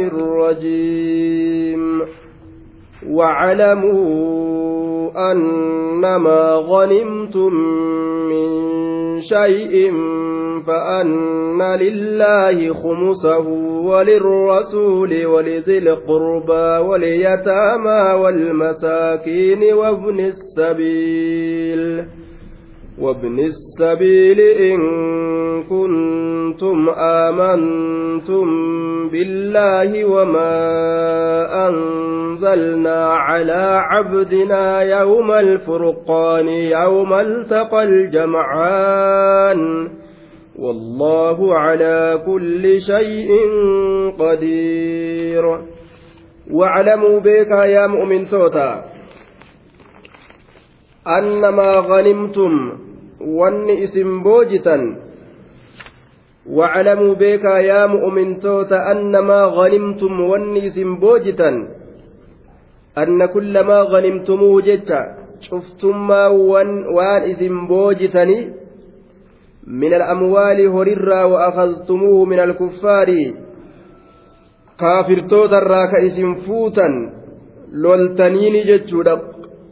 الرجيم. 0.00 2.00
واعلموا 3.08 5.32
أنما 5.32 6.54
غنمتم 6.54 7.54
من 8.28 8.50
شيء 9.20 9.92
فأن 10.66 11.62
لله 11.62 12.74
خمسه 12.74 13.48
وللرسول 13.84 15.26
ولذي 15.26 15.78
القربى 15.78 16.88
واليتامى 16.88 18.22
والمساكين 18.22 19.74
وابن 19.74 20.20
السبيل. 20.20 22.04
وابن 23.00 23.38
السبيل 23.38 24.40
إن 24.40 24.80
كنتم 25.62 26.88
آمنتم 26.98 28.46
بالله 29.08 30.04
وما 30.04 30.58
أنزلنا 31.68 33.06
على 33.06 33.80
عبدنا 33.82 34.82
يوم 34.82 35.32
الفرقان 35.32 36.48
يوم 36.48 37.14
التقى 37.14 37.82
الجمعان 37.82 39.88
والله 40.58 41.54
على 41.54 42.22
كل 42.26 42.80
شيء 42.80 43.30
قدير. 44.18 45.60
واعلموا 46.52 47.20
بك 47.20 47.50
يا 47.50 47.86
مؤمن 47.86 48.28
توتا 48.28 48.84
أنما 51.06 51.74
غنمتم 51.74 52.72
wanni 53.20 53.82
isin 53.84 54.22
boojitan 54.22 55.10
واعلموا 56.46 57.14
بيكا 57.14 57.58
يا 57.58 57.86
مؤمن 57.86 58.38
توت 58.40 58.72
أنما 58.72 59.44
غنمتم 59.44 60.20
واني 60.20 60.66
اسم 60.66 60.96
بوجتا 60.96 61.50
أن 62.98 63.26
كل 63.26 63.60
ما 63.60 63.80
غنمتموه 63.80 64.62
جتا 64.62 65.00
شفتم 65.40 66.06
ما 66.08 66.26
وان, 66.26 66.86
وان 66.96 67.22
اسم 67.30 67.66
بوجتني 67.66 68.38
من 69.66 69.92
الأموال 69.94 70.66
هررا 70.66 71.22
وأخذتموه 71.24 72.24
من 72.24 72.40
الكفار 72.40 73.08
كافر 74.80 75.20
توت 75.30 75.52
الراك 75.52 75.94
اسم 75.94 76.34
فوتا 76.34 76.88
لولتنيني 77.72 78.60
جتشودا 78.70 79.14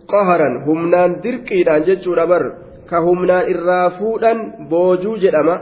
قهرا 0.08 0.48
همنان 0.66 1.20
درقيدان 1.24 1.82
جتشودا 1.88 2.24
بر 2.24 2.67
ka 2.90 3.00
humnaan 3.06 3.50
irraa 3.54 3.90
fuudhan 3.98 4.38
boojuu 4.70 5.16
jedhama 5.24 5.56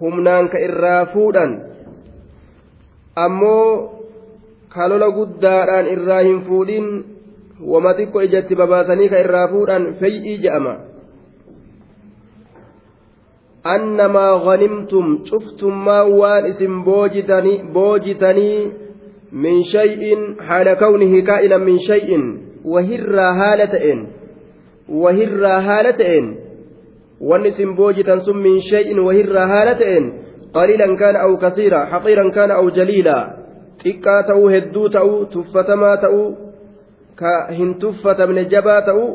humnaan 0.00 0.48
ka 0.52 0.58
irraa 0.68 1.02
fuudhan 1.14 1.52
ammoo 3.26 3.68
kalola 4.76 5.10
guddaadhaan 5.18 5.90
irraa 5.96 6.22
hin 6.28 6.40
fuudhin 6.48 6.88
wama 7.72 7.94
xiqqo 7.98 8.22
ijatti 8.28 8.58
babaasanii 8.60 9.08
ka 9.12 9.22
irraa 9.26 9.46
fuudhan 9.52 9.86
fey'ii 10.00 10.38
jedhama 10.46 10.74
annamaa 13.74 14.32
ghanimtum 14.46 15.12
cuftummaa 15.28 16.02
waan 16.20 16.46
isin 16.46 16.80
boojitanii 17.76 18.56
min 19.44 19.62
shay'in 19.74 20.26
haala 20.48 20.76
kawnihi 20.82 21.22
kaa'inan 21.30 21.64
min 21.68 21.78
shay'in 21.86 22.26
wahirraa 22.74 23.32
haala 23.40 23.66
ta'een 23.76 24.02
ta'een 24.88 26.26
wanni 27.20 27.48
isin 27.48 27.76
boojitan 27.76 28.20
sun 28.20 28.36
min 28.36 28.60
shay'in 28.60 28.98
wahirraa 28.98 29.46
haala 29.46 29.74
ta'een 29.74 30.12
qaliilan 30.52 30.96
kaana 30.96 31.18
aw 31.26 31.36
kasiira 31.36 31.86
haqiiran 31.92 32.32
kaana 32.32 32.54
aw 32.60 32.66
jaliila 32.70 33.18
xiqqaa 33.82 34.22
ta'uu 34.22 34.48
hedduu 34.48 34.88
ta'uu 34.88 35.26
tuffatamaa 35.26 35.96
ta'uu 35.96 36.26
ka 37.14 37.32
hin 37.58 37.78
tuffatamne 37.78 38.44
jabaa 38.44 38.82
ta'uu 38.82 39.08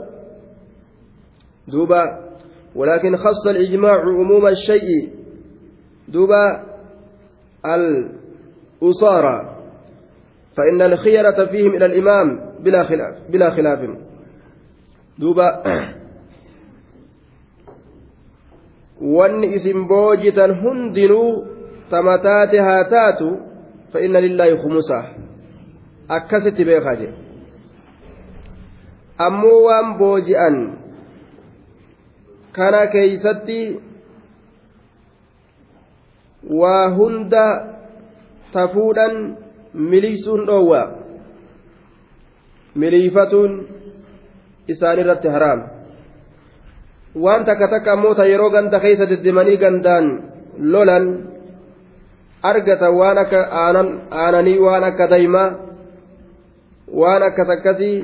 duuba 1.72 2.30
ولكن 2.76 3.18
خص 3.18 3.48
الإجماع 3.48 4.00
عموم 4.02 4.48
الشيء 4.48 5.10
دوبا 6.08 6.64
الأصارى 7.66 9.56
فإن 10.58 10.82
الخيرة 10.82 11.46
فيهم 11.46 11.76
إلى 11.76 11.86
الإمام 11.86 12.28
بلا 12.60 12.84
خلاف 12.84 13.16
بلا 13.30 13.50
خلاف 13.50 13.80
duuba 15.20 15.48
wanni 19.02 19.48
isin 19.56 19.88
boojitan 19.88 20.62
hundinuu 20.62 21.48
tamataate 21.90 22.60
haa 22.68 22.84
taatu 22.94 23.28
fa'inna 23.94 24.22
lillaahi 24.26 24.58
khumusa 24.64 24.98
akkasitti 26.18 26.66
beekaa 26.70 26.96
jedhe 27.02 27.14
ammoo 29.28 29.60
waan 29.68 29.88
booji'an 30.02 30.58
kana 32.58 32.82
keeysatti 32.96 33.60
waa 36.62 36.86
hunda 37.00 37.46
tafuudhan 38.54 39.16
miliisuun 39.74 40.46
dhoowwa 40.52 40.82
miliifatuun 42.76 43.52
isaan 44.74 45.00
irratti 45.04 45.28
haraam 45.36 45.60
waan 47.24 47.46
takka 47.46 47.68
takka 47.74 47.92
ammoo 47.96 48.14
ta 48.20 48.26
yeroo 48.32 48.50
ganda 48.56 48.80
keessa 48.80 49.10
deddemanii 49.12 49.58
gandaan 49.64 50.06
lolan 50.74 51.06
argatan 52.52 52.94
waan 53.00 53.18
akka 53.24 53.40
aananii 54.22 54.60
waan 54.66 54.84
akka 54.90 55.06
daymaa 55.14 55.50
waan 57.02 57.24
akkas 57.30 57.50
akkasii 57.56 57.98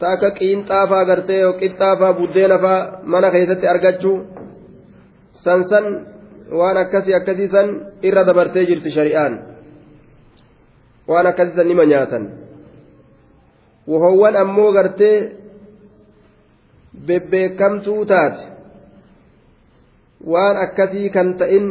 ta 0.00 0.16
qiinxaafaa 0.38 1.04
gartee 1.10 1.42
qixxaafaa 1.60 2.12
buddeenafaa 2.18 2.80
mana 3.12 3.30
keessatti 3.34 3.66
argachuu 3.72 4.16
san 5.44 5.60
san 5.70 5.84
waan 6.58 6.76
akkasii 6.84 7.14
akkasii 7.20 7.48
san 7.54 7.68
irra 8.02 8.24
dabartee 8.28 8.64
jirti 8.70 8.90
shari'aan 8.96 9.34
waan 11.08 11.26
akkasii 11.26 11.56
san 11.56 11.68
nima 11.68 11.84
nyaatan 11.92 12.24
wohowwan 13.90 14.36
ammoo 14.42 14.72
gartee 14.72 15.18
bebbeekamtuu 17.06 18.04
taate 18.04 18.42
waan 20.32 20.56
akkasii 20.64 21.10
kan 21.14 21.36
ta'in 21.42 21.70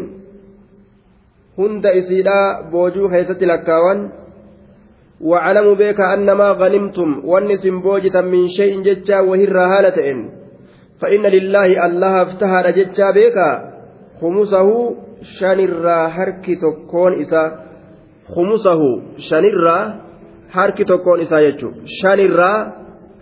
hunda 1.57 1.91
isiidhaa 2.01 2.63
boojuu 2.71 3.09
keessatti 3.09 3.51
lakkaawan 3.51 4.01
وعلموا 5.21 5.75
بك 5.75 5.99
أنما 6.01 6.51
غنمتم 6.51 7.25
والنسم 7.25 7.81
بوجة 7.81 8.21
من 8.21 8.47
شيء 8.47 8.81
ججا 8.81 9.19
وهر 9.19 9.57
هالة 9.59 10.29
فإن 11.01 11.21
لله 11.21 11.85
الله 11.85 12.21
افتهر 12.21 12.71
ججا 12.71 13.11
بك 13.11 13.37
خمسه 14.21 14.95
شنر 15.39 15.87
هرك 16.15 16.45
تكون 16.61 17.21
إسا 17.21 17.43
خمسه 18.35 18.81
شنر 19.17 19.65
harki 20.55 20.85
tokkoon 20.91 21.21
isaa 21.25 21.41
jechuun 21.45 21.75
shanirraa 22.01 22.57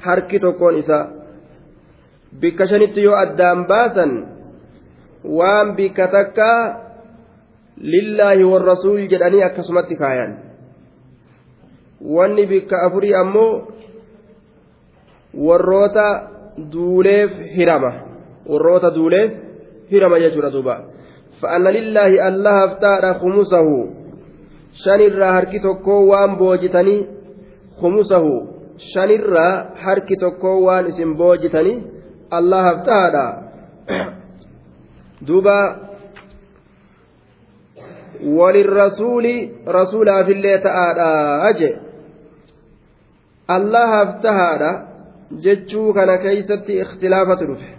harki 0.07 0.39
tokkoon 0.39 0.75
isaa 0.81 1.03
bikka 2.41 2.65
shanitti 2.71 3.03
yoo 3.07 3.15
addaan 3.23 3.65
baasan 3.71 4.11
waan 5.37 5.75
bikka 5.79 6.07
takka 6.15 6.49
lillaahi 7.93 8.43
warrasuul 8.51 9.07
jedhanii 9.13 9.43
akkasumatti 9.47 9.95
kaayan 10.01 10.31
wanni 12.17 12.45
bikka 12.53 12.75
afurii 12.85 13.13
ammoo 13.23 13.51
warroota 15.47 16.07
duuleef 16.73 17.31
hirama 17.57 17.91
warroota 18.51 18.89
duuleef 18.95 19.31
hirama 19.91 20.19
jechuudha 20.23 20.51
duuba 20.55 20.75
fa'anna 21.41 21.71
lillaahi 21.77 22.19
allaha 22.29 22.59
haftaadha 22.63 23.13
khumusahu 23.21 23.75
shanirraa 24.83 25.31
harki 25.37 25.59
tokkoo 25.59 26.01
waan 26.11 26.35
boojitanii 26.41 26.99
khumusahu 27.81 28.33
shanirraa 28.91 29.53
harki 29.83 30.15
tokkoo 30.23 30.55
waan 30.67 30.87
isin 30.93 31.11
boojitanii 31.21 31.77
allahaaf 32.39 32.79
ta'aadha 32.89 33.25
duuba 35.27 35.57
walirrasuuli 38.37 39.35
rasuulaafillee 39.77 40.57
ta'aadha 40.67 41.53
je 41.59 41.69
allahaaf 43.55 44.13
tahaadha 44.27 44.71
jechuu 45.47 45.93
kana 45.93 46.17
keeysatti 46.25 46.79
ikhtilaafatu 46.83 47.47
dhufe 47.49 47.69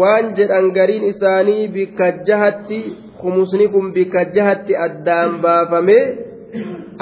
waan 0.00 0.34
jedhan 0.40 0.68
gariin 0.78 1.04
isaanii 1.12 1.68
bikka 1.76 2.10
jahatti 2.28 2.82
kumusni 3.22 3.68
kun 3.68 3.92
bikka 3.96 4.24
jahatti 4.36 4.76
addaan 4.86 5.38
baafamee 5.46 6.04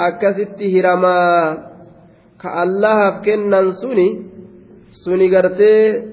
akkasitti 0.07 0.65
hiramaa. 0.73 1.55
Ka 2.41 2.49
allahaaf 2.63 3.21
kennan 3.25 3.67
suni 3.81 4.07
suni 5.03 5.27
gartee 5.29 6.03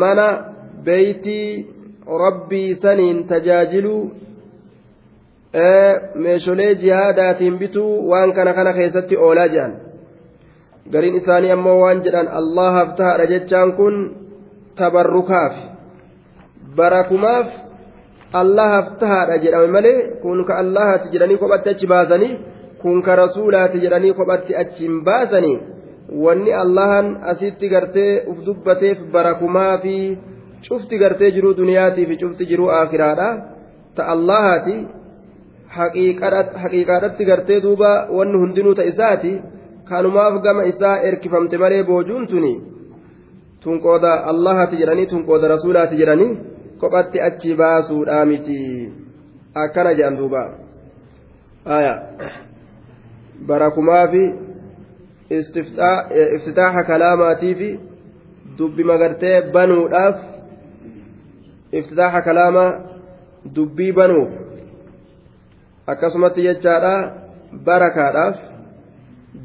mana 0.00 0.28
beeytii 0.84 1.66
rabbii 2.24 2.74
saniin 2.82 3.18
tajaajiluu 3.30 4.02
meesholee 6.14 6.74
jihaadaatiin 6.74 7.58
bituu 7.58 8.08
waan 8.10 8.32
kana 8.32 8.52
kana 8.54 8.72
keessatti 8.72 9.16
oolaa 9.16 9.46
jedhan 9.54 9.72
gariin 10.92 11.14
isaanii 11.20 11.50
ammoo 11.56 11.80
waan 11.82 12.02
jedhan 12.04 12.28
allahaaf 12.40 12.94
tahaadha 12.96 13.26
jechaan 13.32 13.72
kun 13.72 13.96
tabarrukaaf 14.80 15.54
barakumaaf 16.76 17.46
allahaaf 18.32 18.98
tahaadha 19.02 19.38
jedhame 19.44 19.66
malee 19.76 19.98
kun 20.22 20.44
ka 20.44 20.58
allahaati 20.62 21.12
jedhanii 21.12 21.36
kophatti 21.42 21.70
achi 21.70 21.86
baasanii 21.92 22.38
kun 22.82 23.02
ka 23.02 23.16
rasuulaati 23.22 23.80
jedhanii 23.84 24.12
kophatti 24.18 24.56
achi 24.62 24.86
hin 24.86 25.00
baasanii 25.08 25.58
wanni 26.24 26.52
allahan 26.62 27.16
asitti 27.32 27.68
gartee 27.68 28.12
uf 28.30 28.38
dubbateef 28.46 28.98
barakumaa 29.12 29.78
fi 29.78 29.96
cufti 30.68 30.98
gartee 31.02 31.30
jiruu 31.36 31.54
duniyaatii 31.56 32.06
fi 32.06 32.16
cufti 32.22 32.46
jiruu 32.46 32.70
aakiraadha. 32.78 33.28
Ta 33.96 34.06
allahaati 34.14 34.74
haqiiqaadhatti 35.76 37.24
gartee 37.24 37.60
duuba 37.62 37.90
wanni 38.18 38.38
hundinuu 38.42 38.74
ta 38.74 38.84
isaati 38.92 39.32
kanumaaf 39.88 40.42
gama 40.42 40.64
isaa 40.72 40.96
erkifamte 41.08 41.58
malee 41.58 41.82
boojuun 41.90 42.26
tuni 42.26 42.54
tun 43.62 43.80
qooda 43.86 44.12
allahaati 44.32 44.76
jedhanii 44.82 45.06
tun 45.12 45.24
qooda 45.28 45.48
rasuulaati 45.54 45.96
jedhanii 46.02 46.32
kophatti 46.80 47.18
achi 47.28 47.50
baasuudha 47.60 48.24
miti 48.30 48.58
akkana 49.62 49.92
jedhan 49.98 50.16
duuba 50.20 50.42
barakumaa 53.48 54.06
fi 54.12 54.22
iftitaaxa 56.36 56.82
kalaamaatii 56.90 57.54
fi 57.60 57.70
dubbi 58.58 58.84
magartee 58.90 59.36
banuudhaaf 59.54 60.16
iftitaaxa 61.78 62.20
kalaamaa 62.28 62.70
dubbii 63.56 63.92
banuuf 63.98 64.30
akkasumatti 65.92 66.40
jechaadha 66.48 66.94
barakaadhaaf 67.66 68.36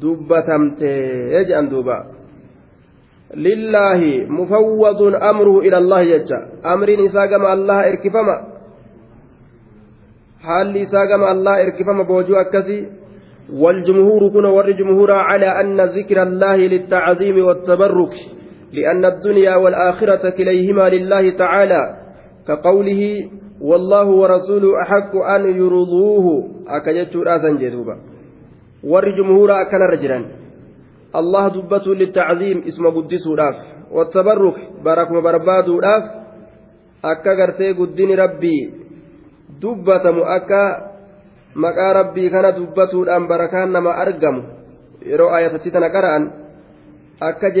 dubbatamtee 0.00 0.98
jedhan 1.48 1.70
duuba 1.72 1.96
lillaahi 3.34 4.26
mufawwadun 4.28 5.14
amruhu 5.14 5.62
ila 5.62 5.76
allahi 5.76 6.08
jecha 6.08 6.38
amriin 6.62 7.00
isaa 7.00 7.26
gama 7.26 7.48
allaha 7.48 7.86
erkifama 7.86 8.36
haalli 10.42 10.80
isaa 10.80 11.06
gama 11.06 11.28
allaha 11.28 11.60
erkifama 11.60 12.04
boojuu 12.04 12.36
akkasii 12.36 12.86
والجمهور 13.52 14.28
كن 14.34 14.44
ور 14.44 14.70
جمهور 14.70 15.10
على 15.12 15.46
أن 15.46 15.80
ذكر 15.80 16.22
الله 16.22 16.56
للتعظيم 16.56 17.44
والتبرك 17.44 18.14
لأن 18.72 19.04
الدنيا 19.04 19.56
والآخرة 19.56 20.30
كليهما 20.30 20.88
لله 20.88 21.30
تعالى. 21.30 21.82
كقوله 22.48 23.30
والله 23.60 24.06
ورسوله 24.06 24.82
أحق 24.82 25.16
أن 25.16 25.42
يرضوه. 25.62 26.26
أكجت 26.68 27.16
راسا 27.16 27.48
جدوبا 27.48 27.96
ور 28.84 29.04
جمهور 29.18 29.50
أكن 29.62 29.82
رجلا. 29.94 30.24
الله 31.15 31.47
دبته 31.47 31.91
للتعظيم 31.95 32.57
اسم 32.67 32.83
قدس 32.87 33.25
راف 33.27 33.57
والتبرك 33.91 34.57
بارك 34.85 35.09
وبرباد 35.11 35.67
راف 35.69 36.05
أكا 37.05 37.31
قرتي 37.39 37.71
قدين 37.79 38.11
ربي 38.19 38.59
دبتم 39.61 40.17
أكا 40.37 40.91
maqaa 41.55 41.93
rabbii 41.93 42.29
kana 42.31 42.55
dubbatuudhaan 42.55 43.27
barakaan 43.27 43.71
nama 43.71 43.91
argamu 44.03 44.43
yeroo 45.03 45.31
ayatatti 45.35 45.71
tana 45.71 45.89
qara'an 45.91 46.23
akka 47.19 47.51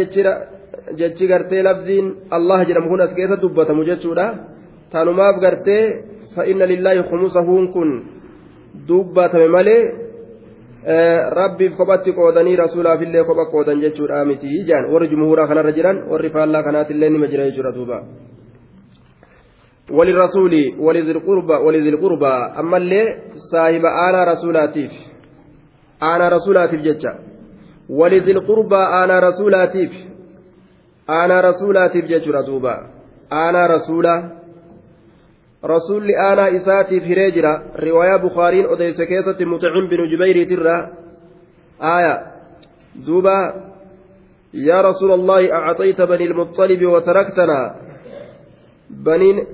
jechi 0.95 1.27
gartee 1.27 1.63
labziin 1.63 2.31
allah 2.31 2.63
jedhamu 2.67 2.89
kun 2.89 3.01
as 3.01 3.13
keessa 3.15 3.41
dubbatamu 3.41 3.83
jechuudha 3.83 4.27
tanumaaf 4.91 5.41
gartee 5.43 5.83
fa'inna 6.35 6.65
lillaahi 6.71 7.03
khumusahuun 7.09 7.65
kun 7.75 7.89
dubbatame 8.87 9.47
malee 9.47 9.83
rabbiif 11.39 11.77
kophatti 11.77 12.13
qoodanii 12.13 12.55
rasuulaafillee 12.55 13.23
kopha 13.23 13.45
qoodan 13.53 13.81
jechuudha 13.81 14.25
miti 14.25 14.63
jaan 14.65 14.91
warri 14.93 15.09
jumhuuraa 15.09 15.47
kanarra 15.47 15.71
jiran 15.71 16.03
warri 16.11 16.29
faallaa 16.29 16.63
kanaatillee 16.63 17.09
nima 17.09 17.27
jira 17.27 17.49
jechuudha 17.49 17.71
duuba. 17.71 18.03
وللرسول 19.91 20.53
ولذي 20.79 21.11
القربى 21.11 21.53
ولذي 21.53 21.89
القربى 21.89 22.33
أما 22.59 22.77
اللي 22.77 23.03
صاحب 23.51 23.85
أنا 23.85 24.23
رسولاتيف 24.23 24.91
أنا 26.03 26.29
رسولاتيف 26.29 26.81
جتة 26.81 27.13
ولذي 27.89 28.31
القربى 28.31 28.75
أنا 28.75 29.19
رسولاتيف 29.19 29.91
أنا 31.09 31.41
رسولاتيف 31.41 32.05
جتة 32.05 32.41
دوبا 32.47 32.75
أنا 33.33 33.65
رسولا 33.65 34.34
رسول 35.64 36.10
أنا 36.10 36.56
إساتيف 36.56 37.04
هريجرا 37.04 37.62
رواية 37.80 38.16
بخارين 38.16 38.64
أديس 38.66 39.02
كيسة 39.02 39.44
مطعم 39.44 39.88
بن 39.90 40.00
جبير 40.10 40.36
ترى 40.50 40.76
آية 41.82 42.14
دوبا 43.06 43.38
يا 44.54 44.80
رسول 44.80 45.12
الله 45.12 45.52
أعطيت 45.52 46.00
بني 46.02 46.24
المطلب 46.24 46.86
وتركتنا 46.86 47.74
بنين 48.90 49.46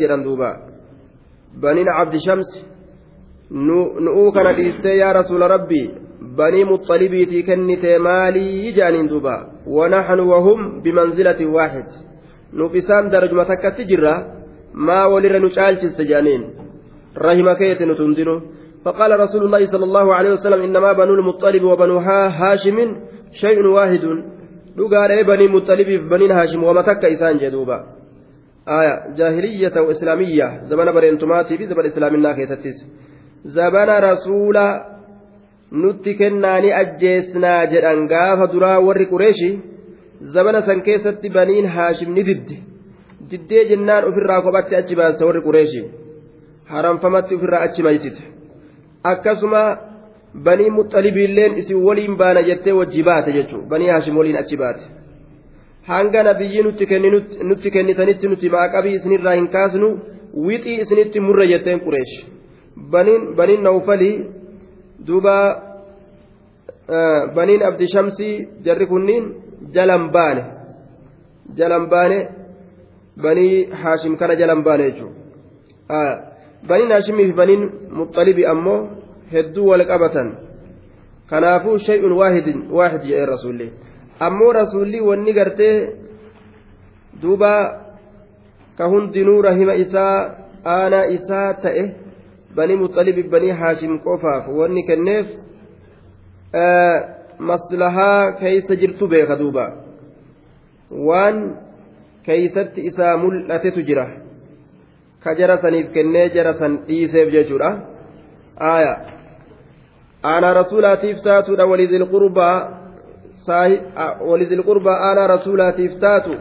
jedhan 0.00 0.24
duuba 0.24 0.50
baniin 1.62 1.86
cabdi 1.86 2.18
shamsi 2.26 2.60
nu'uu 3.50 4.32
kana 4.32 4.52
dhiistee 4.56 4.96
yaa 4.96 5.12
rasuula 5.12 5.48
rabbii 5.48 5.90
banii 6.38 6.64
muxalibiitii 6.64 7.42
kennitee 7.42 7.98
maalii 7.98 8.72
jaaniin 8.78 9.08
duuba 9.08 9.34
wanaxnu 9.66 10.30
wahum 10.32 10.82
bimanzilatin 10.82 11.52
waaxid 11.56 11.90
nuuf 12.52 12.74
isaan 12.74 13.10
darajuma 13.12 13.44
takkatti 13.44 13.88
jirra 13.90 14.37
maa 14.86 15.06
walirra 15.12 15.38
nu 15.40 15.50
caalchiste 15.56 16.02
jaaniin. 16.10 16.42
Rahima 17.26 17.54
keete 17.60 17.84
nuti 17.86 18.02
hundinu 18.02 18.36
فقال 18.84 19.20
رسول 19.20 19.42
الله 19.44 19.66
صلى 19.66 19.84
الله 19.84 20.14
عليه 20.14 20.30
وسلم 20.32 20.60
إنما 20.62 20.92
بنو 20.92 21.14
المطلب 21.14 21.62
وبنو 21.62 21.98
هاشم 21.98 22.78
شيء 23.32 23.66
واحد 23.66 24.04
لقال 24.76 25.24
بني 25.24 25.46
مطلب 25.48 25.88
بني 26.10 26.32
هاشم 26.32 26.64
ومتك 26.64 27.04
إسان 27.04 27.36
جدوبا 27.36 27.78
آية 28.68 28.94
جاهلية 29.18 29.80
وإسلامية 29.80 30.60
زمان 30.70 30.92
برينتماتي 30.92 31.58
في 31.58 31.66
زمان 31.66 31.86
إسلامنا 31.86 32.32
كيستيس 32.32 32.78
زمان 33.44 33.88
رسول 34.04 34.58
gaafa 38.12 38.46
duraa 38.52 38.80
warri 38.80 39.06
qureeshi 39.06 39.60
zabana 40.34 40.62
san 40.62 40.80
keessatti 40.86 41.28
baniin 41.28 41.66
haashim 41.66 42.14
ni 42.14 42.22
didde. 42.28 42.56
Diddee 43.30 43.64
jennaan 43.70 44.04
ofirraa 44.10 44.42
kophatti 44.42 44.76
achi 44.80 44.94
baase 45.00 45.24
warri 45.28 45.42
qureeshi 45.46 45.82
haramfamatti 46.72 47.34
ofirraa 47.34 47.62
achi 47.68 47.82
maysite. 47.82 48.22
Akkasuma 49.12 49.62
banii 50.44 50.70
muxalibiilleen 50.78 51.58
isin 51.60 51.82
waliin 51.86 52.16
baana 52.20 52.42
jettee 52.48 52.72
wajji 52.80 53.02
baate 53.10 53.32
jechuudha 53.38 53.68
banii 53.72 53.90
haashim 53.94 54.16
waliin 54.20 54.38
achi 54.44 54.56
baate. 54.62 54.84
hanga 55.88 56.22
nabiyyi 56.22 56.62
nutti 57.48 57.70
kennitanitti 57.74 58.28
nuti 58.28 58.48
maaqabii 58.54 58.94
isinirraa 58.98 59.34
hin 59.38 59.46
kaasnu 59.54 59.88
wixii 60.46 60.80
isinitti 60.82 61.20
murre 61.26 61.46
jetteen 61.52 61.80
qureesh 61.84 62.14
baniin 63.38 63.62
nawfalii 63.66 64.16
duuba 65.06 65.34
baniin 67.36 67.62
abdi 67.68 67.86
shamsii 67.94 68.34
jarri 68.66 68.86
kunniin 68.92 69.24
jalan 69.74 70.04
baane. 70.16 70.42
Jalan 71.58 71.84
baane 71.92 72.18
banii 73.22 73.66
haashim 73.82 74.16
kana 74.16 74.34
jalan 74.40 74.62
baane 74.66 74.84
jechuudha 74.90 76.02
baniin 76.68 76.90
haashimii 76.96 77.26
fi 77.30 77.32
baniin 77.40 77.62
muxalibi 78.00 78.46
ammoo 78.52 78.80
hedduu 79.32 79.66
wal 79.70 79.84
qabatan 79.90 80.28
kanaafuu 81.30 81.78
shay'un 81.78 82.12
waahid 82.18 82.46
jedhee 83.08 83.26
rasuullee. 83.34 83.70
ammoo 84.20 84.52
rasuulli 84.52 85.00
wanni 85.00 85.32
gartee 85.32 85.74
duuba 87.22 87.52
ka 88.78 88.88
hundinuu 88.92 89.42
rahima 89.42 89.74
isaa 89.74 90.14
aanaa 90.76 91.04
isaa 91.16 91.54
ta'e 91.64 91.84
banii 92.56 92.76
muxalibi 92.82 93.22
banii 93.34 93.54
haashim 93.60 93.98
qofaaf 94.06 94.48
wanni 94.60 94.82
kenneef 94.88 95.26
maslahaa 97.50 98.32
keeysa 98.40 98.76
jirtu 98.82 99.08
beeka 99.14 99.36
duuba 99.42 99.64
waan 101.10 101.36
keeysatti 102.26 102.86
isaa 102.90 103.16
mul'atetu 103.16 103.82
jira 103.88 104.06
ka 105.22 105.34
jara 105.38 105.58
saniif 105.58 105.92
kennee 105.92 106.28
jara 106.34 106.54
san 106.60 106.78
dhiiseef 106.88 107.30
jechuudha 107.36 107.70
aaya 108.72 108.92
aanaa 110.32 110.54
rasuulaatiif 110.60 111.22
taatuudha 111.28 111.70
walidil 111.72 112.06
qurbaa 112.14 112.78
ولذي 114.20 114.54
القربى 114.54 114.90
أنا 114.90 115.26
رسولاتي 115.26 115.88
فتاتو 115.88 116.34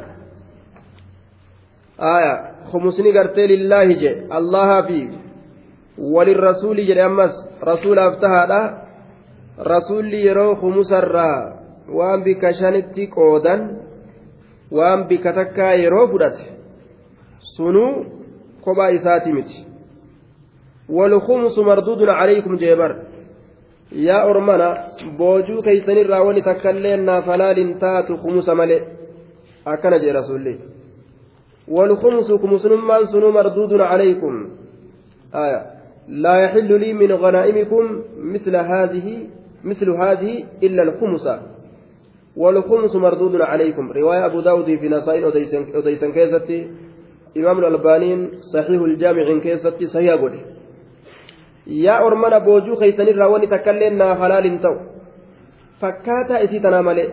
آية 2.00 2.34
خمسني 2.72 3.12
قرتي 3.18 3.48
لله 3.48 3.84
جي 3.84 4.12
الله 4.38 4.82
في 4.82 5.10
وللرسول 5.98 6.78
جي 6.86 7.06
أمس 7.06 7.34
رسول 7.64 8.00
أفتها 8.00 8.84
رسول 9.60 10.14
يرو 10.14 10.56
خمس 10.56 10.92
الرا 10.94 11.58
waan 11.88 12.24
bika 12.24 12.52
shanitti 12.54 13.08
qoodan 13.08 13.87
waan 14.72 15.04
bika 15.10 15.34
takkaa 15.34 15.74
yeroo 15.84 16.08
fudhate 16.08 16.46
sunuu 17.56 18.06
kophaa 18.62 18.92
isaati 19.00 19.32
miti 19.40 19.68
والخمس 20.90 21.60
مردود 21.60 22.10
عليكم 22.10 22.56
جبر 22.56 22.96
yaa 23.92 24.26
ormana 24.26 24.68
boojuu 25.18 25.62
keeysanirraa 25.62 26.24
wani 26.28 26.42
takkaillee 26.42 26.98
naaf 26.98 27.26
halaalin 27.26 27.80
taatu 27.80 28.18
kumusa 28.18 28.56
male 28.56 28.78
akkana 29.66 30.00
jee 30.00 30.12
rasulli 30.12 30.60
والخمس 31.68 32.32
كمسلمان 32.32 33.06
سنو 33.06 33.32
مردود 33.32 33.74
عليكم 33.74 34.34
آية 35.36 35.62
لا 36.08 36.36
يحل 36.44 36.80
لي 36.80 36.94
من 36.94 37.12
غنائمكم 37.12 37.84
مثل 38.18 38.56
هذه 38.56 39.08
مثل 39.64 39.90
هذه 39.90 40.44
إلا 40.64 40.84
الخمس 40.84 41.26
والخمس 42.38 42.96
مردود 42.96 43.42
عليكم 43.42 43.92
رواية 43.92 44.26
أبو 44.26 44.40
داود 44.42 44.66
في 44.66 44.90
نسائل 44.90 45.24
أديسن 45.76 46.12
كيستي 46.12 46.68
إمام 47.38 47.60
الألبانين 47.60 48.30
صحيح 48.54 48.82
الجامع 48.82 49.40
كيستي 49.40 49.86
صحيح 49.86 50.14
قولي 50.14 50.42
keeysanirraa 52.80 53.30
wani 53.30 53.48
takkaillee 53.48 53.90
naaf 53.90 54.20
halaalin 54.20 54.60
ta'u 54.64 54.78
fakkaataa 55.82 56.40
isii 56.46 56.62
tanaa 56.66 56.84
malee 56.88 57.10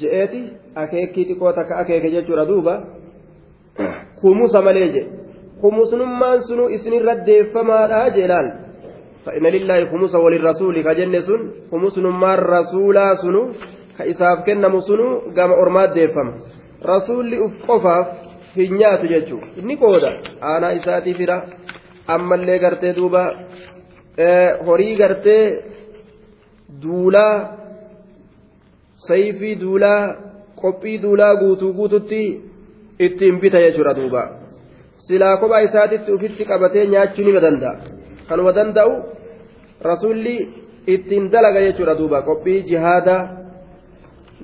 je'eeti 0.00 0.42
akeekii 0.82 1.24
xiqqoo 1.28 1.52
takka 1.52 1.78
akeeke 1.82 2.10
jechuudha 2.14 2.46
duuba 2.50 2.74
kumusa 4.20 4.62
malee 4.62 4.88
je 4.94 5.02
kumusnummaan 5.60 6.44
sunu 6.48 6.68
isinirra 6.76 7.14
deeffamaadha 7.26 8.10
jee 8.18 8.28
laal 8.34 8.50
فإن 9.26 9.46
لله 9.46 9.84
خمس 9.90 10.14
وللرسول 10.14 10.82
كجنة 10.82 11.20
سن 11.20 11.40
خمس 11.70 11.98
نمار 11.98 12.40
ka 13.96 14.04
isaaf 14.12 14.44
kennamu 14.46 14.80
sunu 14.88 15.06
gama 15.36 15.54
ormaatti 15.62 15.94
deeffama. 15.98 16.32
Rasuulli 16.92 17.36
uf 17.44 17.52
qofaaf 17.66 18.08
hin 18.56 18.72
nyaatu 18.80 19.06
jechuudha. 19.12 19.46
Inni 19.60 19.76
qooda 19.82 20.10
aanaa 20.50 20.72
isaatiif 20.78 21.18
hira 21.22 21.36
ammallee 22.14 22.58
gartee 22.64 22.92
duuba 22.98 23.22
horii 24.66 24.96
gartee 24.96 25.44
duulaa 26.82 27.36
sayfii 29.08 29.56
duulaa 29.60 30.00
qophii 30.62 30.98
duulaa 31.02 31.34
guutuu 31.42 31.72
guututti 31.78 32.22
ittiin 32.98 33.40
bita 33.40 33.60
jechuudha 33.64 33.94
duuba. 34.00 34.22
Silaa 35.06 35.36
kophaa 35.36 35.60
isaatitti 35.68 36.12
ufitti 36.12 36.44
qabatee 36.50 36.86
nyaachuu 36.86 37.24
nima 37.26 37.40
danda'a. 37.46 37.74
Kanuma 38.28 38.52
danda'u 38.58 38.92
rasuulli 39.90 40.36
ittiin 40.94 41.30
dalaga 41.32 41.60
jechuudha 41.66 41.94
duuba. 42.00 42.22
Qophii 42.22 42.62
jihaadaa. 42.70 43.41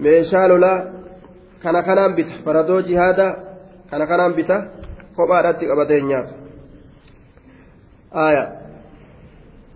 Meeshaa 0.04 0.48
lolaa 0.48 0.78
kana 1.62 1.82
kanaan 1.82 2.14
bita 2.18 2.34
faradoo 2.44 2.82
jihaadaa 2.88 3.32
kana 3.90 4.06
kanaan 4.10 4.34
bita 4.38 4.56
kophaadhaatti 5.16 5.64
qabatee 5.70 6.00
nyaata. 6.10 6.34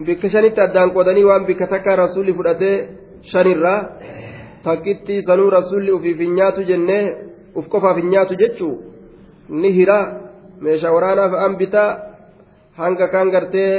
bikka 0.07 0.29
shanitti 0.29 0.61
addaan 0.61 0.91
qoodanii 0.95 1.25
waan 1.25 1.47
bikka 1.47 1.67
takka 1.67 1.97
rasuulli 1.97 2.33
fudhatee 2.39 2.77
shanirraa 3.33 3.81
takkitti 4.63 5.23
sanuu 5.27 5.51
rasuulli 5.51 5.93
ufiif 5.93 6.19
hin 6.19 6.35
nyaatu 6.39 6.65
jennee 6.71 7.05
uf 7.55 7.67
qofaaf 7.73 7.97
hin 7.97 8.11
nyaatu 8.15 8.35
jechuu 8.43 8.75
ni 9.49 9.73
hira 9.79 9.99
meeshaa 10.61 10.95
waraanaaf 10.97 11.35
an 11.45 11.57
bitaa 11.61 11.91
hanga 12.81 13.09
kaan 13.15 13.31
gartee 13.35 13.75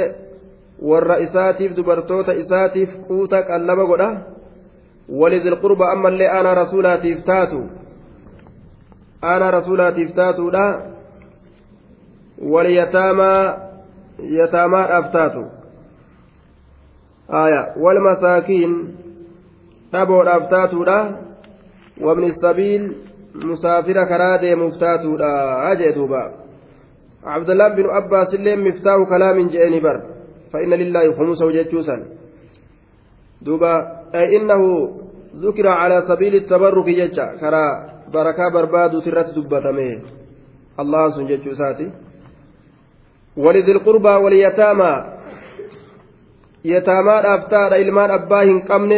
warra 0.90 1.16
isaatiif 1.26 1.76
dubartoota 1.76 2.32
isaatiif 2.42 2.90
quuta 3.08 3.42
qallaba 3.50 3.84
godha 3.90 4.08
walidil 5.08 5.56
qurba 5.56 5.90
ammallee 5.92 6.28
aanaa 6.28 6.54
rasuulaatiif 6.54 7.24
taatu 7.24 7.60
aanaa 9.22 9.50
rasuulaatiif 9.50 10.14
taatuudha 10.14 10.64
waliyataamaa 12.52 13.56
yataamaadhaaf 14.38 15.10
taatu 15.12 15.44
aya 17.28 17.66
walmasaakiin 17.80 18.72
dhaboodhaaf 19.92 20.48
taatuudha 20.50 20.98
wabni 22.00 22.34
sabiil 22.40 22.88
musaafira 23.44 24.06
karaa 24.06 24.38
deemuuf 24.38 24.78
taatuudha 24.78 25.76
jee 25.76 25.92
duuba 25.92 26.44
عبد 27.24 27.50
الله 27.50 27.68
بن 27.68 27.86
عباس 27.90 28.34
اللي 28.34 28.56
مفتاح 28.56 29.08
كلام 29.08 29.48
جئني 29.48 29.80
بر 29.80 29.96
فإن 30.52 30.70
لله 30.70 31.12
خمسه 31.16 31.50
جتوسا 31.50 31.96
دوبا 33.42 34.03
أي 34.14 34.36
إنه 34.36 34.60
ذكر 35.36 35.66
على 35.68 36.02
سبيل 36.08 36.34
التبرك 36.34 36.88
جتة 36.88 37.26
كرا 37.40 37.64
بركة 38.12 38.48
برباد 38.54 38.92
ترت 39.04 39.28
دبتمه 39.36 39.92
الله 40.80 41.02
سنجتو 41.10 41.52
ساتي. 41.60 41.90
ولذي 43.36 43.72
القربى 43.72 44.14
واليتامى. 44.24 44.92
يتامى 46.64 47.16
أفتاد 47.34 47.72
إلمان 47.72 48.10
أباه 48.10 48.48
قمن 48.68 48.92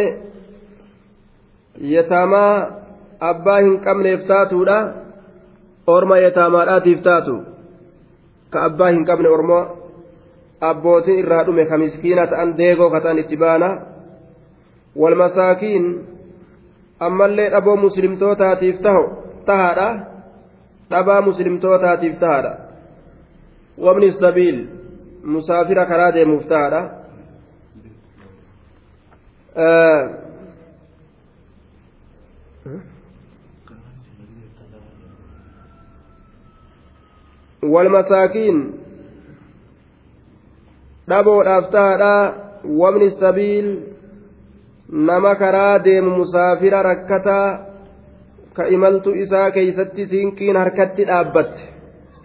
يتامى 1.77 2.47
أباه 3.21 3.65
قمن 3.85 4.07
إفتاتولا 4.07 4.79
أورما 5.89 6.17
يتامى 6.17 6.61
آتي 6.77 6.93
إفتاتو 6.93 7.37
كأباه 8.53 8.95
قمن 9.09 9.25
dhume 11.45 11.63
ka 11.69 11.77
miskiina 11.77 12.27
ta'an 12.27 12.57
deegoo 12.57 12.89
katan 12.89 13.17
itti 13.21 13.37
baana 13.37 13.69
walmasaakiin 15.01 15.85
ammallee 17.07 17.49
dhaboo 17.55 17.75
muslimtootaatiif 17.87 18.77
tahaadha 19.49 19.89
dhabaa 20.91 21.21
muslimtootaatiif 21.29 22.15
tahaadha 22.23 22.53
وابن 23.85 24.03
السبيل 24.03 24.57
مسافر 25.23 25.83
كرادة 25.89 26.23
مفتاحة 26.25 26.81
آه 29.57 30.01
والمساكين 37.63 38.57
dhaboodhaaf 41.07 41.65
taadha 41.71 42.15
wabni 42.67 43.11
sabiil 43.19 43.67
nama 44.89 45.35
karaa 45.35 45.79
deemu 45.83 46.11
musaafira 46.17 46.83
rakkataa 46.83 47.59
ka 48.53 48.67
imaltu 48.67 49.13
isaa 49.13 49.51
keeysatti 49.51 50.05
siinqiin 50.07 50.55
harkatti 50.57 51.05
dhaabbatte. 51.07 51.61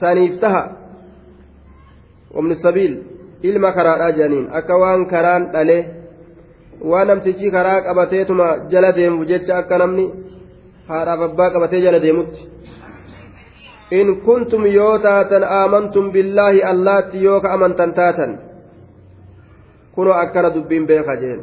Saniif 0.00 0.40
taha. 0.40 0.62
Wamni 2.34 2.54
sabiil 2.54 2.94
ilma 3.42 3.72
karaadhaa 3.72 4.12
jedhaniin. 4.12 4.48
Akka 4.52 4.78
waan 4.78 5.06
karaan 5.06 5.52
dhale 5.52 5.78
waan 6.90 7.08
namtichi 7.08 7.50
karaa 7.50 7.80
qabateetuma 7.86 8.46
jala 8.70 8.92
deemu 8.96 9.24
jecha 9.24 9.58
akka 9.58 9.78
namni 9.78 10.06
haadhaaf 10.88 11.20
abbaa 11.28 11.50
qabatee 11.50 11.80
jala 11.80 12.00
deemutti. 12.02 12.40
In 13.90 14.20
kuntum 14.24 14.66
yoo 14.66 14.98
taatan 14.98 15.44
aamantum 15.44 16.12
billaahi 16.12 16.62
allaatti 16.62 17.22
yoo 17.24 17.40
ka 17.40 17.52
amantan 17.52 17.92
taatan 17.94 18.38
kunoo 19.94 20.14
akkana 20.14 20.54
dubbiin 20.54 20.86
beeka 20.86 21.16
jeen 21.16 21.40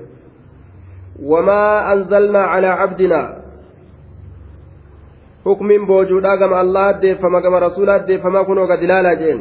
wamaa 1.31 1.85
anzalnaa 1.93 2.47
calaa 2.53 2.77
cabdinaa 2.81 3.27
hukmiin 5.45 5.87
boojuudhaa 5.87 6.37
gama 6.37 6.59
allah 6.59 6.85
addeeffama 6.93 7.41
gama 7.41 7.59
rasuula 7.59 7.93
addeeffama 7.99 8.45
kunoo 8.45 8.67
gad 8.67 8.83
ilaalaa 8.83 9.15
jeen 9.21 9.39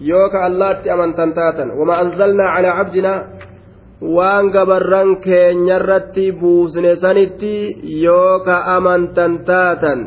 yoo 0.00 0.28
ka 0.32 0.44
allaatti 0.48 0.90
amantan 0.90 1.32
taatan 1.38 1.68
wama 1.78 1.94
anzalnaa 2.02 2.54
calaa 2.56 2.76
cabdinaa 2.80 3.18
waan 4.16 4.50
gabarran 4.50 5.16
keenyarratti 5.26 6.32
buusne 6.40 6.96
sanitti 6.96 7.54
yoo 8.04 8.38
ka 8.46 8.56
amantan 8.76 9.38
taatan 9.44 10.00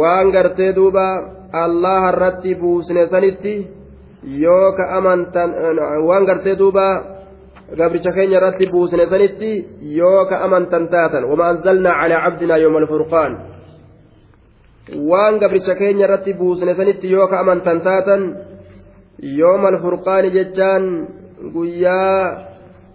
waan 0.00 0.30
gartee 0.32 0.72
duuba 0.76 1.06
allaha 1.64 2.08
irratti 2.12 2.54
buusne 2.54 3.06
sanitti 3.12 3.54
yoo 4.44 4.72
ka 4.76 4.84
amantan 4.98 5.50
waan 6.08 6.24
gartee 6.30 6.56
duuba 6.58 6.86
gabricha 7.78 8.10
keenya 8.16 8.36
irratti 8.40 8.66
buusne 8.72 9.04
sanitti 9.12 9.50
yoo 9.98 10.26
ka 10.30 10.36
amantan 10.46 10.84
taatan 10.92 11.22
wama 11.30 11.44
anzalnaa 11.52 11.94
calaa 12.00 12.20
cabdinaa 12.26 12.58
yooma 12.64 12.78
alfurqaan 12.82 13.32
waan 15.10 15.34
gabricha 15.42 15.74
keenya 15.80 16.04
irratti 16.06 16.32
buusne 16.40 16.72
sanitti 16.78 17.06
yoo 17.14 17.26
ka 17.30 17.36
amantan 17.42 17.78
taatan 17.86 18.22
yoomal 19.38 19.76
furqaani 19.84 20.28
jechaan 20.36 20.84
guyyaa 21.54 22.24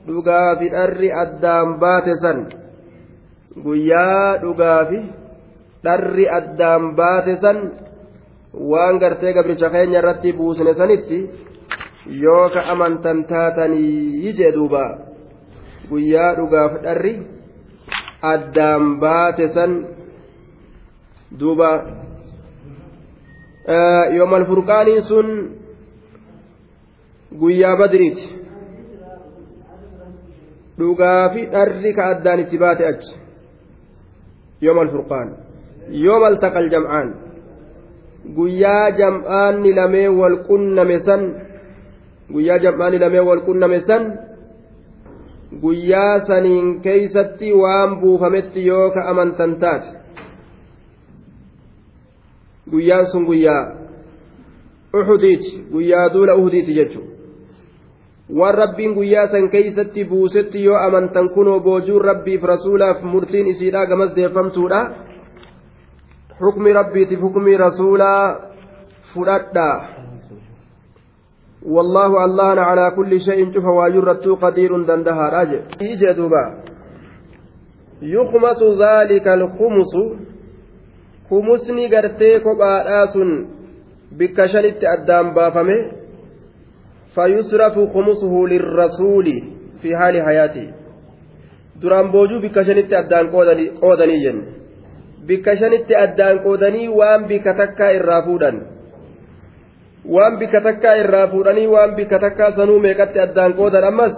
dhugaafi 0.08 0.68
dharri 0.76 1.10
addaan 1.24 1.70
baate 1.84 2.14
san 2.24 2.38
guyyaa 3.66 4.38
dhugaafi 4.44 5.00
dharri 5.86 6.26
addaan 6.40 6.84
baate 7.00 7.34
san 7.44 7.58
waan 8.72 8.96
gartee 9.04 9.34
gabricha 9.38 9.70
keenya 9.76 10.00
irratti 10.02 10.30
buusne 10.40 10.74
sanitti 10.82 11.20
yoo 12.08 12.50
ka 12.54 12.62
amantan 12.74 13.26
taatanii 13.32 14.34
jee 14.38 14.52
duuba 14.58 14.84
guyyaa 15.90 16.36
dhugaaf 16.38 16.74
dharri 16.84 17.16
addaan 18.22 19.00
baate 19.00 19.48
san 19.56 19.72
duuba. 21.40 21.70
Yoomal 24.18 24.46
furqaaniin 24.46 25.02
sun 25.10 25.28
guyyaa 27.40 27.76
badriiti. 27.78 28.26
Dhugaa 30.78 31.30
fi 31.34 31.42
dharri 31.54 31.94
ka 31.98 32.04
addaan 32.14 32.40
itti 32.40 32.58
baate 32.58 32.84
achi. 32.92 33.14
Yooma 34.62 34.82
alfurqaan 34.86 35.30
yooma 35.90 36.28
altaqal 36.28 36.70
jam'aan. 36.74 37.08
Guyyaa 38.38 38.92
jam'aanni 39.00 39.72
lamee 39.76 40.10
wal 40.20 40.38
qunname 40.48 40.98
san 41.06 41.22
guyyaa 42.34 42.60
jam'aanni 42.60 43.00
lamee 43.00 43.20
wal 43.30 43.42
qunname 43.48 43.80
san 43.88 44.04
guyyaa 45.62 46.26
saniin 46.28 46.82
keeysatti 46.82 47.54
waan 47.54 48.00
buufametti 48.02 48.66
yoo 48.68 48.92
ka 48.92 49.02
amantan 49.12 49.56
taate. 49.60 49.90
Guyyaan 52.72 53.06
sun 53.12 53.26
guyyaa 53.26 53.64
uhudiiti 54.94 55.52
guyyaa 55.72 56.10
duula 56.14 56.36
uhudiiti 56.36 56.74
jechuudha 56.74 57.14
waan 58.40 58.56
rabbiin 58.56 58.94
guyyaa 58.94 59.28
san 59.32 59.50
keeysatti 59.50 60.06
buusetti 60.06 60.64
yoo 60.66 60.78
amantan 60.78 61.30
kunoo 61.30 61.60
boojuun 61.60 62.06
rabbiif 62.06 62.44
rasuulaaf 62.44 63.02
murtiin 63.04 63.48
isiidhaa 63.48 63.86
gamas 63.86 64.16
deeffamtuudha 64.16 64.80
xukmi 66.40 66.74
rabbiitiif 66.74 67.20
xukmii 67.22 67.58
rasuulaa 67.58 68.36
fudhadhaa 69.14 69.95
والله 71.66 72.26
الله 72.26 72.62
على 72.62 72.92
كل 72.96 73.22
شيء 73.22 73.54
شوف 73.54 73.66
واجرته 73.66 74.36
قدير 74.36 74.72
دندها 74.86 75.30
راجع 75.30 75.60
يجي 75.82 76.14
دوبا 76.14 76.44
يخمس 78.02 78.62
ذلك 78.84 79.28
الخمس 79.28 79.94
خمسني 81.30 81.88
غرتي 81.88 82.40
كوبا 82.40 83.06
sun 83.14 83.30
bikka 84.18 84.48
shanitti 84.48 84.86
addaan 84.86 85.34
baafame 85.34 86.06
فيصرف 87.16 87.76
خمسه 87.94 88.34
للرسول 88.52 89.28
في 89.82 89.98
حال 89.98 90.16
حياته 90.22 90.68
duraan 91.82 92.08
boojuu 92.12 92.40
bikka 92.40 92.64
shanitti 92.64 92.96
addaan 92.96 93.28
qoodanii 93.82 94.20
jenne 94.24 94.44
bikka 95.28 95.56
shanitti 95.60 95.96
addaan 95.96 96.40
qoodanii 96.46 96.88
waan 97.00 97.26
bikka 97.32 97.54
takkaa 97.54 97.90
irraa 97.98 98.22
fuudhan 98.28 98.75
waan 100.10 100.38
bikka 100.40 100.62
takkaa 100.62 100.96
irraa 101.02 101.28
fuudhanii 101.34 101.68
waan 101.68 101.96
bikka 101.96 102.20
takkaa 102.20 102.52
sanuu 102.56 102.80
meeqatti 102.86 103.20
addaan 103.26 103.54
qoodan 103.60 103.84
ammas 103.92 104.16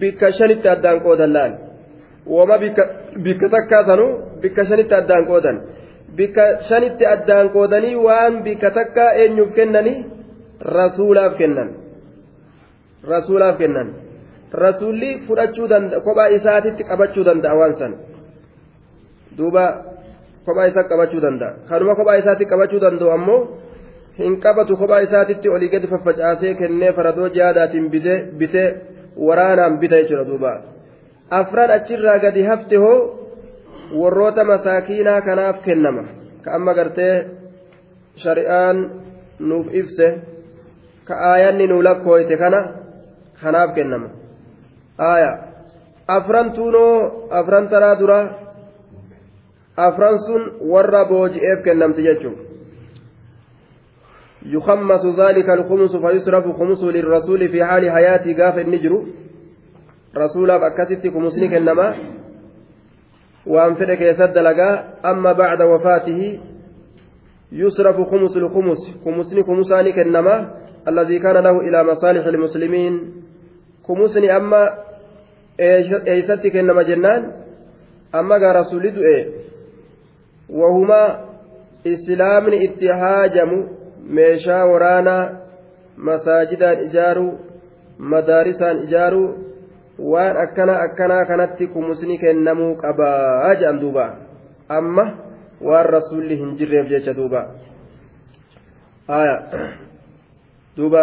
bikka 0.00 0.32
shanitti 0.38 0.68
addaan 0.68 1.00
qoodan 1.00 1.32
laal 1.36 1.52
wama 2.26 2.58
bikka 3.24 3.48
takkaa 3.56 3.84
sanuu 3.90 4.10
bikka 4.40 4.64
shanitti 4.70 4.94
addaan 5.00 5.26
qoodan 5.26 5.60
bikka 6.16 6.44
shanitti 6.68 7.06
addaan 7.14 7.50
qoodanii 7.50 7.96
waan 8.06 8.42
bikka 8.42 8.70
takkaa 8.70 9.12
eenyuuf 9.12 9.54
kennanii 9.54 9.98
rasuulaaf 10.60 11.36
kennan. 11.38 11.70
rasuulaaf 13.04 13.56
kennan 13.58 13.88
rasuulli 14.52 15.24
fudhachuu 15.26 15.68
danda'a 15.68 16.00
kophaa 16.04 16.28
isaatitti 16.36 16.84
qabachuu 16.84 17.24
danda'a 17.24 17.56
waan 17.56 17.74
san 17.80 17.92
duuba 19.38 19.64
kophaa 20.44 20.66
isaa 20.72 20.88
qabachuu 20.90 21.22
danda'a 21.22 21.64
kanuma 21.68 21.94
kophaa 21.94 22.20
isaatti 22.22 22.44
qabachuu 22.52 22.80
danda'u 22.80 23.10
ammoo 23.16 23.40
hin 24.24 24.40
qabatu 24.44 24.76
kophaa 24.80 25.00
isaatitti 25.06 25.52
olii 25.56 25.70
gadi 25.74 25.92
faffacaasee 25.92 26.54
kennee 26.60 26.92
faradoo 26.98 27.28
jaadaatiin 27.38 27.90
bitee 28.38 28.68
waraanaan 29.28 29.78
bita 29.84 30.02
jechuudha 30.02 30.26
duuba 30.30 30.52
afran 31.40 31.70
achirraa 31.76 32.18
gadi 32.24 32.48
hafte 32.50 32.82
hoo 32.84 32.98
warroota 34.00 34.44
masaakiinaa 34.52 35.20
kanaaf 35.28 35.62
kennama 35.68 36.04
ka 36.44 36.58
amma 36.58 36.74
gartee 36.80 37.14
shari'aan 38.24 38.84
nuuf 39.52 39.74
ibse 39.82 40.12
ka 41.04 41.14
aayanni 41.30 41.66
nuu 41.66 41.82
lakkooyte 41.88 42.36
kana. 42.44 42.62
kanaaf 43.40 43.74
kennama 43.74 44.08
aya 44.98 45.30
afran 46.16 46.52
tuunoo 46.52 47.28
afran 47.40 47.68
taraa 47.72 47.96
dura 48.00 48.20
afran 49.86 50.18
sun 50.26 50.42
warra 50.72 51.02
booji'eef 51.12 51.64
kennamti 51.66 52.06
jechuun 52.08 52.36
يخمس 54.46 55.06
ذلك 55.06 55.48
الخمس 55.50 55.96
فيصرف 55.96 56.44
خمس 56.56 56.84
للرسول 56.84 57.48
في 57.48 57.64
حال 57.64 57.90
حياته 57.90 58.44
قاف 58.44 58.58
النجر. 58.58 59.02
رسول 60.16 60.50
أكست 60.50 61.08
خمسني 61.08 61.48
كنما. 61.48 61.94
وأنفرك 63.46 64.00
يسد 64.00 64.38
لقى 64.38 64.84
أما 65.04 65.32
بعد 65.32 65.62
وفاته 65.62 66.40
يصرف 67.52 67.96
خمس 67.96 68.36
الخمس. 68.36 68.80
خمسني 69.04 69.42
خمساني 69.42 69.92
كنما. 69.92 70.54
الذي 70.88 71.18
كان 71.18 71.36
له 71.36 71.60
إلى 71.60 71.84
مصالح 71.84 72.26
المسلمين. 72.26 72.94
eeysatti 75.60 76.50
kennama 76.50 76.84
jennaan 76.84 77.32
amma 78.12 78.38
gaa 78.38 78.52
rasuli 78.52 78.92
du'e 78.96 79.16
wahuma 80.48 81.00
islaamni 81.84 82.64
itti 82.64 82.86
haajamu 82.86 83.58
meeshaa 84.04 84.64
waraanaa 84.72 85.30
masaajidaan 85.96 86.80
ijaaruu 86.88 87.38
madaarisaan 87.98 88.82
ijaaruu 88.84 89.28
waan 90.12 90.36
akkana 90.36 90.80
akkanaa 90.80 91.24
kanatti 91.24 91.66
kumusni 91.66 92.18
kennamuu 92.18 92.74
qabaa 92.76 93.54
jedhan 93.54 93.80
duuba 93.80 94.06
amma 94.68 95.04
waan 95.70 95.86
rasulli 95.86 96.36
hin 96.36 96.56
jirreef 96.58 96.88
jecha 96.88 97.14
duuba 97.16 97.42
duuba 100.76 101.02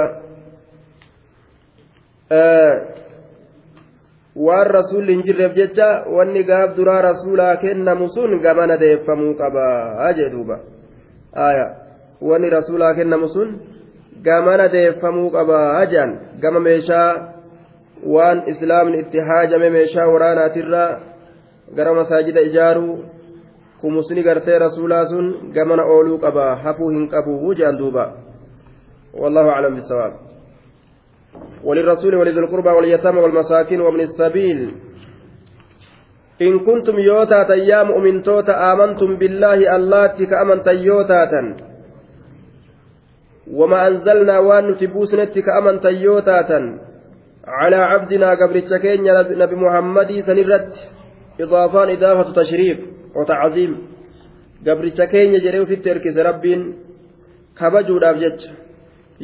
waan 4.35 4.67
rasuulli 4.67 5.13
hin 5.13 5.23
jirreef 5.25 5.53
jecha 5.55 5.87
wanni 6.17 6.43
gaaf 6.43 6.75
duraa 6.77 7.01
rasuulaa 7.01 7.55
kennamu 7.57 8.09
sun 8.09 8.39
gamana 8.39 8.77
deeffamuu 8.77 9.33
qaba 9.41 10.13
jee 10.17 10.29
duuba 10.29 10.59
wanni 12.21 12.49
rasuulaa 12.49 12.93
kennamu 12.93 13.29
sun 13.29 13.59
gamana 14.21 14.67
deeffamuu 14.67 15.29
qaba 15.29 15.85
jean 15.85 16.19
gama 16.41 16.59
meeshaa 16.59 17.33
waan 18.05 18.43
islaamni 18.45 18.99
itti 18.99 19.19
haajame 19.19 19.69
meeshaa 19.69 20.07
waraanaatirraa 20.07 20.99
gara 21.75 21.93
masaajida 21.93 22.41
ijaaruu 22.41 23.03
kumusni 23.81 24.23
gartee 24.23 24.59
rasuulaa 24.59 25.05
sun 25.05 25.51
gamana 25.53 25.83
ooluu 25.83 26.17
qaba 26.17 26.55
hafuu 26.55 26.89
hin 26.89 27.07
qabu 27.07 27.53
jean 27.55 27.77
duuba 27.77 28.13
والله 29.17 29.49
أعلم 29.49 29.73
بالصواب 29.75 30.13
وللرسول 31.63 32.15
ولذي 32.15 32.39
القربى 32.39 32.69
واليتامى 32.69 33.19
والمساكين 33.19 33.81
وابن 33.81 33.99
السبيل 33.99 34.71
إن 36.41 36.59
كنتم 36.59 36.99
يوتاتا 36.99 37.55
يا 37.55 37.83
مؤمن 37.83 38.23
توتا 38.23 38.73
آمنتم 38.73 39.15
بالله 39.15 39.75
اللاتي 39.75 40.25
wama 43.53 43.81
anzalnaa 43.81 44.41
waan 44.41 44.67
nuti 44.67 44.87
buusnetti 44.87 45.41
ka 45.41 45.57
amantan 45.59 45.95
yoo 46.01 46.21
taatan 46.21 46.65
calaa 47.45 47.89
cabdinaa 47.91 48.35
gabricha 48.35 48.79
keenya 48.79 49.13
nabi 49.41 49.55
muhammadii 49.55 50.21
san 50.27 50.37
irratti 50.43 50.79
idaafaan 51.43 51.89
idaafatu 51.95 52.33
tashriif 52.39 52.79
wa 53.15 53.25
tacziim 53.25 53.73
gabricha 54.65 55.07
keenya 55.07 55.39
jedhee 55.45 55.63
ufitti 55.65 55.89
erkise 55.89 56.23
rabbiin 56.29 56.63
kabajuudhaaf 57.59 58.17
jecha 58.23 58.49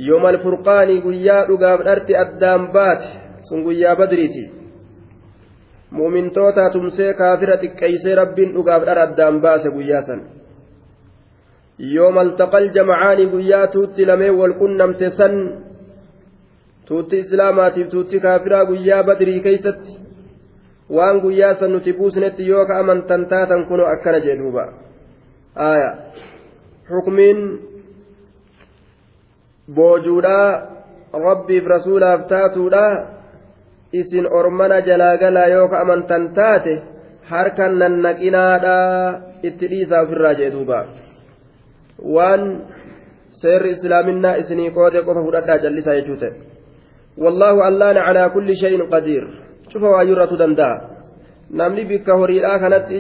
yooma 0.08 0.30
alfurqaanii 0.34 1.02
guyyaa 1.06 1.46
dhugaaf 1.50 1.80
dharti 1.88 2.16
addaan 2.24 2.72
baate 2.76 3.08
sun 3.48 3.64
guyyaa 3.68 3.96
badriiti 4.02 4.44
mu'mintoota 5.98 6.70
tumsee 6.74 7.14
kaafira 7.14 7.58
xiqqeeysee 7.64 8.16
rabbiin 8.22 8.54
dhugaaf 8.56 8.82
dhar 8.88 8.98
addaan 9.06 9.42
baase 9.44 9.70
guyyaa 9.76 10.02
san 10.08 10.22
يوم 11.80 12.20
التقى 12.20 12.58
الجمعان 12.58 13.20
قيا 13.32 13.66
توتي 13.66 14.06
لمي 14.06 14.30
والقنم 14.30 14.94
تسن 14.94 15.36
توتي 16.88 17.22
إسلاماتي 17.22 17.84
توتي 17.84 18.20
كافرا 18.20 18.64
قيا 18.64 19.02
بدري 19.02 19.40
كيست 19.40 20.04
waan 20.90 21.22
guyyaa 21.22 21.56
san 21.60 21.72
nuti 21.72 21.94
buusnetti 21.94 22.48
yoo 22.48 22.66
ka'amantan 22.70 23.26
taatan 23.32 23.66
kunoo 23.66 23.88
akkana 23.88 24.20
jee 24.26 24.36
duuba 24.40 24.64
aaya 25.68 25.90
xukumiin 26.90 27.40
boojuudhaa 29.76 30.50
rabbiif 31.28 31.66
rasuulaaf 31.76 32.28
taatuudhaa 32.34 32.92
isin 34.02 34.28
ormana 34.40 34.82
jalaa 34.88 35.16
galaa 35.24 35.48
yoo 35.56 35.68
ka'amantan 35.74 36.30
taate 36.40 36.74
harka 37.32 37.70
nannaqinaadhaa 37.70 39.22
itti 39.50 39.72
dhiisaa 39.72 40.04
ofirraa 40.06 40.34
jee 40.42 40.52
duubaa 40.56 40.84
waan 42.04 42.44
seerri 43.42 43.72
islaaminaa 43.76 44.36
isinii 44.42 44.72
qoode 44.78 45.02
qofa 45.08 45.26
fudhadhaa 45.28 45.60
callisaa 45.64 45.96
jechuu 46.00 46.18
ta'e 46.24 46.34
wallaahu 47.24 47.62
allaana 47.70 48.06
calaa 48.08 48.30
kulli 48.36 48.56
shayin 48.62 48.84
qadiir 48.94 49.24
cufa 49.72 49.88
waayyurratu 49.96 50.38
danda'a 50.38 50.82
namni 51.50 51.86
bikka 51.86 52.18
horiidhaa 52.22 52.60
kanatti 52.60 52.98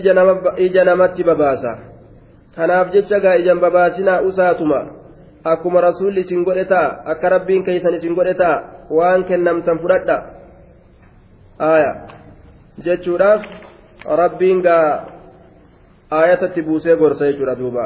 ija 0.65 0.83
namatti 0.85 1.23
babaasa 1.23 1.77
kanaaf 2.55 2.91
jecha 2.93 3.19
gaa 3.19 3.35
ijan 3.41 3.59
babaasinaa 3.59 4.21
usaatuma 4.29 4.79
akkuma 5.43 5.81
rasuulli 5.81 6.21
isin 6.21 6.43
godhe 6.43 6.65
ta'a 6.65 7.11
akka 7.11 7.29
rabbiin 7.29 7.63
keeysan 7.63 7.95
isin 7.99 8.15
godhe 8.15 8.33
ta'a 8.33 8.63
waan 8.97 9.23
kennamtan 9.29 9.79
fudhadha 9.79 10.17
aya 11.59 11.91
jechuudhaaf 12.85 13.41
rabbiin 14.21 14.61
gaa 14.61 14.87
aayatatti 16.11 16.61
buusee 16.61 16.95
gorsa 16.95 17.25
jechuudha 17.31 17.55
duuba 17.59 17.85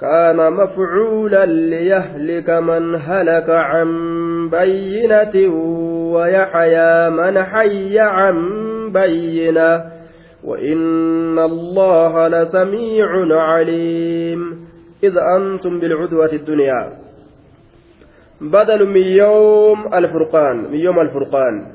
كان 0.00 0.52
مفعولا 0.52 1.46
ليهلك 1.46 2.50
من 2.50 2.94
هلك 2.94 3.50
عن 3.50 3.88
بينة 4.50 5.54
ويحيى 6.14 7.10
من 7.10 7.42
حي 7.42 7.98
عن 7.98 8.36
بينة. 8.92 9.84
وإن 10.44 11.38
الله 11.38 12.28
لسميع 12.28 13.08
عليم. 13.42 14.68
إذ 15.04 15.18
أنتم 15.18 15.80
بالعدوة 15.80 16.32
الدنيا. 16.32 16.92
بدل 18.40 18.86
من 18.86 19.02
يوم 19.02 19.94
الفرقان 19.94 20.56
من 20.56 20.80
يوم 20.80 21.00
الفرقان. 21.00 21.66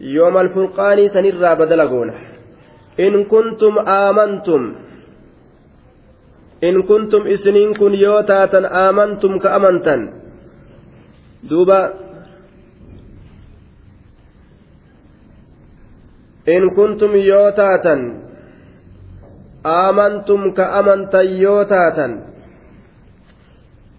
يوم 0.00 0.38
الفرقان 0.38 1.08
سنرى 1.08 1.54
بدل 1.54 1.88
قوله. 1.88 2.14
إن 3.00 3.24
كنتم 3.24 3.78
آمنتم 3.88 4.74
إن 6.66 6.74
كنتم 6.88 7.22
إسنين 7.34 7.70
كن 7.80 7.92
يوتاتا 7.94 8.60
آمنتم 8.88 9.32
كأمنتا 9.38 9.96
دوبا. 11.48 11.80
إن 16.54 16.62
كنتم 16.76 17.12
يوتاتا 17.32 17.96
آمنتم 19.66 20.40
كأمنتا 20.58 21.20
يوتاتا. 21.44 22.08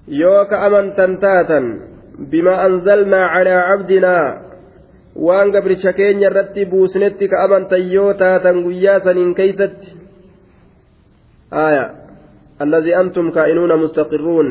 يوكا 0.08 0.58
أمنتا 0.68 1.06
تاتا. 1.24 1.60
بما 2.32 2.56
أنزلنا 2.66 3.22
على 3.34 3.54
عبدنا. 3.70 4.18
keenya 5.96 6.28
irratti 6.28 6.68
buusnetti 6.68 7.28
ka 7.32 7.48
amantan 7.48 7.88
yoo 7.88 8.14
taatan 8.14 8.64
guyyaa 8.64 9.00
saniin 9.00 9.32
keeysatti 9.36 9.96
aya 11.52 12.05
alladii 12.64 12.96
antum 13.02 13.28
kaa'inuuna 13.36 13.76
mustaqirruun 13.84 14.50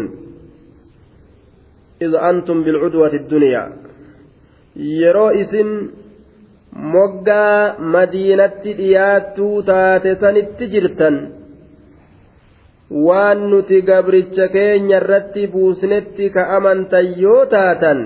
id 2.07 2.13
antum 2.31 2.59
bilcudwati 2.67 3.19
ddunyaa 3.25 3.67
yeroo 5.01 5.31
isin 5.43 5.71
moggaa 6.95 7.75
madiinatti 7.95 8.71
dhiyaattuu 8.81 9.57
taate 9.71 10.11
sanitti 10.23 10.65
jirtan 10.75 11.17
waan 13.07 13.41
nuti 13.51 13.79
gabricha 13.91 14.47
keenya 14.57 14.97
irratti 15.03 15.43
buusnetti 15.55 16.25
ka 16.35 16.43
amantan 16.57 17.07
yoo 17.25 17.43
taatan 17.55 18.01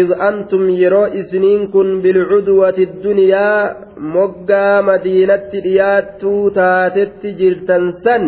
إذ 0.00 0.08
أنتم 0.30 0.62
يرو 0.82 1.04
إسنين 1.20 1.60
كن 1.74 1.88
بالعدوة 2.02 2.78
الدنيا 2.88 3.76
مقا 4.14 4.80
مدينة 4.80 5.50
دياتو 5.66 6.48
تاتت 6.48 7.22
جرتن 7.40 7.84
سن 8.04 8.24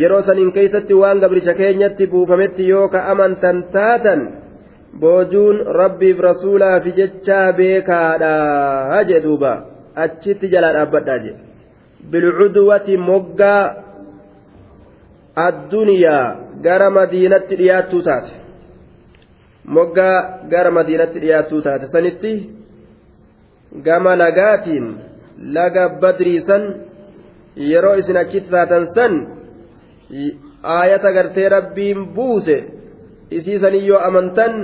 yeroo 0.00 0.22
saniin 0.22 0.52
keeysatti 0.54 0.94
waan 0.94 1.18
gabricha 1.22 1.54
keenyatti 1.60 2.06
buufametti 2.12 2.68
yoo 2.68 2.88
ka 2.92 3.00
amantan 3.12 3.58
taatan 3.74 4.20
boojuun 5.00 5.56
rabbiif 5.80 6.18
rasuulaafi 6.28 6.92
jechaa 6.98 7.52
beekaadha 7.58 9.00
jee 9.08 9.20
duuba 9.24 9.52
achitti 10.04 10.52
jalaa 10.52 10.72
dhaabbadhaa 10.76 11.18
jee 11.24 11.34
bilcudwati 12.10 12.96
moggaa 13.08 13.62
adduniyaa 15.46 16.26
gara 16.66 16.90
madiinatti 16.98 17.58
dhiyaattuu 17.62 18.02
taate 18.10 18.39
moggaa 19.64 20.46
gara 20.50 20.70
madiinatti 20.70 21.20
dhiyaattuu 21.20 21.62
taate. 21.62 21.86
Sanitti 21.92 22.32
gama 23.84 24.16
lagaatiin 24.18 24.86
laga 25.54 25.88
badriisan 26.00 26.62
yeroo 27.70 27.94
isin 27.94 28.16
achitti 28.16 28.50
taatan 28.50 28.86
san 28.94 29.12
aayata 30.62 31.12
gartee 31.12 31.48
rabbiin 31.48 32.06
buuse 32.14 32.56
isiisanii 33.30 33.86
yoo 33.86 34.00
amantan 34.08 34.54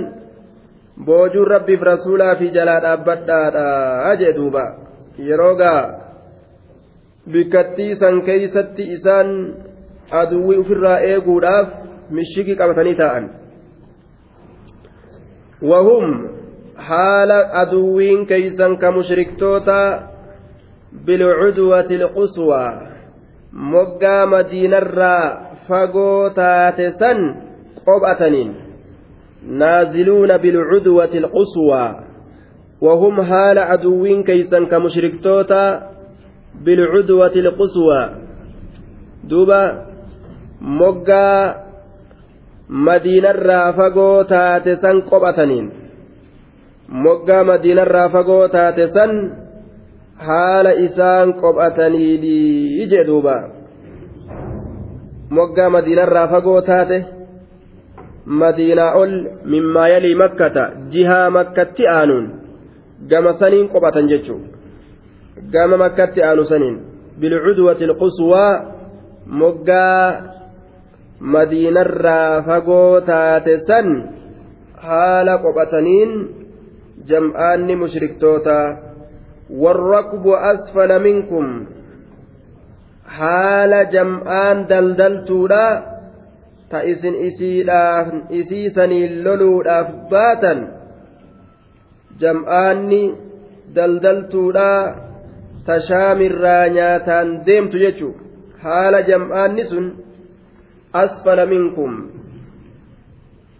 boojuun 1.05 1.47
rabbiif 1.47 1.81
rasuulaa 1.81 2.35
fi 2.35 2.51
jalaa 2.51 2.81
dhaabbadhaadha 2.81 4.15
jee 4.19 4.33
duuba. 4.35 4.65
Yeroo 5.17 5.55
gaa 5.55 5.81
bikkattii 7.31 7.95
san 7.95 8.21
keeysatti 8.21 8.83
isaan 8.95 9.29
aduwwii 10.11 10.59
ofirraa 10.63 10.99
eeguudhaaf 10.99 11.67
mishigii 12.09 12.55
qabatanii 12.55 12.95
taa'an 13.01 13.25
haala 16.87 17.37
aduwwiin 17.61 18.25
keeysan 18.25 18.77
ka 18.77 18.91
mushriktoota 18.91 19.77
bilcudwati 21.05 21.93
ilquswaa 21.99 22.71
moggaa 23.51 24.25
madiinarraa 24.25 25.23
fagoo 25.67 26.29
taate 26.29 26.91
san 26.99 27.19
qob'ataniin 27.85 28.51
naaziluuna 29.61 30.37
bilcudwati 30.37 31.17
ilquswaa 31.17 32.07
وهم 32.81 33.21
حال 33.21 33.57
عدوين 33.57 34.23
كيسا 34.23 34.63
كمشركتوتا 34.63 35.89
بالعدوة 36.61 37.35
القصوى 37.35 38.09
دوبا 39.23 39.85
مقا 40.61 41.66
madiinarraa 42.67 43.73
fagoo 43.73 44.23
taate 44.23 44.75
san 44.81 45.01
qophataniin. 45.09 45.71
Moggaa 46.87 47.43
madiinarraa 47.43 48.09
fagoo 48.09 48.47
taate 48.47 48.87
san 48.93 49.13
haala 50.27 50.71
isaan 50.71 51.33
qophataniidhi 51.33 52.87
jee 52.91 53.07
duuba. 53.07 53.37
Moggaa 55.29 55.69
madiinarraa 55.69 56.27
fagoo 56.27 56.61
taate 56.61 57.05
madiinaa 58.25 58.93
ol 58.93 59.13
mimmaa 59.43 59.87
yalii 59.87 60.15
makkata 60.15 60.71
jihaa 60.91 61.29
makkatti 61.29 61.87
aanuun 61.87 62.31
gama 63.09 63.33
saniin 63.33 63.69
qophatan 63.69 64.09
jechuudha 64.09 64.47
gama 65.51 65.77
makkatti 65.77 66.23
aanu 66.23 66.45
saniin. 66.45 66.81
Bilcudwati 67.19 67.87
quswaa 68.01 68.51
moggaa. 69.25 70.36
Madiinarraa 71.19 72.41
fagoo 72.47 73.01
taate 73.01 73.59
san 73.67 73.87
haala 74.87 75.37
qophataniin 75.37 76.11
jam'aanni 77.09 77.75
mushriktoota. 77.75 78.57
Warrakbu 79.49 80.35
asfala 80.35 80.99
minkum. 80.99 81.67
Haala 83.17 83.83
jam'aan 83.95 84.67
daldaltuudha 84.69 85.67
ta 86.69 86.83
isin 86.83 87.15
isiisaniin 88.29 89.23
loluudhaaf 89.23 89.87
baatan. 90.11 90.59
Jam'aanni 92.19 93.03
daldaltuudha 93.75 94.71
tashaamirraa 95.65 96.67
nyaataan 96.77 97.45
deemtu 97.45 97.77
jechuun 97.77 98.15
haala 98.63 99.01
jam'aanni 99.09 99.65
sun 99.71 99.85
asfala 100.93 101.45
minkum 101.45 101.91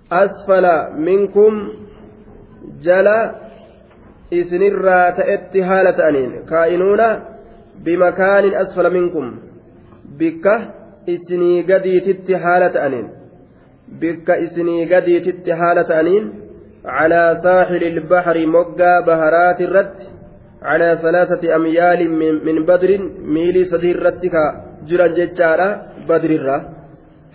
asfala 0.10 0.76
minkum 1.08 1.54
jala 2.86 3.18
isinirraa 4.32 5.12
ta'etti 5.20 5.62
haala 5.70 5.94
ta'aniin 6.00 6.32
kaa'inuuna 6.52 7.08
bimakaanin 7.84 8.58
asfala 8.64 8.90
minkum 8.90 9.26
bikka 10.20 10.54
isinii 11.08 11.64
gadiititti 11.64 12.34
haala 12.34 12.70
ta'aniin 12.70 13.08
bikka 14.02 14.36
isinii 14.46 14.86
gadiititti 14.86 15.52
haala 15.52 15.84
ta'aniin 15.84 16.26
calaa 16.84 17.36
saaxili 17.44 17.88
ilbaxri 17.94 18.46
moggaa 18.56 19.02
baharaati 19.10 19.64
irratti 19.68 20.06
calaa 20.64 20.96
salaasati 21.04 21.52
amyaalin 21.58 22.12
min 22.48 22.66
badrin 22.66 23.04
miilii 23.34 23.70
sadii 23.72 23.94
irratti 23.98 24.30
ka 24.36 24.44
jiran 24.88 25.16
jechaadha 25.20 25.68
badrirra 26.08 26.77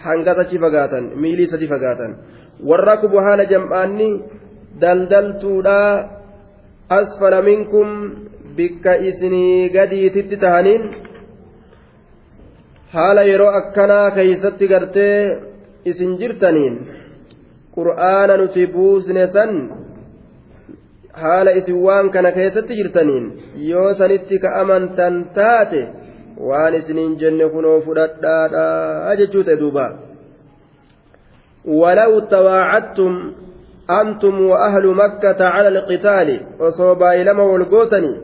hangas 0.05 0.39
achi 0.45 0.63
fagaatan 0.65 1.05
miilii 1.25 1.51
sadi 1.53 1.67
fagaatan 1.75 2.17
warra 2.71 2.97
kubu 3.03 3.25
haala 3.27 3.45
jam'aanni 3.53 4.11
daldaltuudhaa 4.83 5.93
asfala 6.99 7.43
minkum 7.51 7.89
bikka 8.57 8.95
isinii 9.11 9.71
gadiititti 9.77 10.37
tahaniin 10.45 10.83
haala 12.95 13.23
yeroo 13.31 13.53
akkanaa 13.61 14.11
keeysatti 14.17 14.69
gartee 14.73 15.19
isin 15.85 16.19
jirtaniin. 16.21 16.75
Qur'aana 17.77 18.37
nuti 18.37 18.67
buusne 18.75 19.27
san 19.35 19.53
haala 21.23 21.51
isin 21.61 21.79
waan 21.87 22.11
kana 22.11 22.33
keessatti 22.39 22.79
jirtaniin. 22.81 23.25
Yoo 23.71 23.95
sanitti 23.95 24.39
ka 24.39 24.61
amantan 24.61 25.25
taate 25.35 25.81
waan 26.49 26.75
isiniin 26.81 27.19
jenne 27.23 27.47
kunoo 27.55 27.81
fudhadhaadha 27.87 29.17
jechuu 29.21 29.45
ta'e 29.49 29.61
duuba. 29.65 29.87
ولو 31.65 32.19
تواعدتم 32.19 33.13
أنتم 33.91 34.41
وأهل 34.51 34.87
مكة 34.87 35.45
على 35.45 35.69
القتال 35.69 36.29
وصوبا 36.61 37.23
إلما 37.23 37.43
والقوتني 37.43 38.17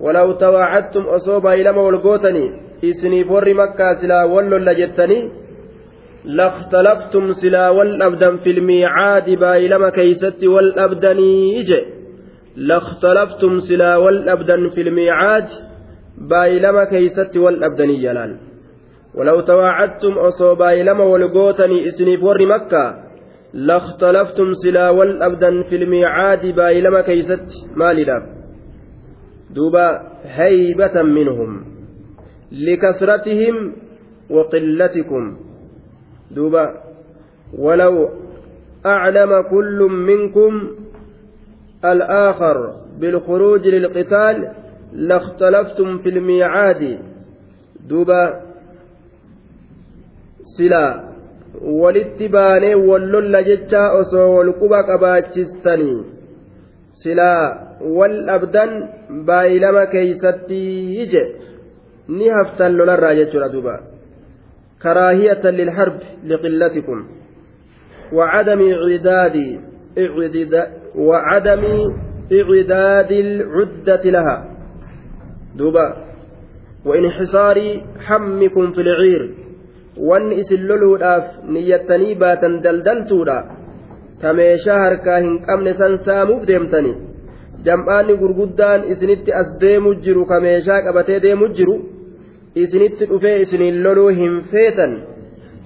ولو 0.00 0.32
تواعدتم 0.32 1.00
أصوبا 1.00 1.54
إلما 1.54 1.80
والقوتني 1.82 2.46
إسني 2.84 3.24
فور 3.24 3.54
مكة 3.54 3.94
سلا 4.00 4.24
ولو 4.24 4.56
لجتني 4.56 5.30
لاختلفتم 6.24 7.32
سلا 7.32 7.68
والأبدا 7.70 8.36
في 8.36 8.50
الميعاد 8.50 9.30
بايلما 9.30 9.90
كيست 9.90 10.44
والأبدني 10.44 11.60
إجي 11.60 11.80
لاختلفتم 12.56 13.58
سلا 13.58 13.96
والأبدا 13.96 14.68
في 14.68 14.80
الميعاد 14.80 15.48
بايلما 16.30 16.84
كيست 16.84 17.36
والأبدني 17.36 17.96
جلال. 18.02 18.36
ولو 19.14 19.40
تواعدتم 19.40 20.12
أصو 20.18 20.54
بايلما 20.54 21.04
والقوتني 21.04 21.86
إسني 21.88 22.16
فور 22.16 22.46
مكة 22.46 22.84
لاختلفتم 23.54 24.54
سلا 24.54 24.90
والأبدا 24.90 25.62
في 25.62 25.76
الميعاد 25.76 26.46
بايلما 26.46 27.00
كيست 27.00 27.46
مالي 27.76 28.04
دوبا 29.50 29.86
هيبة 30.24 31.02
منهم 31.02 31.64
لكثرتهم 32.52 33.72
وقلتكم. 34.30 35.36
دوبا 36.30 36.66
ولو 37.58 38.08
أعلم 38.86 39.42
كل 39.50 39.88
منكم 39.90 40.70
الآخر 41.84 42.56
بالخروج 43.00 43.68
للقتال 43.68 44.61
لاختلفتم 44.92 45.98
في 45.98 46.08
الميعاد 46.08 46.98
دوبا 47.88 48.40
سلا 50.58 51.12
jecha 53.44 53.92
osoo 53.92 54.34
walquba 54.36 54.84
qabaachistanii 54.88 56.00
silaa 57.02 57.76
wal 57.96 58.16
dhabdan 58.26 58.70
baay'ilama 59.26 59.86
keeysatti 59.86 60.60
ije 61.04 61.22
ni 62.08 62.28
haftan 62.28 62.76
lolarraa 62.76 63.14
jechuudha 63.14 63.52
duuba 63.52 63.74
كراهية 64.82 65.44
للحرب 65.50 65.98
لقلتكم 66.26 67.06
وعدم 68.12 68.60
إعداد 68.72 69.60
وعدم 70.96 71.64
إعداد 72.32 73.12
العدة 73.12 74.10
لها 74.10 74.51
duuba 75.58 75.86
wainxisaarii 76.88 77.74
hammikum 78.06 78.72
fi 78.74 78.82
lciir 78.88 79.22
wanni 80.08 80.34
isin 80.42 80.62
loluudhaaf 80.68 81.24
niyyattanii 81.54 82.14
baatan 82.22 82.54
daldaltuudha. 82.64 83.38
Ta 84.20 84.32
meeshaa 84.38 84.80
harkaa 84.84 85.20
hin 85.24 85.36
qabne 85.46 85.72
san 85.80 85.98
saamuuf 86.06 86.42
deemtani. 86.50 86.92
Jam'aanni 87.66 88.14
gurguddaan 88.22 88.84
isinitti 88.92 89.32
as 89.40 89.48
deemu 89.62 89.90
jiru 90.04 90.24
ka 90.30 90.40
meeshaa 90.46 90.80
qabatee 90.86 91.20
deemu 91.26 91.46
jiru 91.56 91.76
isinitti 92.62 93.08
dhufee 93.10 93.36
isiniin 93.44 93.82
loluu 93.84 94.08
hin 94.20 94.34
feetan. 94.50 94.92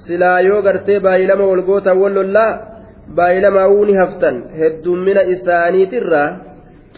Silaa 0.05 0.41
yoo 0.49 0.61
gartee 0.67 1.01
baay'ilama 1.07 1.45
walgootaawwan 1.53 2.15
lollaa 2.19 2.53
baay'ilamaa 3.17 3.69
wuu 3.73 3.85
ni 3.89 3.95
haftan. 4.03 4.37
Heddummina 4.59 5.23
isaaniitirraa 5.35 6.29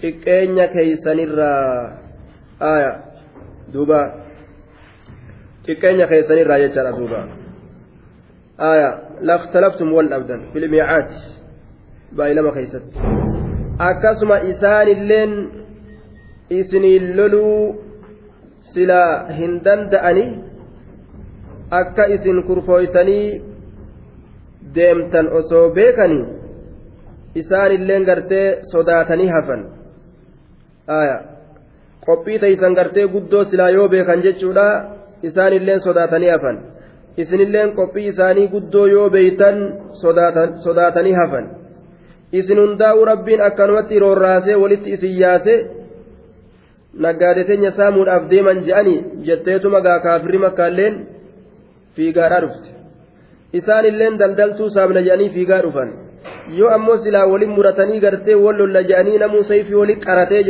xiqqeenya 0.00 0.66
keeysanirraa 0.74 2.07
aya. 2.60 2.92
Duuba. 3.72 4.00
Xiqqeenya 5.66 6.06
keeysanirraa 6.06 6.58
jechaadha 6.64 6.92
duuba. 6.98 7.20
Aya. 8.58 8.90
Lakhtalaftum 9.20 9.92
wal 9.92 10.08
dhabdan 10.08 10.40
filmiicaat 10.52 11.10
baay'ilama 12.16 12.52
keeysatti 12.56 12.98
akkasuma 13.78 14.36
isaanilleen 14.52 15.32
isiniin 16.50 17.16
loluu 17.16 17.84
silaa 18.72 19.32
hin 19.38 19.60
danda'ani 19.64 20.24
akka 21.70 22.04
isin 22.16 22.42
kurfooytanii 22.48 23.42
deemtan 24.74 25.32
osoo 25.40 25.70
beekanii 25.70 26.24
isaanilleen 27.34 28.04
gartee 28.04 28.46
sodaatanii 28.72 29.28
hafan 29.36 29.62
qophii 32.08 32.38
teeysan 32.42 32.74
gartee 32.78 33.06
guddoo 33.14 33.44
silaa 33.50 33.70
yoo 33.76 33.88
beekan 33.94 34.22
jechuudha 34.26 34.66
isaanilleen 35.28 35.80
sodaatanii 35.86 36.30
hafan 36.34 36.58
isinilleen 37.22 37.70
qophii 37.78 38.06
isaanii 38.12 38.48
guddoo 38.54 38.86
yoo 38.94 39.08
beeytan 39.16 39.56
sodaatanii 40.64 41.16
hafan 41.20 41.46
isin 42.40 42.58
hundaa'uu 42.64 43.04
rabbiin 43.10 43.42
akkanumatti 43.48 43.98
roorraasee 44.04 44.56
walitti 44.62 44.90
isin 44.96 45.14
yaase 45.22 45.54
naggaadeteenya 47.04 47.70
saamuudhaaf 47.78 48.24
deeman 48.32 48.58
je'anii 48.68 48.98
jetteetuma 49.28 49.80
gaa 49.86 49.98
kaafirri 50.06 50.38
makkaalleen 50.46 50.94
fiigaadhaa 51.96 52.40
dhufte 52.44 52.68
isaanilleen 53.60 54.18
daldaltuu 54.22 54.70
saamna 54.76 55.00
je'anii 55.08 55.30
fiigaa 55.36 55.62
dhufan 55.66 55.90
yoo 56.58 56.70
ammoo 56.78 56.96
silaa 57.04 57.26
waliin 57.32 57.54
muratanii 57.58 58.00
gartee 58.06 58.36
wal 58.44 58.56
lolla 58.62 58.82
je'anii 58.90 59.18
namuu 59.24 59.44
sayfii 59.52 59.80
wali 59.82 59.96
qaratee 60.06 60.42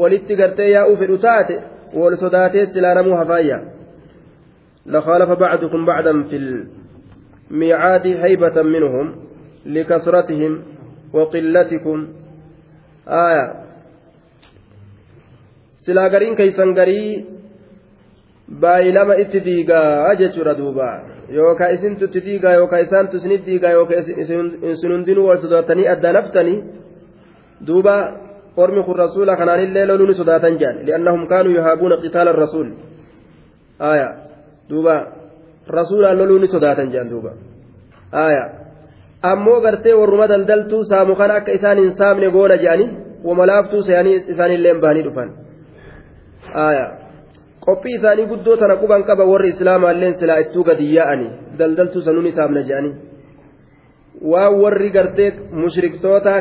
walitti 0.00 0.36
gartee 0.36 0.70
yaa'uu 0.70 0.96
fedhu 0.96 1.18
taate 1.18 1.60
wal 2.00 2.16
sodaatee 2.24 2.66
silaa 2.66 2.94
namuu 2.94 3.16
hafaayya 3.22 3.60
لخالف 4.86 5.30
بعضكم 5.30 5.86
بعضا 5.86 6.22
في 6.30 6.64
الميعاد 7.50 8.06
هيبة 8.06 8.62
منهم 8.62 9.16
لكثرتهم 9.66 10.62
وقلتكم 11.12 12.08
آية 13.08 13.62
silaa 15.86 16.08
gariin 16.14 16.36
keeysan 16.38 16.74
garii 16.78 17.26
baay'ilama 18.62 19.14
itti 19.22 19.40
diigaa 19.44 20.14
jechuudha 20.20 20.54
duuba 20.58 20.88
yookaan 21.38 21.74
isintu 21.74 22.04
itti 22.04 22.20
diigaa 22.26 22.52
yookaan 22.60 22.84
isaantu 22.86 23.16
isinitti 23.16 23.50
diigaa 23.50 23.72
yookaan 23.78 24.04
isin 24.72 24.92
hundinuu 24.94 25.26
wal 25.28 25.40
sodaatanii 25.44 25.88
addaan 25.94 26.18
haftanii 26.20 26.58
duuba 27.66 27.96
rasuula 28.56 29.36
kanaanillee 29.36 29.86
loluu 29.86 30.06
ni 30.06 30.14
sodaatan 30.14 30.58
jedhan 30.58 30.84
li'annahum 30.86 31.26
kaanuu 31.26 31.52
yuhaabuuna 31.52 31.96
qitaala 31.96 32.32
rasuul 32.32 32.68
aya 33.78 34.08
duuba 34.70 34.96
rasuulaan 35.68 36.18
loluu 36.18 36.38
ni 36.38 36.48
sodaatan 36.48 36.90
jedhan 36.90 37.10
duuba 37.10 37.32
aya 38.12 38.50
ammoo 39.22 39.60
gartee 39.60 39.94
warruma 39.94 40.28
daldaltuu 40.28 40.84
saamu 40.84 41.16
kana 41.16 41.34
akka 41.34 41.52
isaan 41.52 41.78
hin 41.78 41.94
saamne 41.98 42.30
goona 42.30 42.56
jedhanii 42.56 42.90
wamalaaftuu 43.24 43.82
seeyanii 43.82 44.24
isaanillee 44.34 44.74
bahanii 44.74 45.02
dhufan 45.08 45.30
qophii 47.66 47.94
isaanii 47.98 48.26
guddoo 48.32 48.56
tana 48.56 48.76
quban 48.76 49.04
qaba 49.08 49.24
warri 49.24 49.48
islaamaalleen 49.54 50.14
silaa 50.20 50.38
ittuu 50.44 50.64
gadi 50.64 50.94
yaa'anii 50.96 51.30
daldaltuu 51.58 52.02
sanuun 52.02 52.26
isaafna 52.26 52.62
jedhanii 52.68 52.94
waan 54.20 54.60
warri 54.62 54.90
gartee 54.90 55.32
mushriktoota 55.52 56.40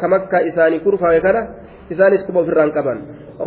kamakka 0.00 0.42
isaanii 0.50 0.84
kurfaawe 0.86 1.20
kana 1.20 1.40
isaanis 1.90 2.26
quba 2.26 2.40
ofirraan 2.40 2.72
qaban 2.76 2.98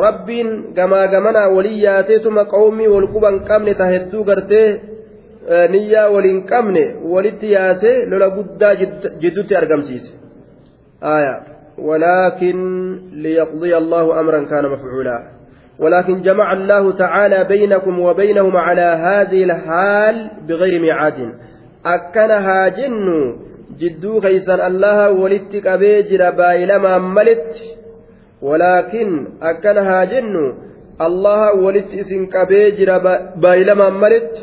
rabbiin 0.06 0.50
gamaa 0.78 1.08
gamanaa 1.08 1.48
walii 1.56 1.84
yaaseetuma 1.84 2.46
qawmii 2.46 2.88
wal 2.88 3.08
quban 3.14 3.40
qabne 3.50 3.74
ta 3.76 3.86
hedduu 3.94 4.24
gartee 4.24 4.82
niyyaa 5.70 6.10
waliin 6.16 6.44
qabne 6.52 6.84
walitti 7.14 7.52
yaasee 7.52 7.96
lola 8.06 8.30
guddaa 8.30 8.76
jidduutti 9.22 9.56
argamsiise 9.56 10.12
ولكن 11.78 12.58
ليقضي 13.12 13.78
الله 13.78 14.20
أمرا 14.20 14.44
كان 14.44 14.66
مفعولا 14.72 15.18
ولكن 15.80 16.22
جمع 16.22 16.54
الله 16.54 16.92
تعالى 16.92 17.44
بينكم 17.44 18.00
وبينهم 18.00 18.58
على 18.58 18.82
هذه 18.82 19.44
الحال 19.44 20.32
بغير 20.48 20.82
ميعاد 20.82 21.34
أكنها 21.86 22.68
جن 22.68 23.08
جدو 23.80 24.20
خيسا 24.20 24.68
الله 24.68 25.12
ولدتك 25.12 25.68
أبيجر 25.68 26.32
بايلما 26.32 26.98
ملت 26.98 27.52
ولكن 28.42 29.28
أكنها 29.42 30.04
جن 30.04 30.36
الله 31.02 31.54
ولدت 31.54 31.94
إسنك 31.94 32.36
أبيجر 32.36 32.90
بايلما 33.36 33.90
ملت 33.90 34.34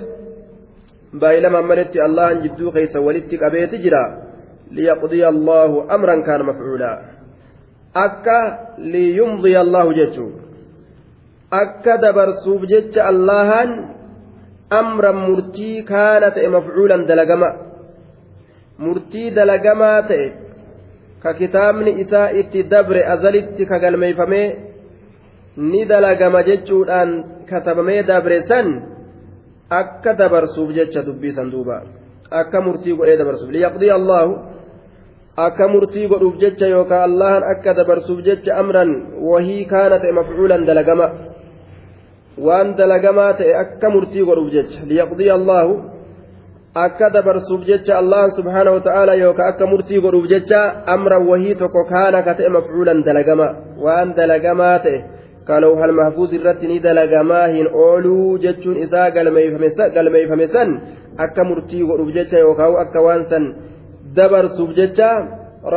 بايلما 1.12 1.60
ملت 1.60 1.96
الله 1.96 2.32
جدو 2.32 2.70
خيسا 2.70 2.98
ولدتك 2.98 3.42
أبيجر 3.42 3.94
ليقضي 4.70 5.28
الله 5.28 5.94
أمرا 5.94 6.16
كان 6.26 6.40
مفعولا 6.42 6.92
akka 7.94 8.58
liyumdiya 8.78 9.60
allahu 9.60 9.94
jechuu 9.94 10.32
akka 11.50 11.98
dabarsuuf 11.98 12.62
jecha 12.70 13.06
allahan 13.06 13.98
amran 14.70 15.18
murtii 15.28 15.82
kaana 15.84 16.30
ta'e 16.34 16.48
mafcuulan 16.56 17.06
dalagama 17.10 17.48
murtii 18.78 19.30
dalagamaa 19.38 20.02
ta'e 20.10 20.26
ka 21.22 21.34
kitaabni 21.40 21.90
isaa 22.02 22.28
itti 22.40 22.62
dabre 22.72 23.00
azalitti 23.14 23.66
ka 23.70 23.78
galmeeyfamee 23.78 24.48
ni 25.70 25.82
dalagama 25.92 26.42
jechuudhaan 26.48 27.10
katabamee 27.50 28.02
dabre 28.02 28.38
san 28.48 28.68
akka 29.80 30.14
dabarsuuf 30.20 30.70
jecha 30.78 31.02
dubbiisan 31.08 31.50
duuba 31.50 31.82
akka 32.30 32.60
murtii 32.66 32.96
godhee 32.98 33.18
dabarsuuf 33.22 33.50
liyaqdiya 33.56 33.94
allaahu 34.00 34.32
akka 35.46 35.68
murtii 35.68 36.06
godhuuf 36.12 36.38
jecha 36.42 36.66
yookaan 36.66 37.02
allahan 37.08 37.42
akka 37.52 37.74
dabarsuuf 37.74 38.22
jecha 38.28 38.56
amran 38.62 38.90
wahii 39.30 39.64
kaana 39.72 39.98
ta'e 40.02 40.12
mafcuulan 40.12 40.66
dalagama 40.68 41.29
waan 42.46 42.76
dalagamaa 42.76 43.32
ta'e 43.38 43.54
akka 43.64 43.90
murtii 43.94 44.24
godhuuf 44.28 44.52
jecha 44.56 44.80
liyaqdiya 44.90 45.34
allaahu 45.40 45.74
akka 46.84 47.10
dabarsuuf 47.16 47.62
jecha 47.70 47.98
allah 48.02 48.24
subhaanahu 48.38 48.76
wa 48.78 48.84
ta'ala 48.88 49.14
yookaan 49.22 49.48
akka 49.52 49.66
murtii 49.72 50.00
godhuuf 50.04 50.28
jecha 50.32 50.60
amran 50.94 51.26
wahii 51.30 51.54
tokko 51.62 51.84
kaana 51.92 52.22
ka 52.26 52.34
ta'e 52.38 52.48
mafcuulan 52.56 53.02
dalagama 53.08 53.48
waan 53.84 54.14
dalagamaa 54.18 54.76
ta'e 54.84 54.98
kaloo 55.48 55.74
hal 55.80 55.92
mahfuuz 56.00 56.30
irratti 56.38 56.70
ni 56.70 56.78
dalagamaa 56.86 57.46
hin 57.56 57.68
ooluu 57.84 58.38
jechuun 58.44 58.76
isaa 58.86 59.10
galmeeyfame 59.96 60.46
san 60.54 60.70
akka 61.26 61.44
murtii 61.50 61.82
godhuuf 61.90 62.14
jecha 62.18 62.38
yookaan 62.46 62.78
akka 62.84 63.04
waan 63.06 63.26
san 63.32 63.44
dabarsuuf 64.16 64.70
jecha 64.80 65.10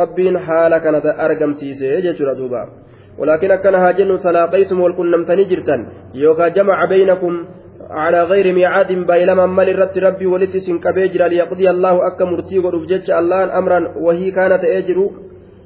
rabbiin 0.00 0.36
haala 0.46 0.80
kana 0.80 1.02
argamsiise 1.26 2.02
jechuudha 2.06 2.34
duuba. 2.40 2.83
ولكن 3.18 3.50
أكن 3.50 3.74
هاجن 3.74 4.18
تلاقيتم 4.24 4.80
والكنمتني 4.80 5.44
جرتا 5.44 5.76
يوكا 6.14 6.48
جمع 6.48 6.84
بينكم 6.84 7.44
على 7.90 8.22
غير 8.22 8.54
ميعاد 8.54 8.92
بايلما 8.92 9.46
مال 9.46 9.68
الرت 9.68 9.98
ربي 9.98 10.26
ولت 10.26 10.56
سنكبيجر 10.56 11.22
ليقضي 11.26 11.70
الله 11.70 11.94
أكا 12.06 12.24
مرتي 12.24 12.58
ورفجتش 12.58 13.10
الله 13.10 13.58
أمرا 13.58 13.80
وهي 14.04 14.30
كانت 14.30 14.64
أجر 14.64 14.98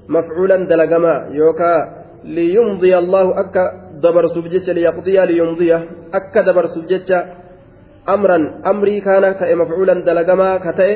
مفعولا 0.09 0.57
دلقما 0.71 1.15
يوكا 1.41 1.73
ليمضي 2.25 2.99
الله 2.99 3.41
أكا 3.41 3.63
دبر 4.05 4.25
سبجتش 4.35 4.71
ليقضي 4.71 5.17
ليمضي 5.27 5.71
أكا 6.19 6.41
دبر 6.47 6.67
سبجتش 6.75 7.13
أمرا. 8.09 8.39
أمري 8.67 9.01
كان 9.01 9.25
مفعولا 9.61 9.95
دلقما 10.09 10.49
كتئ 10.65 10.91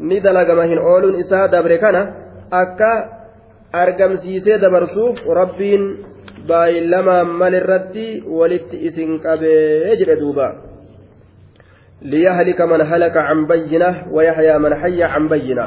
ni 0.00 0.20
dalagama 0.20 0.66
hin 0.66 0.78
ooluun 0.78 1.18
isaa 1.20 1.48
dabre 1.48 1.78
kana 1.78 2.00
akka 2.50 2.90
argamsiisee 3.82 4.58
dabarsuuf 4.64 5.18
rabbiin 5.40 5.82
baay'ilamaan 6.48 7.28
malirratti 7.40 8.22
walitti 8.38 8.82
isin 8.88 9.18
qabee 9.24 9.96
jedhe 10.00 10.16
duuba 10.22 10.46
liyahlika 12.12 12.66
man 12.66 12.80
halaka 12.90 13.26
can 13.28 13.46
bayyina 13.50 13.88
wayaxyaa 14.14 14.58
man 14.64 14.72
hayya 14.82 15.08
can 15.14 15.28
bayyina 15.32 15.66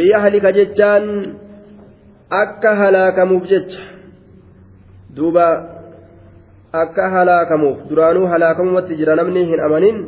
liyahlika 0.00 0.52
jechaan 0.58 1.04
akka 2.42 2.76
halaakamuuf 2.80 3.44
jecha 3.52 3.80
duuba 5.16 5.46
akka 6.72 7.10
halaakamuuf 7.14 7.88
duraanuu 7.88 8.26
halaakamumatti 8.32 8.98
jira 9.00 9.16
namni 9.16 9.46
hin 9.50 9.60
amanin 9.68 9.98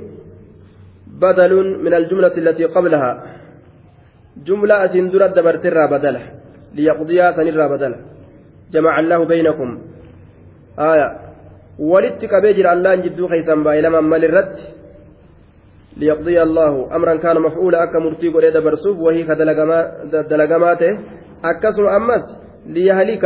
min 1.84 1.92
aljumlati 2.00 2.40
allatii 2.40 2.72
qablahaa 2.76 3.14
jumla 4.46 4.80
asin 4.84 5.10
dura 5.12 5.28
dabartirraa 5.28 5.88
badala 5.88 6.37
ليقضيها 6.74 7.32
سنرى 7.32 7.68
بدلا 7.68 7.96
جمع 8.72 9.00
الله 9.00 9.24
بينكم. 9.24 9.78
آية. 10.78 11.08
ولدت 11.78 12.22
كبيجر 12.32 12.72
الله 12.72 12.94
جدو 12.94 13.28
خيسا 13.28 13.54
بايلما 13.54 14.00
مال 14.00 14.24
الرد. 14.24 14.56
ليقضي 15.96 16.42
الله. 16.42 16.96
أمرا 16.96 17.14
كان 17.16 17.36
مفعولا 17.40 17.82
أكا 17.84 17.98
مرتيق 17.98 18.36
وليد 18.36 18.56
برسوف 18.56 18.96
وهي 18.98 19.22
كدلقماته 19.24 20.92
أكسر 21.44 21.96
أمس. 21.96 22.24
ليهلك. 22.66 23.24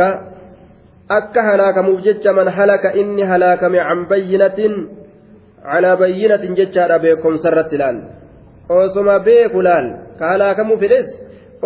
أكا 1.11 1.41
هلاك 1.49 1.77
مفجج 1.77 2.27
من 2.27 2.47
هلك. 2.47 2.85
إني 2.85 3.23
هلاك 3.23 3.63
عن 3.63 4.07
بينة. 4.07 4.59
على 5.65 5.95
بينة 5.95 6.43
ججار 6.57 6.91
بكم 6.97 7.37
سرت 7.43 7.73
لال. 7.73 7.97
beeku 9.25 9.61
laal 9.61 9.85
ka 10.19 10.25
halaakamu 10.31 10.77
fedhes 10.79 11.07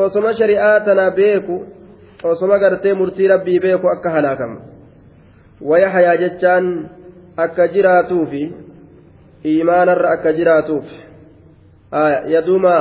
osoma 0.03 0.33
shari'aa 0.39 0.79
tana 0.85 1.11
beeku 1.11 1.55
osoma 2.23 2.59
gartee 2.59 2.93
murtii 2.93 3.27
rabbii 3.33 3.59
beeku 3.65 3.89
akka 3.95 4.09
halaakamu 4.15 4.57
waya 5.61 5.89
hayaa 5.95 6.17
jechaan 6.23 6.67
akka 7.45 7.67
jiraatuufi 7.75 8.43
iimaanarra 9.51 10.09
akka 10.15 10.33
jiraatuuf 10.39 10.85
yaduma 12.35 12.75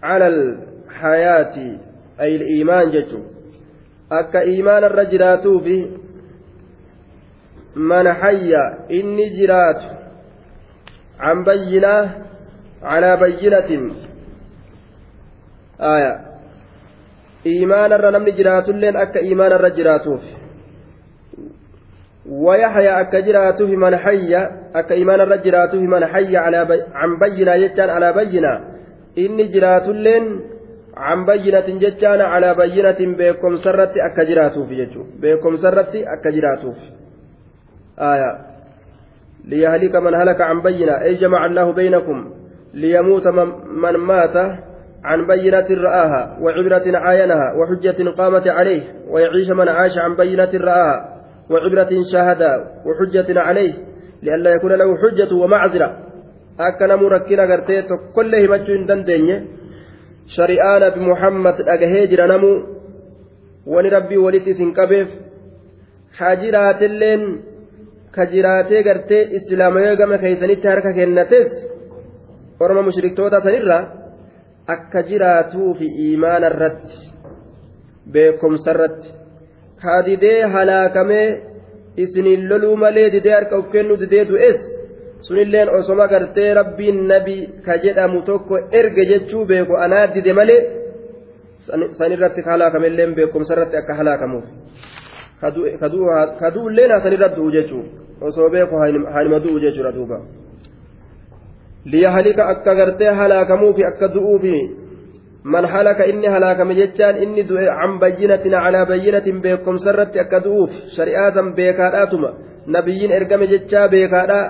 cala 0.00 0.26
alhayaati 0.32 1.68
ay 2.18 2.32
iimaan 2.54 2.90
jechu 2.96 3.20
akka 4.20 4.44
iimaanarra 4.52 5.04
jiraatuufi 5.12 5.78
man 7.74 8.06
hayya 8.22 8.62
inni 8.88 9.30
jiraatu 9.38 9.88
can 11.20 11.44
bayyinaa 11.44 12.02
calaa 12.82 13.16
bayyinatin 13.16 13.84
aya 15.79 16.13
iimaanarra 17.45 18.11
namni 18.11 18.37
jiraatulleen 18.39 18.95
akka 18.95 19.19
iimaanarra 19.19 19.69
jiraatuuf 19.79 20.23
ويحيى 22.29 23.01
أكجراتف 23.01 23.69
من 23.69 23.97
حي 23.97 24.35
أك 24.75 24.91
إيمان 24.91 25.21
الرجراتف 25.21 25.75
من 25.75 26.05
حي 26.05 26.37
على 26.37 26.65
بي 26.65 26.81
عن 26.93 27.19
بينا 27.19 27.57
جتان 27.57 27.89
على 27.89 28.13
بينا 28.13 28.53
إني 29.17 29.43
جرات 29.43 29.87
لين 29.87 30.41
عن 30.97 31.25
بينة 31.25 31.67
جتان 31.79 32.21
على 32.21 32.55
بينة 32.55 32.99
بكم 33.17 33.55
سرت 33.55 33.97
أكجراتف 33.97 34.71
يجو 34.71 35.03
بكم 35.21 35.57
سرت 35.57 35.95
أكجراتف 35.95 36.77
آية 37.99 38.31
ليهلك 39.45 39.95
من 39.95 40.13
هلك 40.13 40.41
عن 40.41 40.61
بينة 40.61 41.01
أي 41.01 41.15
جمع 41.15 41.45
الله 41.45 41.71
بينكم 41.71 42.33
ليموت 42.73 43.27
من 43.83 43.95
مات 43.97 44.35
عن 45.08 45.26
بينة 45.26 45.68
رآها 45.86 46.22
وعبرة 46.42 46.86
عاينها 47.04 47.46
وحجة 47.58 47.98
قامت 48.18 48.46
عليه 48.48 48.82
ويعيش 49.12 49.48
من 49.50 49.68
عاش 49.68 49.94
عن 50.04 50.16
بينة 50.16 50.52
رآها 50.68 50.96
وعبرة 51.50 51.92
شاهدها 52.12 52.54
وحجة 52.86 53.40
عليه 53.40 53.74
لئلا 54.22 54.50
يكون 54.50 54.72
له 54.72 54.88
حجة 55.02 55.34
ومعذرة. 55.34 55.90
أكن 56.60 56.90
مركنا 57.02 57.44
قرتيت 57.50 57.88
كله 58.16 58.42
مجو 58.52 58.74
دندنيا 58.88 59.38
شريعان 60.36 60.82
بمحمد 60.94 61.56
أجهجر 61.74 62.20
نمو 62.32 62.52
ونربي 63.66 64.16
ولتي 64.16 64.54
سنكبف. 64.54 65.08
حاجرات 66.18 66.82
اللين. 66.82 67.22
كجراتي 68.16 68.78
قرتي 68.86 69.18
إسلامي 69.36 69.88
قم 69.98 70.16
كيسني 70.16 70.56
harka 70.64 70.90
kennates 70.96 71.52
orma 72.64 72.82
mushriktoota 72.88 73.40
sanirra 73.44 73.78
akka 74.74 75.02
jiraatuu 75.08 75.74
fi 75.78 75.86
iimaana 76.04 76.46
irratti 76.52 76.96
beekumsa 78.12 78.70
irratti 78.74 79.08
kaa 79.82 80.00
didee 80.06 80.40
halaakamee 80.54 81.28
isiniin 82.04 82.48
loluu 82.48 82.76
malee 82.76 83.10
didee 83.12 83.34
harka 83.34 83.58
uf 83.58 83.68
kennu 83.74 83.98
didee 84.00 84.24
du'es 84.30 84.60
sunilleen 85.26 85.68
osoma 85.78 86.06
gartee 86.12 86.54
rabbiin 86.54 86.98
nabi 87.08 87.36
ka 87.66 87.78
jedhamu 87.84 88.22
tokko 88.22 88.58
erge 88.80 89.04
jechuu 89.10 89.44
beeku 89.52 89.76
anaa 89.84 90.06
dide 90.14 90.32
malee 90.38 90.60
sanirratti 91.98 92.42
ka 92.42 92.50
halaakamelleen 92.50 93.14
beekumsa 93.14 93.54
irratti 93.54 93.76
akka 93.82 93.94
halaakamuuf 94.00 94.46
kadu'ulleen 96.40 97.00
sanirratti 97.02 97.36
du'u 97.36 97.54
jechuu 97.58 97.84
osoo 98.20 98.50
beeku 98.50 98.74
haanima 99.14 99.38
du'u 99.44 99.60
jechuudha 99.60 99.92
duuba. 99.92 100.20
Liyahalika 101.92 102.48
akka 102.52 102.74
gartee 102.74 103.12
halaakamuufi 103.20 103.84
akka 103.90 104.08
du'uufi 104.14 104.56
man 105.44 105.64
halaka 105.74 106.06
inni 106.10 106.26
halaakame 106.34 106.74
jechaan 106.80 107.22
inni 107.24 107.42
du'e 107.50 107.66
can 107.78 107.98
bayyinatin 108.02 108.54
calaa 108.64 108.86
bayyinatin 108.90 109.40
beekumsa 109.44 109.90
irratti 109.92 110.18
akka 110.24 110.40
du'uuf 110.46 110.72
shari'aatan 110.96 111.54
beekaadhaatuma 111.58 112.30
nabiyyiin 112.66 113.16
ergame 113.18 113.46
jechaa 113.52 113.88
beekaadha 113.94 114.40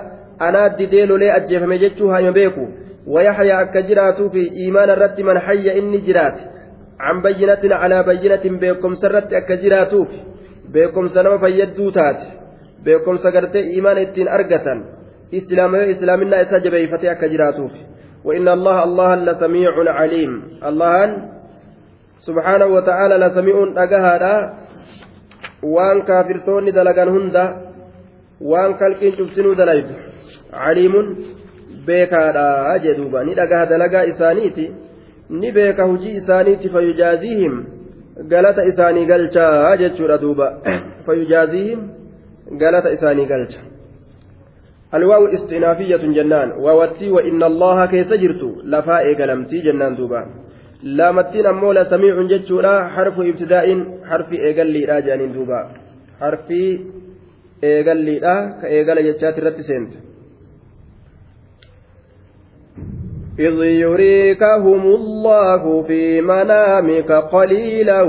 anaa 0.47 0.69
didee 0.79 1.05
lolee 1.11 1.31
ajjeefame 1.37 1.77
jechuu 1.83 2.09
hayma 2.15 2.31
beeku 2.39 2.65
wayaxyaa 3.13 3.59
akka 3.65 3.81
jiraatuufi 3.89 4.43
iimaana 4.63 4.97
irratti 4.97 5.27
man 5.29 5.37
hayya 5.47 5.77
inni 5.81 6.01
jiraate 6.07 6.41
can 7.03 7.21
bayyinatin 7.25 7.79
calaa 7.81 8.03
bayyinatin 8.09 8.59
beekumsa 8.63 9.07
irratti 9.09 9.41
akka 9.41 9.61
jiraatuuf 9.63 10.09
beekumsa 10.73 11.23
nama 11.23 11.39
fayyadduu 11.45 11.91
taate 11.97 12.25
beekumsa 12.85 13.31
gartee 13.35 13.67
iimaana 13.73 13.99
ittiin 14.07 14.29
argatan 14.37 14.79
إسلامي 15.33 15.91
إسلامنا 15.91 16.41
إسا 16.41 16.57
جبيفتي 16.57 17.11
أكا 17.11 17.27
جراتوف 17.27 17.71
وإن 18.25 18.47
الله 18.47 18.83
الله 18.83 19.15
لسميع 19.15 19.71
عليم 19.87 20.31
الله 20.65 21.27
la 22.25 23.29
sami'uun 23.29 23.73
dhagahaadha 23.73 24.33
waan 25.61 26.01
kaafirtoonni 26.01 26.71
dalagan 26.71 27.09
hunda 27.09 27.43
waan 28.41 28.77
kalqiin 28.77 29.15
cubsinuu 29.19 29.55
dalaydu 29.55 29.93
caliimun 30.51 31.07
beekaadha 31.85 32.79
jedhuuba 32.85 33.23
ni 33.23 33.35
dhagaha 33.35 33.65
dalagaa 33.65 34.03
isaaniiti 34.13 34.65
ni 35.29 35.51
beeka 35.51 35.85
hujii 35.91 36.17
isaaniiti 36.21 36.69
fayyujaaziihim 36.69 37.63
galata 38.33 38.65
isaanii 38.71 39.05
galchaa 39.05 39.77
jechuudha 39.77 40.17
duuba 40.17 40.47
fayyujaaziihim 41.05 41.89
galata 42.63 42.91
isaanii 42.97 43.25
galcha 43.25 43.59
الواو 44.93 45.25
استئنافية 45.27 46.03
جنان. 46.17 46.51
ووتي 46.51 47.11
وإن 47.11 47.43
الله 47.43 47.85
كيس 47.85 48.13
جرت. 48.13 48.43
لفاء 48.63 49.13
قلمتي 49.13 49.57
جنان 49.61 49.95
دوبا. 49.95 50.25
لامتين 50.83 51.45
أمو 51.45 51.71
لا 51.71 51.83
سميع 51.83 52.21
جتشورا 52.21 52.87
حرف 52.87 53.19
ابتداء 53.19 53.67
حرف 54.09 54.33
إيقل 54.33 54.67
لي 54.67 54.85
راجعين 54.85 55.31
دوبا. 55.33 55.59
حرف 56.19 56.51
إيقل 57.63 57.97
لي 57.97 58.19
كإيقل 58.61 58.97
جتشات 59.07 59.37
الرتسنت 59.37 59.91
إذ 63.39 63.53
يريكهم 63.63 64.81
الله 64.81 65.81
في 65.81 66.21
منامك 66.21 67.11
قليلا 67.11 68.01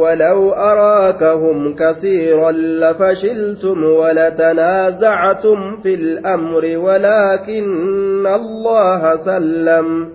ولو 0.00 0.50
أراكهم 0.50 1.74
كثيرا 1.74 2.50
لفشلتم 2.52 3.84
ولتنازعتم 3.84 5.76
في 5.82 5.94
الأمر 5.94 6.78
ولكن 6.78 8.26
الله 8.26 9.16
سلم. 9.16 10.08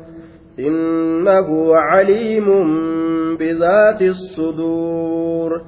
إنه 0.59 1.75
عليم 1.75 2.47
بذات 3.37 4.01
الصدور. 4.01 5.61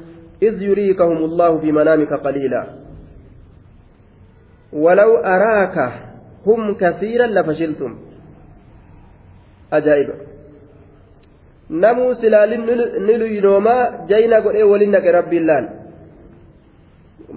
إذ 0.44 0.62
يريكهم 0.62 1.18
الله 1.18 1.58
في 1.58 1.72
منامك 1.72 2.14
قليلا 2.14 2.68
ولو 4.74 5.18
أراك 5.18 5.92
هم 6.46 6.74
كثيرا 6.74 7.28
لفشلتم. 7.28 8.13
Ajaa'iba. 9.78 10.16
Namuu 11.84 12.14
silaalin 12.22 12.64
ni 13.08 13.14
luynoomaa 13.22 13.82
jayna 14.10 14.38
godhee 14.46 14.66
waliin 14.72 14.92
naqe 14.96 15.12
rabbiin 15.18 15.46
laal. 15.50 15.66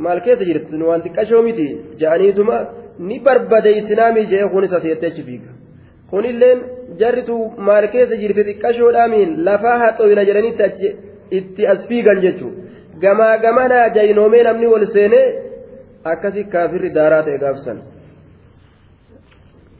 Maal 0.05 0.21
keessa 0.25 0.45
jirti 0.49 0.73
nu 0.79 0.85
waan 0.91 1.03
xiqqashoo 1.07 1.43
miti 1.49 1.67
ja'aniituma 2.01 2.57
ni 3.09 3.17
barbadeeysinaamii 3.27 4.27
jee 4.33 4.49
kunis 4.55 4.73
aseettee 4.79 5.11
achi 5.13 5.23
fiiga. 5.29 5.51
Kunilleen 6.11 6.59
jarritu 7.01 7.37
maal 7.69 7.85
keessa 7.95 8.17
jirti 8.23 8.43
xiqqashoodhaamiin 8.49 9.31
lafaa 9.47 9.79
haxooyina 9.83 10.23
jedhanitti 10.29 10.89
itti 11.39 11.63
as 11.73 11.81
fiigan 11.89 12.19
jechuun. 12.25 12.55
Gamaa 13.03 13.35
gamanaa 13.45 13.87
jaynoomee 13.97 14.43
namni 14.49 14.67
wal 14.73 14.87
seenee 14.95 15.27
akkasi 16.13 16.45
kaafirri 16.53 16.91
daaraa 16.99 17.23
ta'e 17.27 17.39
gaafsan. 17.45 17.79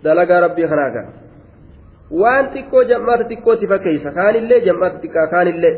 Dalagaa 0.05 0.41
rabbii 0.47 0.69
kanaa 0.73 0.91
gaa. 0.97 1.09
Waan 2.11 2.47
xiqqoo 2.55 2.85
jam'aata 2.91 3.29
xiqqootti 3.31 3.67
fakkeeysa 3.73 4.11
kaanillee 4.19 4.61
jam'aata 4.69 5.03
xiqqaa 5.03 5.31
kaanillee 5.35 5.77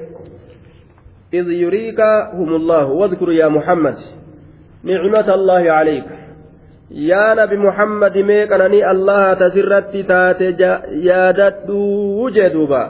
إذ 1.34 1.50
يريكهم 1.50 2.54
الله 2.54 2.86
واذكر 2.88 3.32
يا 3.32 3.48
محمد 3.48 3.96
نعمة 4.84 5.34
الله 5.34 5.72
عليك 5.72 6.04
يا 6.90 7.34
نبي 7.34 7.56
محمد 7.56 8.16
ميقنني 8.18 8.90
الله 8.90 9.34
تسرت 9.34 9.96
تات 9.96 10.40
يادت 11.08 11.70
وجدوبا 12.20 12.84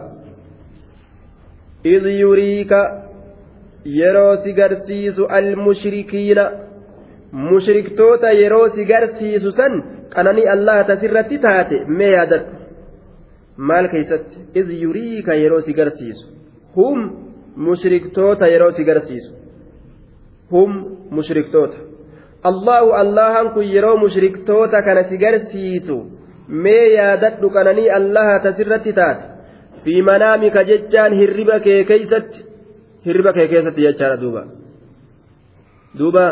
إذ 1.87 2.07
يريك 2.07 2.73
yeroo 3.85 4.37
si 4.45 4.53
garsiisu 4.53 5.27
almushrikiina 5.27 6.51
mushriktoota 7.33 8.33
yeroo 8.33 8.69
si 8.75 8.85
garsiisu 8.85 9.53
san 9.53 9.83
qananii 10.15 10.49
allaha 10.55 10.85
tasirratti 10.85 11.39
taate 11.39 11.85
mee 11.89 12.11
yaadadhu 12.13 12.58
maal 13.59 13.89
keeysatti 13.89 14.37
iz 14.61 14.69
yuriika 14.83 15.35
yeroo 15.35 15.61
si 15.61 15.73
garsiisu 15.73 16.27
hum 16.77 16.99
mushriktoota 17.57 18.47
yeroo 18.55 18.71
si 18.71 18.85
garsiisu 18.85 19.31
hum 20.53 20.77
mushriktoota 21.11 21.79
allahu 22.51 22.93
allahan 23.03 23.51
kun 23.55 23.67
yeroo 23.75 23.97
mushriktoota 24.05 24.83
kana 24.83 25.03
si 25.09 25.19
garsiisu 25.25 25.97
mee 26.49 26.85
yaadadhu 26.95 27.51
qananii 27.57 27.89
allaha 28.01 28.39
tasirratti 28.47 28.93
taate 28.93 29.25
fi 29.85 30.03
manaamika 30.03 30.65
jechaan 30.71 31.19
hirriba 31.21 31.61
kee 31.67 31.85
keeysatti 31.85 32.45
hirriba 33.07 33.33
kee 33.33 33.49
keessatti 33.49 33.87
jechaadha 33.87 34.21
duuba 34.23 34.43
duuba 35.99 36.25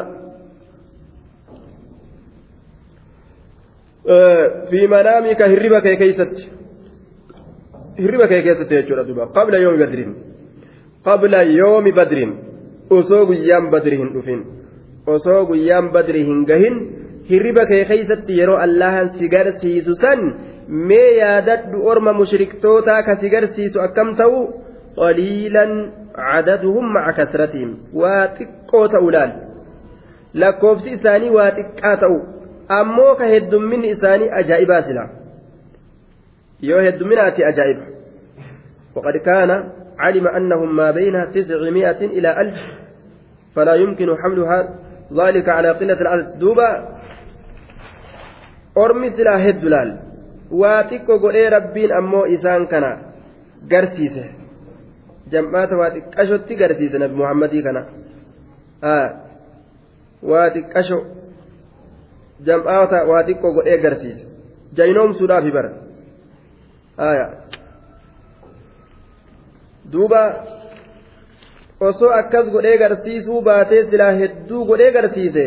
fi 4.71 4.87
manaamika 4.95 5.49
hirriba 5.55 5.81
kee 5.81 5.97
keeysatti 5.97 6.49
hirriba 7.99 8.27
kee 8.33 8.43
keessatti 8.47 8.75
jechuudha 8.79 9.05
duuba 9.09 9.31
qabla 9.37 9.59
yoomi 9.65 9.79
badriin 9.85 10.13
qabla 11.09 11.41
yoomi 11.61 11.93
badriin 11.99 12.33
osoo 12.99 13.23
guyyaan 13.31 13.71
badri 13.75 13.97
hin 14.03 14.11
dhufin 14.15 14.41
osoo 15.15 15.41
guyyaan 15.51 15.91
badri 15.97 16.25
hin 16.29 16.45
gahin 16.51 16.77
hirriba 17.31 17.65
kee 17.71 17.85
keeysatti 17.91 18.39
yeroo 18.41 18.59
allahan 18.67 19.11
si 19.19 19.29
garsiisu 19.35 19.95
san 20.03 20.21
mee 20.91 21.09
yaadadhu 21.23 21.83
orma 21.93 22.13
mushriktootaa 22.21 23.01
ka 23.09 23.17
si 23.21 23.33
garsiisu 23.35 23.83
akkam 23.87 24.15
ta'u 24.21 24.39
qaliilan 25.01 25.73
cadaduhum 26.21 26.87
maca 26.97 27.13
kasratihim 27.19 27.71
waa 28.03 28.23
xiqqoo 28.39 28.87
ta'u 28.95 29.11
laal 29.17 29.33
lakkoofsi 30.43 30.97
isaanii 30.99 31.37
waa 31.39 31.51
xiqqaa 31.59 31.97
ta'u 32.03 32.19
ammoo 32.81 33.13
ka 33.21 33.27
heddumminni 33.35 33.95
isaanii 33.97 34.35
ajaa'ibaa 34.41 34.83
silaa 34.89 35.09
yoo 36.61 36.81
hedduminaati 36.81 37.45
ajaa'iba 37.45 37.85
waqad 38.95 39.19
kaana 39.23 39.57
علم 39.99 40.29
أنهم 40.29 40.77
ما 40.77 40.91
بين 40.91 41.33
تسعمائة 41.33 42.01
إلى 42.05 42.41
ألف 42.41 42.57
فلا 43.55 43.75
يمكن 43.75 44.17
حمل 44.17 44.69
ذلك 45.13 45.49
على 45.49 45.71
قلة 45.71 46.01
العدد 46.01 46.39
دوبا 46.39 46.69
أرمي 48.77 49.11
سلا 49.11 49.49
هدلال. 49.49 49.99
واتكو 50.51 51.19
قولي 51.19 51.49
ربين 51.49 51.93
أمو 51.93 52.25
إسان 52.25 52.67
كان 52.67 52.85
قرسيسه. 53.73 54.25
جمعات 55.33 55.73
واتكشو 55.73 56.37
تقرسيسه 56.37 56.99
نبي 56.99 57.15
محمدي 57.15 57.63
كان 57.63 57.77
آه 58.85 59.11
واتكشو 60.23 61.01
جمعات 62.45 62.93
واتكو 62.93 63.47
قولي 63.57 63.77
قرسيسه. 63.83 64.25
جينوم 64.75 65.13
سودا 65.13 65.41
في 65.41 65.51
بر. 65.51 65.67
aya 65.67 65.86
duuba 69.94 70.22
osoo 71.90 72.12
akkas 72.22 72.46
godhee 72.54 72.78
garsiisuu 72.84 73.42
baatee 73.42 73.84
silaa 73.90 74.12
hedduu 74.22 74.66
godhee 74.66 74.92
garsiise 74.98 75.46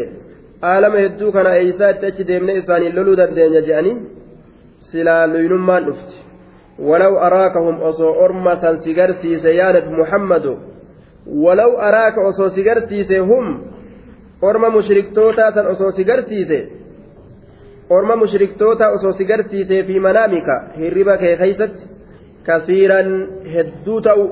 aalama 0.73 0.99
hedduu 1.05 1.33
kana 1.33 1.57
eeysaatti 1.63 2.07
achi 2.11 2.29
deemne 2.33 2.59
isaaniin 2.61 2.97
loluu 2.97 3.17
dandeenya 3.23 3.63
je'anii 3.69 3.97
silaa 4.91 5.23
luynummaan 5.33 5.87
dhufti 5.89 6.25
ولو 6.79 7.19
أراكهم 7.19 7.81
أصو 7.81 8.25
أرمة 8.25 8.81
سيجرسيس 8.85 9.45
يا 9.45 9.73
نبي 9.73 9.91
محمد 10.03 10.59
ولو 11.27 11.79
أراك 11.79 12.19
أصو 12.19 12.49
سيجرسيس 12.49 13.13
هم 13.13 13.47
أرمى 14.45 14.69
مشركتوتا 14.79 15.73
أصو 15.73 15.91
سيجرسيس 15.91 16.51
orma 17.98 18.16
mushriktoota 18.16 18.90
osoo 18.98 19.12
si 19.18 19.26
garsiisee 19.32 19.84
fi 19.84 20.00
manaamika 20.08 20.56
hirriba 20.78 21.18
kee 21.18 21.36
keeysatti 21.42 21.90
kasiiran 22.50 23.10
hedduu 23.54 24.02
ta'u 24.08 24.26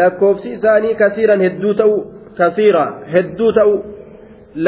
lakkoofsi 0.00 0.52
isaanii 0.58 0.94
kasiiran 1.02 1.40
hedduu 1.46 1.74
ta'u 1.80 1.94
kasiira 2.38 2.84
hedduu 3.14 3.52
ta'u 3.60 3.76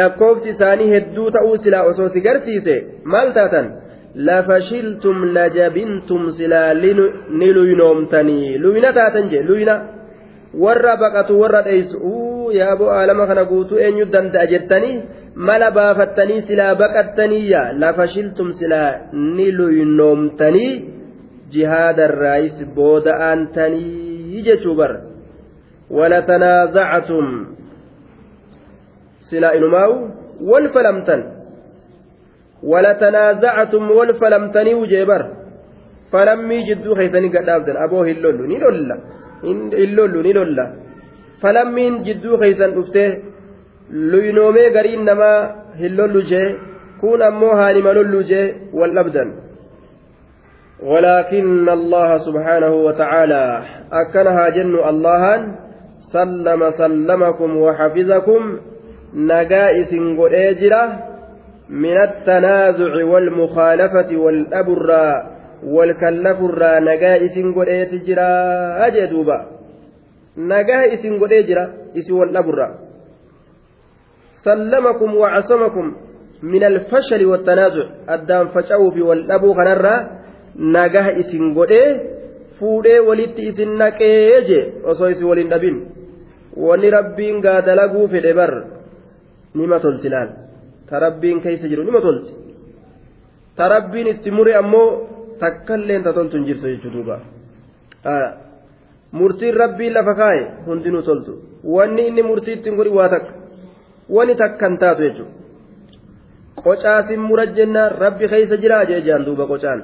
lakkoofsi 0.00 0.48
isaanii 0.54 0.90
hedduu 0.94 1.30
ta'uu 1.36 1.56
silaa 1.64 1.82
osoo 1.90 2.08
si 2.14 2.20
garsiise 2.28 2.76
maal 3.04 3.32
taatan 3.38 3.70
lafashiltum 4.30 5.24
lajabintum 5.34 6.30
silaa 6.40 6.74
ni 6.74 7.54
luynoomtanii 7.54 8.58
luyna 8.58 8.92
taatan 8.92 9.30
je 9.30 9.42
luyna 9.50 9.80
warra 10.64 10.96
baqatu 10.96 11.40
warra 11.40 11.62
dheeysu 11.62 12.52
yaaboo 12.60 12.90
aalama 12.90 13.26
kana 13.26 13.44
guutuu 13.44 13.78
eenyu 13.86 14.06
danda'a 14.12 14.46
jettanii 14.52 15.02
lafa 17.82 18.06
shiltum 18.14 18.52
silaa 18.52 18.92
ni 19.12 19.52
luynoomtanii 19.52 20.72
jihaadarraayis 21.54 22.58
booda 22.74 23.12
aantanii 23.30 24.42
jechuu 24.42 24.74
bar 24.74 24.92
walatanaaza'atum 25.90 27.26
silaa 29.30 29.52
inumaawu 29.58 30.10
wal 30.50 30.68
falamtan 30.72 31.22
walatanaaza'atum 32.62 33.90
wal 33.98 34.14
falamtanii 34.14 34.74
wujee 34.74 35.04
bar 35.04 35.22
falammii 36.12 36.62
jidduu 36.68 36.94
keeysanii 36.98 37.28
gadhaabdan 37.36 37.76
aboo 37.86 38.04
hin 38.10 38.22
lollu 38.26 38.46
ni 38.50 38.58
lolla 38.58 38.96
hin 39.46 39.96
lollu 39.96 40.22
ni 40.22 40.32
lolla 40.32 40.68
falammiin 41.42 42.02
jidduu 42.04 42.38
keeysan 42.38 42.74
dhuftee 42.76 43.10
luynoomee 43.90 44.70
gariin 44.70 45.04
namaa 45.04 45.54
hin 45.80 45.96
lollu 45.96 46.22
jee 46.30 46.56
kun 47.00 47.22
ammoo 47.22 47.54
haanima 47.60 47.92
lollu 47.92 48.22
jee 48.32 48.46
wal 48.72 48.94
dhabdan 49.00 49.36
ولكن 50.82 51.68
الله 51.68 52.18
سبحانه 52.18 52.74
وتعالى 52.74 53.62
أكنها 53.92 54.48
جن 54.48 54.74
اللهان 54.88 55.54
سلم 56.12 56.70
سلمكم 56.70 57.56
وحفظكم 57.56 58.58
نجائس 59.14 59.94
قد 60.18 60.34
من 61.68 61.96
التنازع 61.96 63.04
والمخالفة 63.04 64.16
والأبرى 64.16 65.22
والكلفرى 65.64 66.80
نجائس 66.80 67.38
قد 67.56 67.68
جرا 68.06 68.86
أجدوبا. 68.86 69.46
نجائس 70.38 71.06
قد 71.20 71.32
جرا 71.48 71.64
إسي 71.98 72.12
والأبرى 72.12 72.87
سلمكم 74.48 75.10
وعصمكم 75.22 75.86
من 76.42 76.62
الفشل 76.70 77.20
والتنازع 77.30 77.86
الدام 78.16 78.46
فشوف 78.54 78.94
والأبو 79.08 79.50
خنرى 79.58 79.96
نجائس 80.74 81.32
قد 81.58 81.72
fuudhee 82.58 83.00
walitti 83.08 83.42
isin 83.50 83.72
naqee 83.80 84.42
je 84.48 84.60
osoo 84.90 85.08
isin 85.12 85.28
waliin 85.30 85.50
dhabin 85.52 85.76
wanni 86.66 86.90
rabbiin 86.96 87.36
gaa 87.44 87.60
dalaguu 87.66 88.06
fedhe 88.12 88.32
bar 88.38 88.52
nima 89.54 89.78
tolti 89.84 90.08
laal 90.14 90.30
ta 90.88 91.00
rabbiin 91.04 91.40
keessa 91.44 91.70
jiru 91.70 91.84
nima 91.88 92.00
tolti 92.06 92.32
ta 93.56 93.68
rabbiin 93.74 94.08
itti 94.12 94.30
mure 94.38 94.52
ammoo 94.62 94.88
takkalleen 95.42 96.02
ta 96.06 96.12
toltu 96.18 96.36
hin 96.36 96.46
jirtu 96.48 96.66
jechuu 96.72 96.92
duuba 96.96 97.16
murtiin 99.18 99.54
rabbiin 99.62 99.94
lafa 99.98 100.14
kaa'e 100.20 100.42
hundinuu 100.66 101.02
toltu 101.10 101.32
wanni 101.76 102.08
inni 102.08 102.22
murtii 102.30 102.54
ittiin 102.58 102.76
godhi 102.78 102.96
waa 102.98 103.08
takka 103.14 103.32
wani 104.16 104.34
takkan 104.42 104.78
taatu 104.82 105.02
jechuudha 105.06 105.34
qocaasin 106.64 107.20
mura 107.28 107.46
jennaan 107.56 107.92
rabbi 108.02 108.28
keessa 108.32 108.56
jiraa 108.62 108.84
jee 108.90 109.00
jaan 109.08 109.26
duuba 109.26 109.46
qocaan 109.52 109.80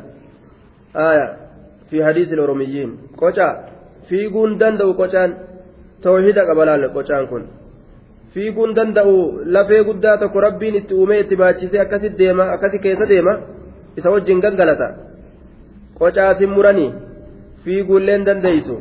fi 1.91 1.97
hadiisil 2.07 2.41
oromiyyiin 2.47 2.91
qocaa 3.23 3.53
fiiguun 4.09 4.59
danda'u 4.61 4.95
qocaan 5.03 5.31
tawhida 6.05 6.43
qabalaale 6.49 6.89
qocaan 6.97 7.27
kun. 7.31 7.45
fiiguun 8.35 8.77
danda'u 8.77 9.15
lafee 9.55 9.83
guddaa 9.89 10.17
tokko 10.19 10.41
rabbiin 10.47 10.75
itti 10.81 10.95
uumee 10.95 11.21
itti 11.25 11.37
baachisee 11.43 11.81
akkasi 11.85 12.09
deema 12.19 12.45
akkasi 12.55 12.79
keessa 12.85 13.09
deema 13.13 13.35
isa 13.99 14.11
wajjin 14.15 14.41
gangalata 14.45 14.89
qocaasin 15.99 16.51
muranii 16.57 16.91
fiiguulleen 17.65 18.27
dandeeysu 18.27 18.77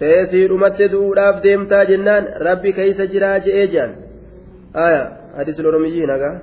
teessii 0.00 0.48
dhumatte 0.50 0.90
du'uudhaaf 0.92 1.36
deemtaa 1.44 1.84
jennaan 1.90 2.24
rabbi 2.46 2.72
keessa 2.78 3.06
jiraa 3.12 3.38
je'ee 3.46 3.66
jaan 3.74 3.92
aya 4.74 5.02
hadisul 5.36 5.66
oromiyyiin 5.66 6.10
hagaa 6.10 6.36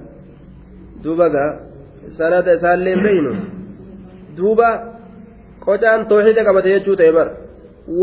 duuba 1.03 1.29
gaa 1.29 1.51
sanata 2.17 2.53
isaallee 2.57 2.95
beeynu 3.05 3.33
duuba 4.37 4.69
qocaan 5.65 6.07
tooxida 6.09 6.43
qabate 6.47 6.69
jechuu 6.75 6.95
ta'e 6.95 7.11
bar 7.17 7.27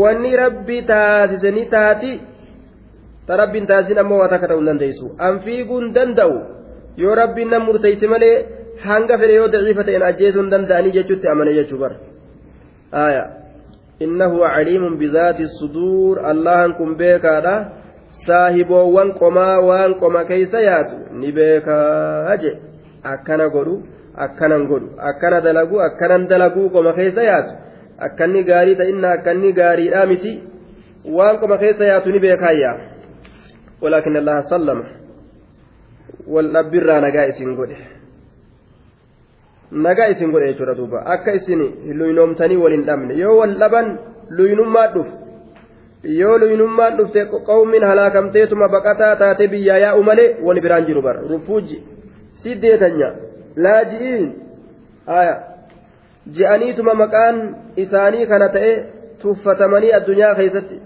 wanni 0.01 0.31
rabbi 0.43 0.77
taasise 0.91 1.51
ni 1.51 1.65
taati 1.75 2.11
ta 3.27 3.37
rabbiin 3.41 3.67
taasisin 3.71 3.99
ammoo 4.03 4.19
waa 4.23 4.31
takka 4.33 4.47
ta'uu 4.47 4.65
dandeessu 4.69 5.11
an 5.27 5.39
fiiguun 5.45 5.93
danda'u 5.97 6.35
yoo 7.03 7.15
rabbiin 7.21 7.49
nan 7.53 7.61
murteeyse 7.67 8.07
malee 8.13 8.35
hanga 8.87 9.17
fedhe 9.21 9.35
yoo 9.39 9.47
daciifa 9.53 9.83
ta'een 9.87 10.03
ajjeesuu 10.09 10.41
hin 10.41 10.51
danda'anii 10.55 10.95
jechuutti 10.97 11.27
amane 11.33 11.53
jechuu 11.59 11.79
bara 11.83 11.95
aya 13.05 13.23
innahu 14.05 14.43
caliimun 14.55 14.97
bizaati 15.03 15.47
suduur 15.59 16.19
allahan 16.31 16.75
kun 16.79 16.95
beekaadha 17.01 17.55
saahiboowwan 18.27 19.13
qomaa 19.19 19.59
waan 19.69 19.95
qoma 20.01 20.25
keeysa 20.25 20.61
yaatu 20.61 20.95
ni 21.19 21.31
beekaa 21.31 22.37
je 22.37 22.51
akkana 23.03 23.49
godhu 23.49 23.81
akkanan 24.15 24.67
godhu 24.67 24.93
akkana 24.97 25.41
dalagu 25.41 25.81
akkanan 25.81 26.27
dalaguu 26.27 26.69
qoma 26.69 26.93
keessa 26.93 27.23
yaatu. 27.23 27.53
Akkanni 27.97 28.43
gaarii 28.43 28.75
ta'inna 28.75 29.11
akkanni 29.11 29.53
gaariidhaa 29.53 30.05
miti. 30.05 30.43
Waan 31.05 31.39
qoma 31.39 31.57
keessa 31.57 31.85
yaatu 31.85 32.11
ni 32.11 32.19
beekaayya 32.19 32.71
walaakin 33.81 34.15
allaha 34.17 34.43
sallama. 34.49 34.85
Wal 36.27 36.51
dhabbirraa 36.53 37.01
nagaa 37.01 37.25
isin 37.33 37.55
godhe. 37.55 37.77
Nagaa 39.71 40.07
isin 40.13 40.31
godhe 40.31 40.47
jechuudha 40.53 40.75
duuba. 40.75 41.05
Akka 41.05 41.33
isin 41.33 41.61
luynoomtanii 41.99 42.57
wal 42.57 42.71
hin 42.71 42.85
dhabne. 42.85 43.17
Yoo 43.17 43.37
wal 43.37 43.57
dhaban 43.59 43.97
luynummaa 44.29 44.87
dhufu 44.93 45.22
yoo 46.03 46.37
luynummaan 46.39 46.97
dhufte 46.97 47.25
qawmiin 47.25 47.83
halaakamteetuma 47.83 48.67
baqataa 48.69 49.15
taate 49.15 49.47
biyyaa 49.47 49.77
yaa'u 49.77 50.03
malee 50.03 50.37
wani 50.43 50.61
biraan 50.61 50.85
jiru 50.85 51.01
bara 51.01 51.21
rufuuji 51.29 51.83
siddeetanya 52.43 53.11
laaji'iin 53.55 54.25
aya 55.07 55.35
je'aniituma 56.37 56.93
maqaan 56.93 57.43
isaanii 57.85 58.27
kana 58.27 58.49
ta'e 58.49 58.73
tuffatamanii 59.21 59.93
addunyaa 59.99 60.35
keessatti 60.35 60.81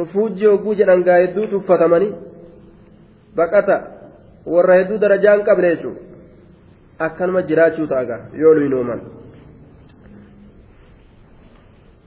rufuujii 0.00 0.46
hogguu 0.46 0.74
jedhan 0.80 1.04
gaa 1.10 1.18
hedduu 1.24 1.46
tuffatamanii 1.52 2.14
baqata 3.36 3.82
warra 4.56 4.80
hedduu 4.80 4.98
darajaan 5.04 5.44
qabne 5.50 5.74
jechuudha 5.74 6.00
akkanuma 7.08 7.42
jiraachuu 7.42 7.86
ta'a 7.86 8.18
yoo 8.42 8.54
luynooman. 8.54 9.15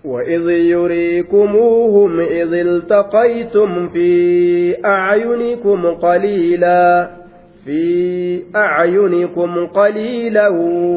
وإذ 0.06 0.50
يريكموهم 0.50 2.20
إذ 2.20 2.54
التقيتم 2.54 3.88
في 3.88 4.76
أعينكم 4.86 5.86
قليلا 5.86 7.10
في 7.66 8.44
أعينكم 8.56 9.66
قليلا 9.68 10.48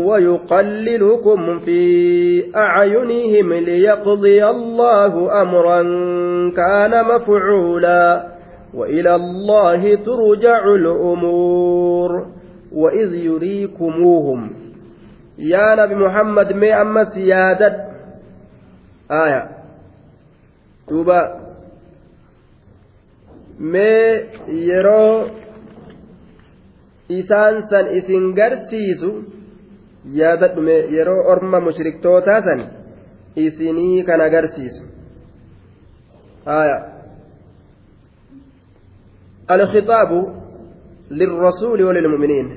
ويقللكم 0.06 1.58
في 1.58 2.42
أعينهم 2.56 3.52
ليقضي 3.52 4.44
الله 4.46 5.42
أمرا 5.42 5.82
كان 6.56 7.04
مفعولا 7.04 8.26
وإلى 8.74 9.14
الله 9.14 9.94
ترجع 9.94 10.64
الأمور 10.74 12.26
وإذ 12.72 13.14
يريكموهم 13.14 14.50
يا 15.38 15.74
نبي 15.74 15.94
محمد 15.94 16.52
ما 16.52 16.82
أما 16.82 17.04
سيادة 17.14 17.91
آية 19.11 19.41
توبا 20.87 21.21
ما 23.59 23.89
يرو 24.47 25.27
isaan 27.09 27.63
san 27.69 27.87
isin 27.95 28.35
garsiisu 28.35 29.11
yaadadhume 30.19 30.75
yeroo 30.95 31.21
orma 31.31 31.59
mushriktootaa 31.59 32.41
san 32.41 32.61
isinii 33.35 34.03
kan 34.03 34.21
agarsiisu 34.21 34.83
haya 36.45 36.77
alkhixaabu 39.55 40.19
lilrasuuli 41.09 41.83
walilmu'miniin 41.83 42.47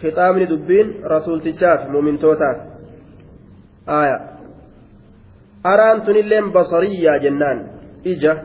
khixaabni 0.00 0.48
dubbiin 0.52 0.88
rasuultichaaf 1.14 1.88
mu'mintootaaf 1.94 2.58
haya 3.86 4.16
araan 5.63 6.01
tunilleen 6.01 6.51
basariyyaa 6.51 7.17
jennaan 7.17 7.59
ija 8.03 8.35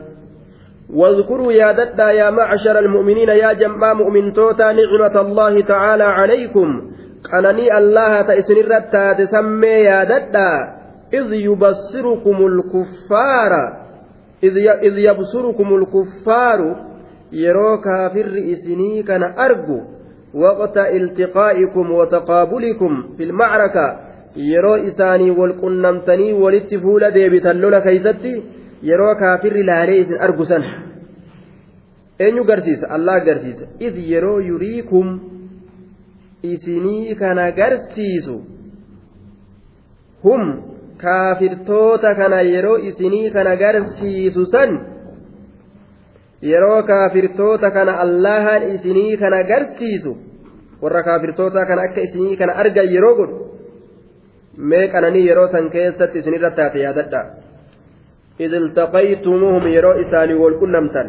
واذكروا 0.89 1.53
يا 1.53 1.71
ددا 1.71 2.11
يا 2.11 2.29
معشر 2.29 2.79
المؤمنين 2.79 3.29
يا 3.29 3.53
جمع 3.53 3.93
مؤمن 3.93 4.33
توتا 4.33 4.71
نعمة 4.71 5.21
الله 5.21 5.61
تعالى 5.61 6.03
عليكم. 6.03 6.91
قنني 7.31 7.77
الله 7.77 8.21
تأسن 8.21 8.57
الرتا 8.57 9.13
تسمي 9.13 9.67
يا 9.67 10.03
ددا. 10.03 10.51
إذ 11.13 11.33
يبصركم 11.33 12.37
الكفار. 12.45 13.51
إذ, 14.43 14.57
إذ 14.57 14.97
يبصركم 14.97 15.75
الكفار. 15.75 16.59
يرو 17.31 17.81
كافر 17.81 18.33
إسني 18.53 19.03
كان 19.03 19.23
أرجو. 19.23 19.81
وقت 20.33 20.77
التقائكم 20.77 21.91
وتقابلكم 21.91 23.03
في 23.17 23.23
المعركة. 23.23 23.99
yeroo 24.35 24.77
isaanii 24.77 25.31
wal 25.41 25.53
qunnamtanii 25.61 26.33
walitti 26.33 26.79
fuula 26.79 27.11
deebitan 27.11 27.61
lola 27.61 27.81
keessatti 27.81 28.33
yeroo 28.89 29.13
kaafirri 29.15 29.63
laalee 29.69 30.01
isin 30.01 30.21
argu 30.27 30.45
san 30.45 30.63
eenyu 32.19 32.43
garsiisa? 32.43 32.87
Allah 32.89 33.23
garsiisa. 33.25 33.65
Id 33.79 33.95
yeroo 34.11 34.39
yuriikum 34.39 35.19
isinii 36.43 37.15
kana 37.15 37.51
garsiisu. 37.51 38.41
Hum 40.23 40.43
kaafirtoota 40.97 42.15
kana 42.15 42.41
yeroo 42.41 42.77
isinii 42.77 43.31
kana 43.31 43.55
garsiisu 43.55 44.45
san. 44.45 44.79
Yeroo 46.41 46.83
kaafirtoota 46.83 47.71
kana 47.71 47.99
allahan 47.99 48.63
isinii 48.75 49.17
kana 49.17 49.43
garsiisu. 49.43 50.17
Warra 50.81 51.03
kaafirtoota 51.03 51.65
kana 51.65 51.81
akka 51.81 52.01
isinii 52.01 52.37
kana 52.37 52.55
argan 52.55 52.93
yeroo 52.93 53.15
godhu. 53.15 53.44
Mee 54.57 54.91
yeroo 55.25 55.47
san 55.47 55.69
keessatti 55.69 56.19
isinirra 56.19 56.51
taate 56.51 56.79
yaadadha. 56.79 57.45
إذ 58.39 58.53
التقيتموهم 58.53 59.67
يرو 59.67 59.91
إساني 59.91 60.33
والكنمتن 60.33 61.07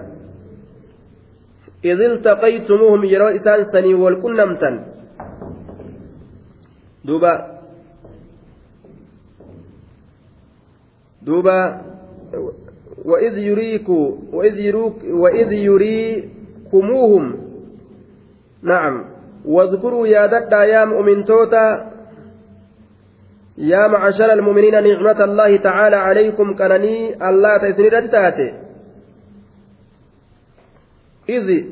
إذ 1.85 2.01
التقيتموهم 2.01 3.05
يرو 3.05 3.29
إسان 3.29 3.65
سني 3.65 3.95
والكنمتن 3.95 4.75
دوبا 7.05 7.33
دوبا 11.23 11.81
وإذ 13.05 13.39
يريكو 13.39 14.17
وإذ 14.33 14.59
يروك 14.59 14.97
وإذ 15.05 15.53
يريكموهم 15.53 17.25
نعم 18.63 19.05
واذكروا 19.45 20.07
يا 20.07 20.27
ددا 20.27 20.65
يا 20.65 20.85
مؤمن 20.85 21.25
توتا 21.25 21.96
يا 23.59 23.87
معشر 23.89 24.33
المؤمنين 24.33 24.83
نعمة 24.85 25.25
الله 25.25 25.57
تعالى 25.57 25.97
عليكم 25.97 26.57
كنني 26.57 27.29
الله 27.29 27.53
تسند 27.59 28.11
تاتي 28.11 28.49
إذ 31.29 31.65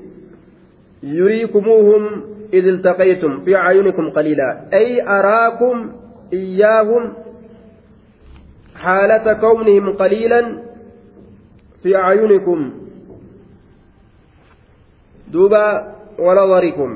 يريكموهم 1.03 2.23
إذ 2.53 2.67
التقيتم 2.67 3.41
في 3.45 3.57
أعينكم 3.57 4.11
قليلا. 4.11 4.69
أي 4.73 5.09
أراكم 5.09 5.93
إياهم 6.33 7.13
حالة 8.77 9.33
كونهم 9.33 9.97
قليلا 9.97 10.63
في 11.83 11.97
أعينكم. 11.97 12.73
دوبا 15.33 15.95
ونظركم. 16.19 16.91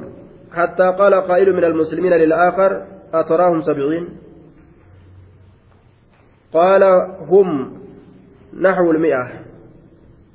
حتى 0.52 0.86
قال 0.98 1.14
قائل 1.14 1.56
من 1.56 1.64
المسلمين 1.64 2.12
للآخر 2.12 2.84
أتراهم 3.14 3.60
سبعين؟ 3.62 4.08
قال 6.53 6.83
هم 7.31 7.73
نحو 8.61 8.91
المئة 8.91 9.27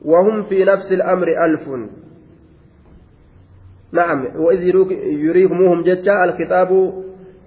وهم 0.05 0.43
في 0.43 0.65
نفس 0.65 0.93
الأمر 0.93 1.29
ألف 1.45 1.69
نعم 3.93 4.27
وإذ 4.37 4.63
يريكموهم 5.03 5.83
جتا 5.83 6.25
الكتاب 6.25 6.71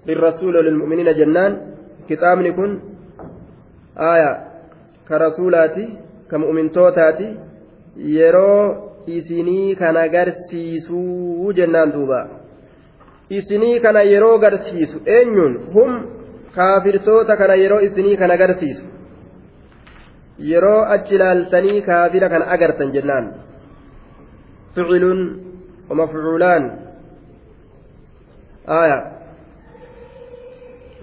للرسول 0.06 0.56
وللمؤمنين 0.56 1.12
جنان 1.14 1.52
كتاب 2.08 2.40
يكون 2.40 2.80
آية 3.98 4.32
كرسولاتي 5.08 5.88
كمؤمنتوتاتي 6.30 7.36
yeroo 7.96 8.92
isinii 9.06 9.76
kana 9.76 10.08
garsiisuu 10.08 11.52
jennaan 11.52 11.92
duuba 11.92 12.28
isinii 13.30 13.80
kana 13.80 14.02
yeroo 14.02 14.38
garsiisu 14.38 15.00
eenyuun 15.06 15.58
hum 15.74 15.90
kaafirtoota 16.59 17.37
kana 17.41 17.59
yeroo 17.63 17.81
isinii 17.87 18.17
kana 18.21 18.37
garsiisu 18.43 18.85
yeroo 20.51 20.79
achi 20.95 21.15
ilaaltanii 21.19 21.81
kaafira 21.89 22.29
kana 22.35 22.49
agartan 22.55 22.95
jennaan. 22.95 23.27
Ficilun 24.75 25.21
ومفعولان 25.89 26.79
آية 28.69 29.17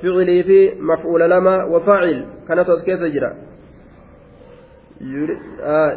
فعلي 0.02 0.42
في 0.42 0.74
مفعول 0.80 1.30
لما 1.30 1.64
وفاعل 1.64 2.26
كانت 2.48 2.68
أسكيس 2.68 3.00
جرا 3.00 3.36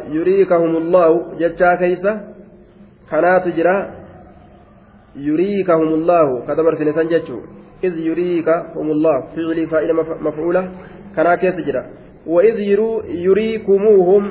يريكهم 0.10 0.78
الله 0.78 1.38
جتشا 1.40 1.76
كيسة 1.76 2.14
كانت 3.12 3.48
جرا 3.48 3.78
يريكهم 5.16 5.94
الله 5.94 6.46
كتبر 6.48 6.76
سنسان 6.76 7.08
جتشو 7.08 7.40
إذ 7.84 7.94
يريكهم 7.98 8.88
الله. 8.92 9.16
فعلي 9.36 9.68
فائلة 9.68 9.94
مفعولة. 10.22 10.72
كان 11.16 11.36
كيس 11.36 11.58
جرا 11.66 11.84
وإذ 12.26 12.60
يريكموهم. 13.26 14.24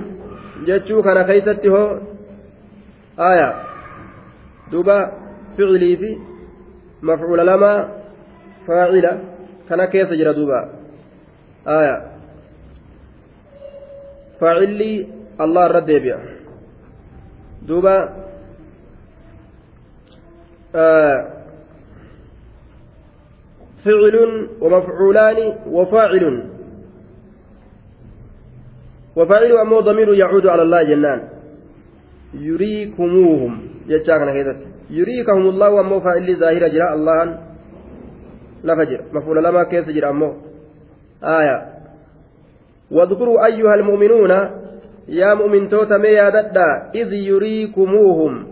جتشو 0.67 1.03
كان 1.03 1.19
كيسته 1.23 1.75
آية. 3.19 3.49
دوبا 4.73 4.99
فعلي 5.59 5.97
في 5.97 6.11
مفعول 7.03 7.39
لما 7.47 7.73
فاعلة. 8.67 9.13
كان 9.69 9.85
كيس 9.85 10.11
جرا 10.13 10.33
دوبا. 10.33 10.61
آية. 11.67 12.17
faacilli 14.41 15.09
allah 15.39 15.65
irra 15.69 15.81
deebi'a 15.81 16.19
duuba 17.69 17.97
فعل 23.85 24.49
ومفعولان 24.61 25.53
وفاعل. 25.67 26.45
وفاعل 29.17 29.53
أمو 29.53 29.81
ضمير 29.81 30.15
يعود 30.15 30.47
على 30.47 30.63
الله 30.63 30.83
جنان. 30.83 31.29
يريكموهم. 32.35 33.69
جتشاكنا 33.89 34.33
كذا 34.33 34.57
يريكهم 34.91 35.49
الله 35.49 35.81
أمو 35.81 36.01
فاعل 36.01 36.37
ظاهر 36.41 36.69
جراء 36.69 36.95
الله. 36.95 37.39
لفجر 38.65 39.01
مفعول 39.13 39.45
لما 39.45 39.65
كيس 39.65 39.91
جراء 39.91 40.11
أمو. 40.11 40.35
آية. 41.25 41.59
واذكروا 42.91 43.47
أيها 43.47 43.75
المؤمنون. 43.75 44.31
يا 45.09 45.35
مؤمن 45.35 45.69
توتا 45.69 45.99
ميا 45.99 46.29
ددا. 46.29 46.91
إذ 46.95 47.13
يريكموهم. 47.13 48.47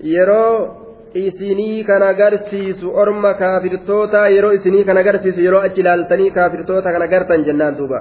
يرو 0.00 0.79
isinii 1.14 1.84
kan 1.84 2.02
agarsiisu 2.02 2.90
orma 2.94 3.34
kaafirtoota 3.34 4.28
yeroo 4.28 4.52
isinii 4.52 4.84
kan 4.84 4.96
agarsiisu 4.96 5.40
yeroo 5.40 5.60
achi 5.60 5.80
ilaaltanii 5.80 6.30
kaafirtoota 6.30 6.92
kan 6.92 7.02
agartan 7.02 7.44
jennaan 7.44 7.78
duuba. 7.78 8.00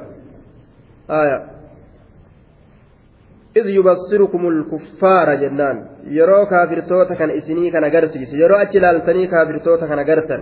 إذ 3.57 3.65
يبصركم 3.65 4.47
الكفار 4.47 5.35
جنان 5.35 5.77
يرو 6.07 6.45
كافرتوتا 6.45 7.13
كان 7.13 7.29
إسني 7.29 7.71
كان 7.71 7.83
أجرسيس 7.83 8.33
يرو 8.33 8.55
أجلالتني 8.55 9.27
كافرتوتا 9.27 9.87
كان 9.87 9.99
أجرتن 9.99 10.41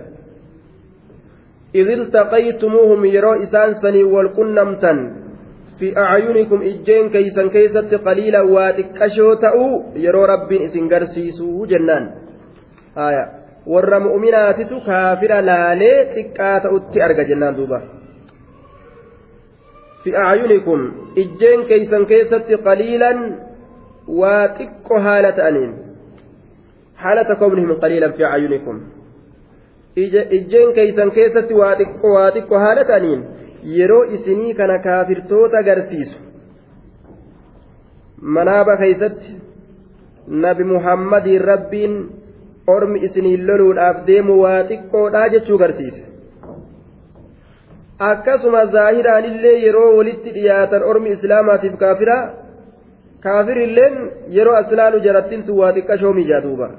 إذ 1.74 1.88
التقيتموهم 1.98 3.04
يرو 3.04 3.32
إسان 3.44 3.74
سني 3.82 4.02
والقنمتا 4.04 4.92
في 5.78 5.98
أعينكم 5.98 6.62
إجين 6.62 7.08
كيسا 7.14 7.48
كيست 7.54 7.94
قليلا 8.06 8.42
واتكشو 8.42 9.34
تأو 9.34 9.82
يرو 9.96 10.24
رب 10.24 10.52
إسن 10.52 10.84
قرسيسو 10.92 11.64
جنان 11.70 12.04
warra 13.72 14.00
mu'minaatitu 14.06 14.80
kaafira 14.88 15.38
laalee 15.50 15.98
xiqqaa 16.14 16.60
ta'utti 16.66 17.02
arga 17.06 17.24
jennaan 17.30 17.56
duuba. 17.56 17.80
Fi 20.02 20.14
acyunikum 20.16 20.80
ijjeen 21.22 21.66
keeysan 21.70 22.06
keessatti 22.12 22.60
qaliilan 22.68 23.18
waa 24.20 24.44
xiqqo 24.58 25.00
haala 25.06 25.32
ta'aniin. 25.40 25.72
Haalata 27.02 27.34
kownihim 27.42 27.74
qaliilan 27.82 28.12
fi 28.12 28.24
acyunikum 28.24 28.78
ijjeen 30.36 30.72
keeysan 30.78 31.10
keessatti 31.10 31.54
waa 31.60 31.74
xiqqo 31.80 32.14
waa 32.16 32.30
xiqqo 32.36 32.62
haala 32.64 32.84
ta'aniin 32.84 33.20
yeroo 33.76 34.04
isinii 34.16 34.54
kana 34.54 34.78
kaafirtoota 34.86 35.58
agarsiisu. 35.58 36.18
Manaaba 38.36 38.76
keeysatti 38.76 39.36
nabi 40.44 40.64
muhammadiin 40.64 41.44
rabbiin 41.50 41.94
ormi 42.75 42.99
isiniin 43.07 43.47
loluudhaaf 43.47 44.05
deemu 44.07 44.35
waa 44.43 44.61
xiqqoodhaa 44.69 45.27
jechuu 45.33 45.57
agarsiise 45.59 46.01
akkasuma 48.11 48.61
zaahiraanillee 48.75 49.57
yeroo 49.65 49.89
walitti 49.97 50.35
dhiyaatan 50.37 50.87
ormi 50.93 51.11
islaamaatiif 51.17 51.75
kaafira 51.83 52.17
kaafirilleen 53.25 53.99
yeroo 54.37 54.55
as 54.61 54.71
laalu 54.81 55.03
jarattintu 55.09 55.59
waa 55.59 55.73
xiqqashoo 55.77 56.13
mijaa 56.21 56.41
duuba 56.47 56.71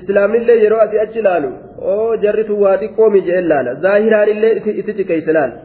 islaamnillee 0.00 0.58
yeroo 0.64 0.82
ati 0.86 1.00
achi 1.06 1.22
laalu 1.28 1.50
oo 1.94 2.10
jarritu 2.26 2.60
waa 2.64 2.76
xiqqoo 2.82 3.10
mijeen 3.16 3.48
laala 3.54 3.74
zaahiraanillee 3.86 4.52
isi 4.80 4.92
xiqqeeyse 4.92 5.32
laala 5.38 5.56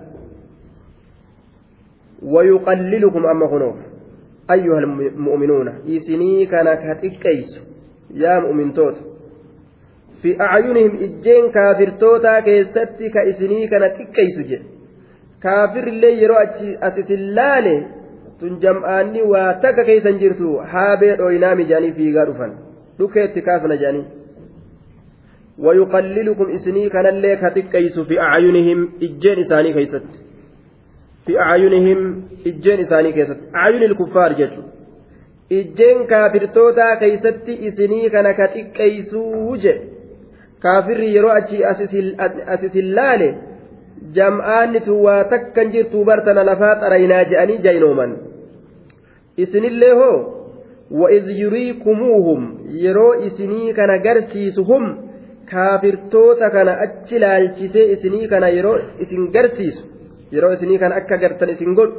ويقللكم 2.33 3.25
أما 3.25 3.45
هنا 3.45 3.73
أيها 4.51 4.79
المؤمنون 4.79 5.67
إسني 5.87 6.45
كان 6.45 6.67
كتكيس 6.73 7.59
يا 8.13 8.39
مؤمن 8.39 8.73
توت 8.73 8.95
في 10.21 10.41
أعينهم 10.41 10.95
إجين 10.95 11.51
كافر 11.51 11.89
توتا 11.99 12.39
كيستي 12.39 13.09
كإسني 13.09 13.67
كان 13.67 13.83
تكيس 13.93 14.39
جي 14.49 14.59
كافر 15.43 15.87
اللي 15.87 16.21
يرو 16.23 16.35
أتسلالي 16.87 17.87
تنجمعاني 18.41 19.21
واتك 19.21 19.85
كيسا 19.85 20.11
جرتو 20.11 20.61
حابي 20.61 21.13
روينامي 21.13 21.63
جاني 21.63 21.93
في 21.93 22.17
غارفا 22.17 22.47
لكي 22.99 23.41
كافنا 23.41 23.75
جاني 23.75 24.03
ويقللكم 25.59 26.47
إسني 26.55 26.89
كان 26.89 27.05
اللي 27.05 27.35
كتكيس 27.35 27.99
في 27.99 28.19
أعينهم 28.19 28.89
إجين 29.01 29.39
إساني 29.39 29.73
كيست 29.73 30.03
في 31.25 31.39
أعينهم 31.39 32.23
إجين 32.47 32.79
إساني 32.79 33.11
كيست 33.11 33.39
أعين 33.55 33.83
الكفار 33.83 34.33
جتو 34.33 34.61
إجين 35.51 35.97
كافرتوتا 36.09 36.95
كيست 36.95 37.49
إسني 37.49 38.09
كان 38.09 38.31
كتكيسو 38.31 39.55
جي 39.55 39.73
kaafirri 40.64 41.14
yeroo 41.16 41.34
achi 41.40 41.64
asisin 42.54 42.94
laale 42.94 43.28
jam'aanni 44.16 44.80
tun 44.86 45.04
waa 45.06 45.20
takkan 45.34 45.72
jirtuu 45.76 46.04
bartana 46.10 46.48
lafaa 46.50 46.74
xaraynaa 46.82 47.22
je'anii 47.30 47.62
jaynooman 47.68 48.18
isinillee 49.46 49.94
hoo 50.00 50.18
وإذ 50.90 51.24
يريكموهم 51.28 52.42
kana 53.76 53.98
garsiisu 53.98 54.64
hum 54.64 54.84
kaafirtoota 55.50 56.50
kana 56.50 56.72
achi 56.84 57.18
laalchisee 57.18 57.92
isinii 57.92 58.28
kana 58.28 58.48
yeroo 58.48 58.78
isin 58.98 59.30
garsiisu 59.34 59.82
yeroo 60.32 60.52
isinii 60.52 60.78
kana 60.78 60.94
akka 61.00 61.16
gartan 61.16 61.50
isin 61.54 61.74
godhu 61.74 61.96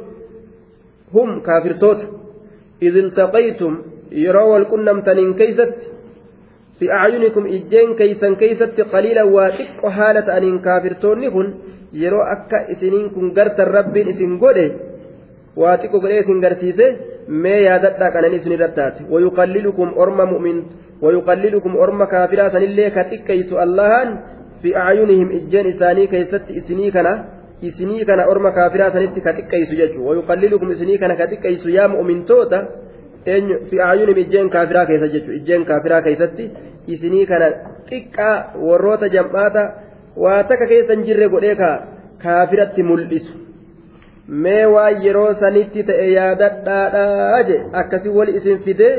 hum 1.14 1.40
kaafirtoota 1.42 2.04
إذ 2.82 2.94
التقيتم 2.96 3.74
yeroo 4.24 4.48
wal 4.52 4.66
qunnamtaniin 4.72 5.34
keeysatti 5.40 5.89
keeysan 7.98 8.36
keeysatti 8.42 8.82
qaliila 8.92 9.24
waa 9.34 9.50
xiqqo 9.58 9.90
haala 9.98 10.22
ta'aniin 10.28 10.58
kaafirtoonni 10.66 11.30
kun 11.30 11.48
yeroo 12.02 12.24
akka 12.34 12.64
isiniin 12.72 13.10
kun 13.14 13.32
gartan 13.34 13.72
rabbiin 13.76 14.08
isin 14.12 14.38
godhe 14.42 14.66
waa 15.56 15.76
xiqqo 15.76 16.00
godhee 16.00 16.20
isin 16.24 16.40
garsiise 16.44 16.86
mee 17.28 17.60
yaadadhaa 17.68 18.10
qanan 18.14 18.34
isin 18.38 18.52
irratti 18.56 18.76
taate 18.80 19.00
wayuqallilukum 19.12 19.88
orma 20.04 20.26
mu'min 20.32 20.58
wayuqallilukum 21.02 21.76
orma 21.84 22.06
kaafiraa 22.06 22.50
sanillee 22.54 22.90
ka 22.96 23.04
xiqqeeysu 23.10 23.58
allahan 23.64 24.08
fi 24.62 24.74
acyunihim 24.86 25.28
ijjeen 25.38 25.66
isaanii 25.72 26.06
keeysatti 26.14 26.52
isinii 26.60 26.90
kana 26.96 27.12
isinii 27.68 28.04
kana 28.04 28.28
orma 28.32 28.50
kaafiraa 28.58 28.90
sanitti 28.96 29.20
ka 29.26 29.32
xiqqeeysu 29.38 29.80
jechuudha 29.80 30.08
wayuqallilukum 30.10 30.70
isinii 30.76 30.98
kana 30.98 31.16
ka 31.16 31.26
xiqqeeysu 31.32 31.68
yaa 31.78 31.88
mu'mintoota 31.94 32.58
eenyu 32.60 32.89
fi 33.24 33.80
ayyunim 33.80 34.18
ijjeen 34.24 34.50
kaafiraa 34.50 34.86
keessa 34.86 35.08
jechuudha 35.14 35.36
ijjeen 35.40 35.64
kaafiraa 35.70 36.02
keessatti 36.02 36.50
isinii 36.86 37.26
kana 37.26 37.50
xiqqaa 37.90 38.36
warroota 38.66 39.08
jam'aata 39.16 39.62
waa 40.24 40.42
takka 40.44 40.66
keessa 40.72 40.92
hin 40.92 41.06
jirre 41.08 41.28
godhee 41.34 41.54
ka 41.62 41.70
kaafiratti 42.24 42.82
mul'isu 42.82 43.38
mee 44.44 44.66
waan 44.74 45.02
yeroo 45.06 45.32
sanitti 45.40 45.82
ta'e 45.90 46.06
yaadadhaadhaa 46.12 47.42
je 47.50 47.58
akkasii 47.82 48.14
wali 48.18 48.36
isin 48.40 48.62
fidee 48.68 48.94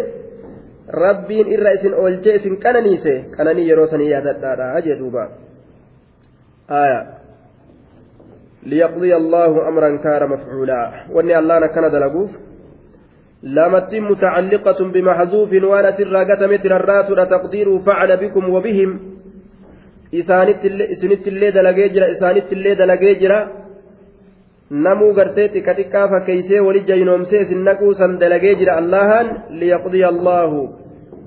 rabbiin 1.03 1.47
irra 1.55 1.71
isin 1.79 1.93
oolchee 2.03 2.35
isin 2.41 2.59
qananiise 2.65 3.15
qananii 3.37 3.67
yeroo 3.69 3.87
sanii 3.95 4.11
yaadadhaadhaa 4.11 4.85
je 4.89 4.99
duuba 4.99 5.29
ليقضي 8.63 9.15
الله 9.15 9.67
أمرا 9.67 9.97
كان 9.97 10.29
مفعولا 10.29 10.81
واني 11.11 11.39
الله 11.39 11.59
نكنا 11.59 11.87
دلقوف 11.87 12.31
لامت 13.43 13.95
متعلقة 13.95 14.79
بمحذوف 14.93 15.51
وأنا 15.53 15.91
سرى 15.97 16.47
متر 16.47 16.75
الرات 16.75 17.29
تقدير 17.29 17.79
فعل 17.79 18.17
بكم 18.17 18.49
وبهم 18.49 18.99
إسانت 20.13 20.65
اللي 21.27 21.51
دلقي 21.51 21.89
جرا 21.89 22.11
إسانت 22.11 22.53
اللي 22.53 22.75
دلقي 22.75 23.15
جرا 23.15 23.61
xiqqa 24.71 25.73
xiqqaa 25.79 26.07
fakkeeysee 26.11 26.61
wali 26.67 26.81
jaynoomsee 26.89 27.41
isin 27.45 27.63
naquu 27.67 27.93
san 27.93 28.11
dalagee 28.21 28.55
jira 28.59 28.77
allahan 28.81 29.27
liyaqdiya 29.59 30.07
allaahu 30.13 30.59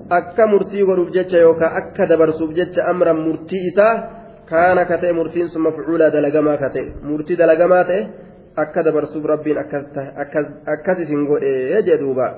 akka 0.09 0.47
murtii 0.47 0.85
godhuuf 0.87 1.09
jecha 1.13 1.37
yookaan 1.45 1.75
akka 1.81 2.07
dabarsuuf 2.09 2.51
jecha 2.57 2.87
amran 2.91 3.17
murtii 3.25 3.67
isaa 3.69 3.93
kaana 4.49 4.85
ka 4.89 4.97
ta'e 5.01 5.13
murtiin 5.19 5.47
sun 5.49 5.61
mafcuulaa 5.67 6.09
dalagamaa 6.15 6.57
ka 6.57 6.69
ta'e 6.75 6.87
murtii 7.09 7.37
dalagamaa 7.41 7.83
ta'e 7.89 8.01
akka 8.55 8.83
dabarsuuf 8.83 9.25
rabbiin 9.25 9.57
akkas 9.57 10.99
isin 10.99 11.25
godhee 11.27 11.81
jedhuuba 11.83 12.29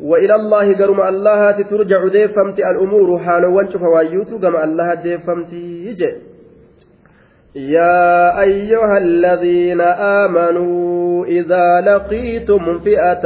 وإلى 0.00 0.34
الله 0.34 0.74
قرم 0.78 1.00
الله 1.00 1.62
ترجع 1.70 2.08
ديفمت 2.08 2.58
الأمور 2.58 3.18
حال 3.18 3.44
وانشف 3.44 3.82
وايوت 3.82 4.30
قم 4.42 4.56
الله 4.56 4.94
ديفمت 4.94 5.52
يا 7.54 8.40
أيها 8.40 8.98
الذين 8.98 9.80
آمنوا 10.20 11.24
إذا 11.24 11.80
لقيتم 11.80 12.78
فئة 12.78 13.24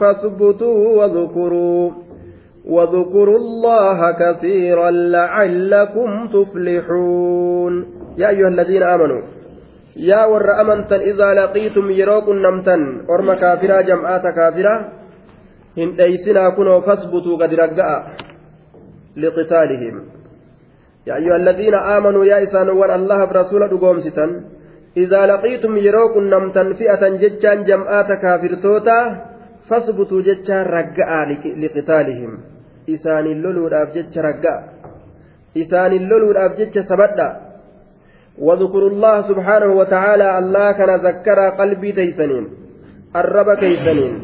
فاثبتوا 0.00 0.88
واذكروا 0.98 1.90
واذكروا 2.68 3.38
الله 3.38 4.12
كثيرا 4.12 4.90
لعلكم 4.90 6.28
تفلحون 6.28 7.86
يا 8.18 8.28
أيها 8.28 8.48
الذين 8.48 8.82
آمنوا 8.82 9.22
يا 10.00 10.24
ور 10.24 10.60
أمنتا 10.60 10.96
إذا 10.96 11.28
لقيتم 11.34 11.90
يروكم 11.90 12.36
نمتا 12.46 12.76
أرم 13.10 13.28
كافرا 13.34 13.80
جمعات 13.80 14.22
كافرا 14.22 14.74
هن 15.78 15.88
ليسنا 16.00 16.50
كنوا 16.56 16.80
فاثبتوا 16.80 17.36
قد 17.42 17.54
رقاء 17.54 18.02
لقتالهم. 19.16 19.96
يا 21.06 21.14
أيها 21.16 21.36
الذين 21.36 21.74
آمنوا 21.74 22.24
يا 22.24 22.42
إسان 22.44 22.68
وان 22.68 22.90
الله 22.90 23.24
برسول 23.24 23.68
دقوم 23.68 24.00
ستن 24.00 24.30
إذا 24.96 25.26
لقيتم 25.26 25.76
يروكم 25.76 26.22
نمتا 26.32 26.72
فئة 26.72 27.02
ججان 27.22 27.64
جمعات 27.64 28.10
كافرتوتا 28.22 28.98
فاثبتوا 29.68 30.22
ججان 30.22 30.64
رقاء 30.76 31.28
لقتالهم. 31.62 32.32
إسان 32.88 33.26
اللولود 33.26 33.72
أبجج 33.72 34.18
رقاء 34.18 34.58
إسان 35.56 35.92
اللولود 35.92 36.36
أبجج 36.36 36.74
سبدأ. 36.90 37.49
واذكروا 38.38 38.90
الله 38.90 39.22
سبحانه 39.28 39.72
وتعالى 39.80 40.38
الله 40.38 40.72
كان 40.72 40.90
ذكر 41.06 41.38
قلبي 41.48 41.92
تيسنين 41.92 42.48
الرب 43.16 43.54
كيسنين 43.54 44.14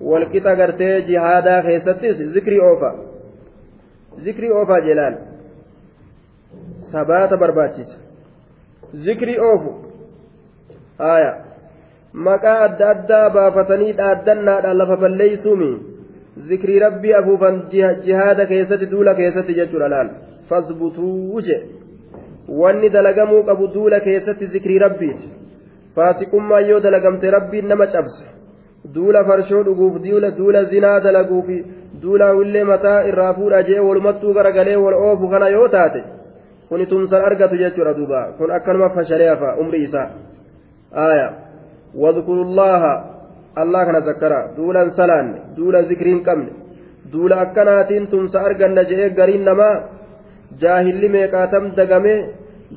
والكتا 0.00 0.54
قرتي 0.54 1.00
جهادا 1.00 1.62
خيستيس 1.62 2.20
ذكري 2.20 2.60
أوفا 2.60 2.90
ذكري 4.20 4.48
أوفا 4.50 4.78
جلال 4.86 5.18
ثبات 6.92 7.34
برباتشيس 7.34 7.90
ذكري 8.96 9.38
أوفو 9.38 9.72
آية 11.00 11.50
maqaa 12.12 12.62
adda 12.66 12.90
addaa 12.90 13.30
baafatanii 13.30 13.92
dhaaddannaadhaan 13.98 14.78
lafa 14.78 14.96
balleeysuumi 15.02 15.68
zikrii 16.48 16.78
rabbii 16.84 17.12
afuufan 17.18 17.60
jihaada 18.06 18.46
keessatti 18.52 18.90
duula 18.94 19.14
keessatti 19.20 19.54
jechuudha 19.58 19.90
laal 19.92 20.10
fasbutuu 20.48 21.40
je 21.48 21.58
wanni 22.50 22.90
dalagamuu 22.90 23.42
qabu 23.44 23.68
duula 23.74 24.00
keessatti 24.00 24.46
zikrii 24.46 24.78
rabbiiti 24.78 25.28
faasiqummaa 25.96 26.60
yoo 26.60 26.80
dalagamte 26.80 27.30
rabbiin 27.30 27.68
nama 27.68 27.86
cabsa 27.86 28.24
duula 28.94 29.24
farshoo 29.24 29.62
dhuguuf 29.64 30.00
duula 30.38 30.64
zinaa 30.72 31.00
dalaguuf 31.00 31.48
duula 32.02 32.32
willee 32.38 32.64
mataa 32.64 33.04
irraa 33.10 33.34
fuudha 33.34 33.62
jee 33.68 33.78
walumattuu 33.88 34.34
garagalee 34.34 34.76
wal 34.76 34.94
oofu 34.94 35.28
kana 35.28 35.48
yoo 35.48 35.68
taate 35.68 36.02
kuni 36.68 36.86
tumsan 36.86 37.24
argatu 37.28 37.56
jechuudha 37.62 37.94
duuba 37.94 38.20
kun 38.38 38.50
akkanuma 38.50 38.90
fashalee 38.96 39.28
hafa 39.28 39.56
umrii 39.62 39.84
isaa 39.88 40.08
aaya 41.04 41.28
wadkuru 41.94 42.44
llaha 42.58 42.92
allah 43.62 43.86
kana 43.86 44.00
zakkara 44.08 44.40
duulan 44.56 44.90
salaan 44.98 45.28
duula 45.56 45.82
zikriin 45.90 46.22
qabne 46.22 46.52
duula 47.12 47.40
akkanaatiin 47.44 48.06
tumsa 48.12 48.42
arganna 48.48 48.84
je'ee 48.90 49.10
gariin 49.18 49.44
namaa 49.50 49.74
jaahilli 50.62 51.08
meeqaatam 51.08 51.74
dagame 51.78 52.14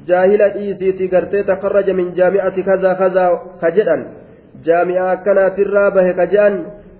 jaahila 0.08 0.50
dhiisiiti 0.56 1.08
gartee 1.08 1.44
takarraja 1.44 1.94
min 1.94 2.14
jaami'ati 2.20 2.64
kazaa 2.70 2.96
kazaa 2.96 3.30
ka 3.62 3.72
jedhan 3.72 4.06
jaami'a 4.68 5.12
akkanaatirraa 5.12 5.92
bahe 5.92 6.14
ka 6.20 6.26
je'an 6.34 6.56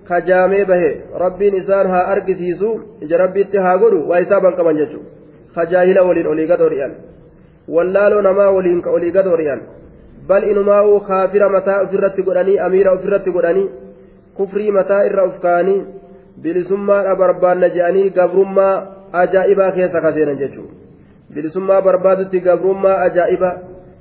ka 0.08 0.20
jaamee 0.28 0.64
bahe 0.64 0.90
rabbiin 1.24 1.56
isaan 1.62 1.90
haa 1.94 2.04
argisiisu 2.14 2.70
ija 3.06 3.18
rabbiitti 3.24 3.64
haa 3.66 3.78
godhu 3.78 4.08
waa 4.10 4.20
isaaban 4.26 4.56
qaban 4.58 4.76
jechuudha 4.82 5.10
ka 5.54 5.66
jaahila 5.72 6.06
waliin 6.08 6.26
olii 6.34 6.46
gad 6.52 6.60
hori'an 6.66 6.94
wallaaloo 7.76 8.22
namaa 8.28 8.50
waliin 8.56 8.82
ka 8.82 8.90
olii 8.90 9.12
gad 9.16 9.26
hori'an 9.32 9.66
bal 10.28 10.44
inumaa'uu 10.52 11.00
kaafira 11.08 11.48
mataa 11.56 11.80
ofirratti 11.86 12.26
godhanii 12.28 12.58
amiira 12.68 12.94
ofirratti 12.98 13.34
godhanii 13.36 13.68
kufrii 14.36 14.70
mataa 14.78 15.02
irra 15.08 15.26
uf 15.30 15.36
kaanii 15.46 15.84
bilisummaadha 16.42 17.16
barbaanna 17.16 17.74
je'anii 17.76 18.08
gabrummaa 18.10 18.74
ajaa'ibaa 19.22 19.72
keessa 19.76 20.04
kaseenan 20.06 20.40
jechuudha 20.44 20.83
bilisummaa 21.34 21.82
barbaadutti 21.82 22.40
gabrummaa 22.40 22.96
ajaa'iba 23.06 23.50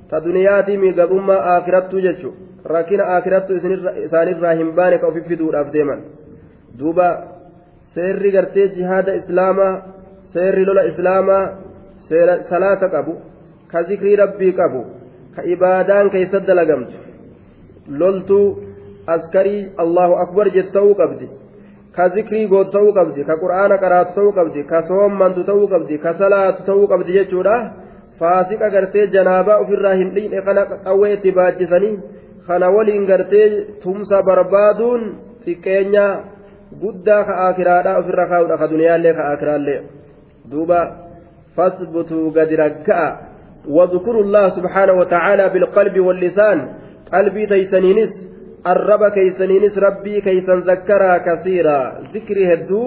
ta 0.09 0.23
duniyaatii 0.25 0.93
gabrummaa 0.99 1.41
aakirattuu 1.53 2.01
jechuudha 2.07 2.43
rakkina 2.75 3.03
aakirattu 3.13 3.53
isaanirraa 4.05 4.53
hin 4.59 4.71
baane 4.75 4.97
ka 4.97 5.07
ofi 5.07 5.21
fiduudhaaf 5.29 5.71
deeman 5.73 6.01
duuba 6.79 7.07
seerri 7.95 8.31
gartee 8.35 8.67
jihaada 8.75 9.15
islaamaa 9.21 9.71
seerri 10.33 10.65
lola 10.65 10.83
islaamaa 10.91 11.43
salaata 12.49 12.89
qabu 12.95 13.15
ka 13.71 13.83
zikrii 13.89 14.15
rabbii 14.23 14.53
qabu 14.59 14.83
ka 15.35 15.45
ibaadaan 15.55 16.09
keessatti 16.15 16.47
dalagamtu 16.47 16.97
loltuu 18.01 18.47
askarii 19.15 19.61
allahu 19.83 20.13
akbar 20.25 20.45
jettu 20.55 20.73
ta'uu 20.77 20.95
qabdi 21.01 21.29
ka 21.95 22.09
zikrii 22.15 22.47
gootu 22.47 22.71
ta'uu 22.75 22.93
qabdi 22.97 23.25
ka 23.29 23.37
qur'aana 23.43 23.77
qaraatu 23.83 24.15
ta'uu 24.17 24.33
qabdi 24.39 24.65
ka 24.71 24.81
soommantu 24.89 25.43
ta'uu 25.49 25.67
qabdi 25.73 25.97
ka 26.03 26.13
salaatu 26.21 26.65
ta'uu 26.69 26.87
qabdi 26.91 27.11
jechuudha 27.17 27.55
faasiqa 28.19 28.69
gartee 28.75 29.07
janaabaa 29.15 29.61
ofirraa 29.63 29.95
hin 30.01 30.09
dhiine 30.15 30.41
kana 30.47 30.65
qawwee 30.85 31.13
itti 31.17 31.35
baachisanii 31.39 31.95
kana 32.47 32.71
waliin 32.75 33.05
gartee 33.11 33.47
tumsa 33.83 34.21
barbaaduun 34.29 35.01
xiqqeenya 35.45 36.05
guddaa 36.83 37.21
ka 37.27 37.33
akiraadhaa 37.49 37.99
ofirra 38.01 38.25
kaa'udha 38.31 38.57
ka 38.61 38.71
duniyaallee 38.73 39.13
ka 39.19 39.29
akiraallee 39.33 39.79
duuba 40.51 40.79
fasbutuu 41.55 42.25
gadi 42.39 42.55
ragga'a 42.65 43.11
واذكروا 43.67 44.23
الله 44.23 44.49
سبحانه 44.49 44.93
وتعالى 44.93 45.49
بالقلب 45.49 45.99
واللسان 45.99 46.57
قلبي 47.13 47.45
تيسنينس 47.45 48.13
الرب 48.67 49.03
كيسنينس 49.15 49.77
ربي 49.77 50.21
كيسن 50.21 50.59
ذكرها 50.59 51.17
كثيرا 51.17 51.79
ذكري 52.13 52.53
هدو 52.53 52.83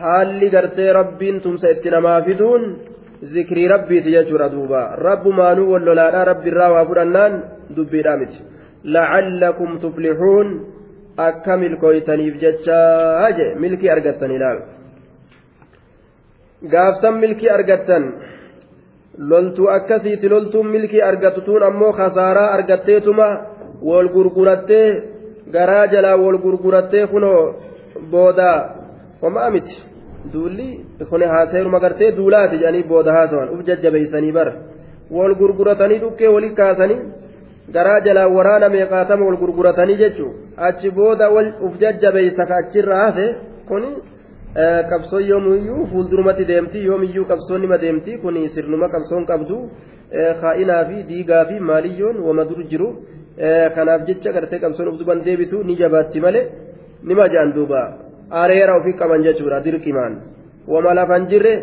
haalli 0.00 0.50
gartee 0.50 0.92
rabbiin 0.92 1.40
tumsa 1.40 1.70
itti 1.74 1.90
namaa 1.94 2.22
fiduun 2.26 2.62
zikrii 3.32 3.68
rabbiiti 3.74 4.14
jechuudha 4.16 4.48
duuba 4.54 4.80
rabbumaanuu 5.06 5.70
wal 5.72 5.84
lolaadhaa 5.88 6.24
rabbi 6.30 6.50
irraa 6.52 6.70
waa 6.74 6.84
fudhannaan 6.88 7.34
dubbiidhaa 7.76 8.16
miti 8.22 8.40
lacallakum 8.96 9.78
tuflixuun 9.84 10.48
akka 11.28 11.56
milkooytaniif 11.62 12.40
jechaa 12.44 13.30
je 13.38 13.46
milkii 13.64 13.90
argattan 13.96 14.36
ilaal 14.36 14.58
gaafsan 16.72 17.14
milkii 17.24 17.54
argattan 17.56 18.04
loltuu 19.30 19.68
akkasiiti 19.76 20.28
loltuun 20.34 20.66
milkii 20.76 21.06
argattutuun 21.10 21.62
ammoo 21.70 21.92
kasaaraa 22.00 22.52
argatteetuma 22.56 23.28
wal 23.88 24.08
gurgurattee 24.14 24.88
garaa 25.56 25.86
jalaa 25.94 26.16
wal 26.24 26.38
gurgurattee 26.44 27.06
kunoo 27.12 27.40
booda 28.12 28.48
homaa 29.22 29.50
miti 29.56 29.76
duulli 30.32 30.68
kun 31.10 31.22
haasayruma 31.34 31.80
gartee 31.84 32.12
duulaati 32.18 32.56
jedhanii 32.62 32.88
booda 32.92 33.12
haasawan 33.18 33.52
uf 33.54 33.66
jajjabeeysanii 33.68 34.32
bara 34.38 34.54
wal 35.16 35.34
gurguratanii 35.40 35.98
dhukkee 36.04 36.30
wali 36.36 36.50
kaasanii 36.60 37.00
garaa 37.76 38.00
jalaa 38.06 38.28
waraana 38.36 38.68
meeqaatama 38.76 39.26
wal 39.28 39.38
gurguratanii 39.42 40.00
jechuu 40.02 40.32
achi 40.68 40.90
booda 40.98 41.30
uf 41.66 41.78
jajjabeeysa 41.82 42.46
ka 42.50 42.56
achirra 42.62 43.00
hafe 43.04 43.26
kuni 43.68 43.90
qabsoo 44.90 45.20
yoomiyyuu 45.30 45.86
fuuldurumatti 45.92 46.44
deemti 46.52 46.84
yoomiyyuu 46.88 47.26
qabsoon 47.32 47.60
nima 47.60 47.78
deemti 47.84 48.18
kun 48.22 48.36
sirnuma 48.54 48.88
qabsoon 48.88 49.26
qabdu 49.30 49.58
kaa'inaa 50.40 50.84
fi 50.88 51.02
diigaa 51.08 51.44
fi 51.50 51.60
maaliyyoon 51.70 52.20
wama 52.26 52.44
dur 52.50 52.64
jiru 52.70 52.88
kanaaf 53.74 54.06
jecha 54.06 54.32
gartee 54.32 54.60
qabsoon 54.60 54.98
duban 54.98 55.24
deebitu 55.26 55.64
ni 55.64 55.76
jabaatti 55.76 56.20
malee 56.20 56.48
nima 57.02 57.28
ja'an 57.32 57.52
duuba 57.52 57.80
areera 58.30 58.76
ofii 58.78 58.96
qaban 59.00 59.22
jechuudha 59.26 59.60
dirqimaan 59.64 60.14
wama 60.72 60.94
lafan 60.94 61.26
jirre 61.30 61.54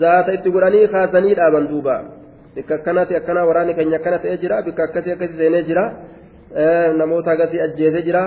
zaata 0.00 0.34
itti 0.36 0.50
godhanii 0.50 0.88
kaasanii 0.88 1.34
dhaaban 1.34 1.68
duuba 1.68 1.94
bikka 2.54 2.74
akkanatti 2.74 3.16
akkana 3.20 3.44
waraanni 3.48 3.74
keenya 3.74 3.96
akkana 4.00 4.18
ta'ee 4.18 4.38
jira 4.42 4.62
bikka 4.66 4.82
akkasii 4.84 5.12
akkasii 5.16 5.38
seenee 5.42 5.62
jira 5.68 5.84
namoota 7.00 7.30
akkasii 7.34 7.60
ajjeesee 7.66 8.02
jira 8.08 8.22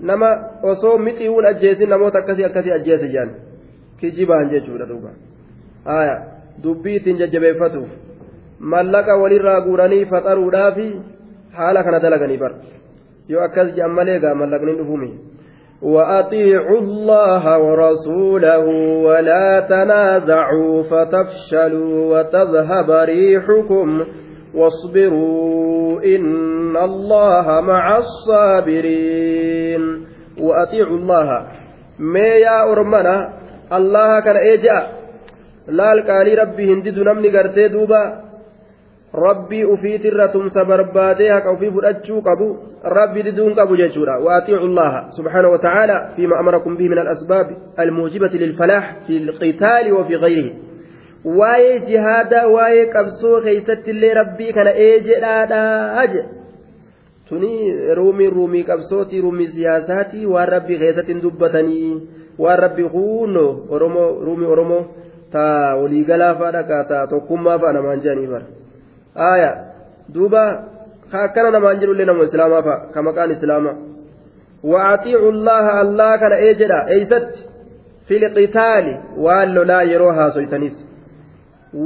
nama 0.00 0.28
osoo 0.62 0.98
mixiiwwan 0.98 1.46
ajjeesin 1.52 1.88
namoota 1.88 2.18
akkasii 2.18 2.44
akkasii 2.44 2.72
ajjeese 2.78 3.08
jiran 3.08 3.30
kijibaan 4.00 4.50
jechuudha 4.50 4.86
duuba 4.92 5.10
dubbii 6.62 6.96
ittiin 6.96 7.18
jajjabeeffatuuf 7.22 7.88
mallaqa 8.60 9.16
walirraa 9.16 9.60
guuranii 9.66 10.04
faxaruudhaaf 10.12 10.78
haala 11.60 11.84
kana 11.84 12.00
dalaganii 12.00 12.40
bar. 12.42 12.52
Yoo 13.28 13.42
akkas 13.46 13.74
jedhan 13.76 13.92
malee 13.98 14.18
gaa 14.20 14.34
mallaqni 14.34 14.78
dhufumi. 14.80 15.10
وأطيعوا 15.82 16.78
الله 16.78 17.58
ورسوله 17.58 18.64
ولا 19.04 19.60
تنازعوا 19.60 20.82
فتفشلوا 20.82 22.18
وتذهب 22.18 22.90
ريحكم 22.90 24.04
واصبروا 24.54 26.00
إن 26.04 26.76
الله 26.76 27.60
مع 27.60 27.98
الصابرين 27.98 29.82
وأطيعوا 30.40 30.96
الله 30.96 31.46
ما 31.98 32.28
يا 32.46 32.72
أرمنا 32.72 33.32
الله 33.72 34.20
كان 34.20 34.36
إيجا 34.36 34.86
لا 35.68 35.92
القالي 35.92 36.34
ربي 36.34 36.72
هندد 36.74 36.98
نمني 36.98 37.28
قرتي 37.38 37.68
دوبا 37.68 38.29
ufii 41.52 41.70
fudhachuu 41.70 42.22
qabu 42.22 42.58
rabbi 42.84 43.22
diduun 43.22 43.54
qabu 43.54 43.76
jechuudha 43.76 44.18
waatiicu 44.18 44.66
llaha 44.66 45.12
subxaanahu 45.16 45.52
watacaala 45.52 46.10
fiima 46.16 46.38
amarakum 46.38 46.76
bihi 46.76 46.88
min 46.88 46.98
alasbaab 46.98 47.46
almuujibati 47.76 48.38
lilfalaax 48.38 48.84
fi 49.06 49.18
lqitaali 49.18 49.92
wa 49.92 50.04
fi 50.04 50.18
gayrihi 50.18 50.54
waa'ee 51.24 51.80
jihaadaa 51.80 52.46
waa'ee 52.46 52.86
qabsoo 52.86 53.40
keeysatti 53.40 53.90
illee 53.90 54.14
rabbii 54.14 54.52
kana 54.52 54.72
eejedhaadhaa 54.74 56.06
je 56.06 56.24
tuni 57.28 57.50
ruumii 57.94 58.30
ruumii 58.30 58.64
qabsootii 58.70 59.20
ruumii 59.20 59.48
siyaasaatii 59.48 60.26
waan 60.26 60.48
rabbii 60.48 60.78
keessatti 60.78 61.12
hin 61.12 61.22
dubbatanii 61.22 62.00
waan 62.38 62.58
rabbii 62.58 62.88
huuno 62.94 63.44
oromoo 63.68 64.08
ruumii 64.24 64.46
oromoo 64.46 64.84
taa 65.32 65.76
waliigalaa 65.82 66.34
fa'a 66.34 66.52
dhaqa 66.52 66.84
taa 66.84 67.06
tokkummaa 67.06 67.58
fa'a 67.58 67.72
namaan 67.72 68.00
jedhanii 68.06 68.26
bara 68.26 68.46
aya 69.14 69.50
duuba 70.14 70.42
ka 71.12 71.22
akkana 71.26 71.50
namaan 71.50 71.80
jirullee 71.80 72.06
nama 72.06 72.24
islaamaa 72.24 72.62
fa'a 72.62 72.92
ka 72.94 73.02
maqaan 73.02 73.30
islaamaa. 73.36 73.76
Wa'atiicu 74.72 75.28
allaha 75.34 75.72
allah 75.84 76.10
kana 76.22 76.36
ee 76.46 76.54
jedha 76.60 76.78
eeysatti? 76.94 77.38
Filqitaali 78.08 78.92
waan 79.24 79.54
lolaa 79.54 79.82
yeroo 79.92 80.12
haasoytanis 80.18 80.76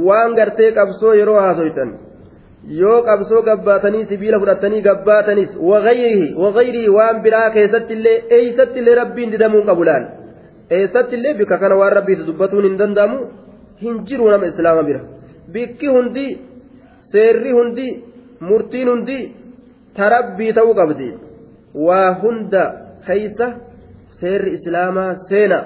waan 0.07 0.35
gartee 0.35 0.71
qabsoo 0.77 1.13
yeroo 1.19 1.39
haasoytan. 1.45 1.89
Yoo 2.81 3.01
qabsoo 3.07 3.41
gabbaatanii 3.47 4.05
sibiila 4.09 4.39
fudhatanii 4.39 4.81
gabbaatanis 4.81 5.51
wagayrihi 5.71 6.89
waan 6.97 7.21
biraa 7.25 7.49
keessattillee 7.57 8.17
eeysattillee 8.37 8.95
rabbiin 9.01 9.31
didamuun 9.31 9.65
qabu 9.65 9.85
laal? 9.85 10.05
Eessattillee 10.77 11.33
bikka 11.39 11.57
kana 11.57 11.75
waan 11.81 11.93
rabbiitti 11.97 12.27
dubbatuun 12.29 12.63
hin 12.67 12.77
danda'amu? 12.79 13.17
Hin 13.81 13.95
jiru 14.07 14.29
nama 14.31 14.45
islaama 14.51 14.83
bira. 14.83 15.01
Bikki 15.53 15.87
hundi 15.87 16.25
seerri 17.11 17.51
hundi 17.57 17.87
murtiin 18.47 18.87
hundi 18.91 19.17
tarabbii 19.97 20.53
ta'uu 20.57 20.73
qabdi. 20.79 21.07
Waa 21.87 22.09
hunda 22.21 22.63
keeysa 23.07 23.47
seerri 24.19 24.51
islaamaa 24.57 25.11
seena 25.29 25.59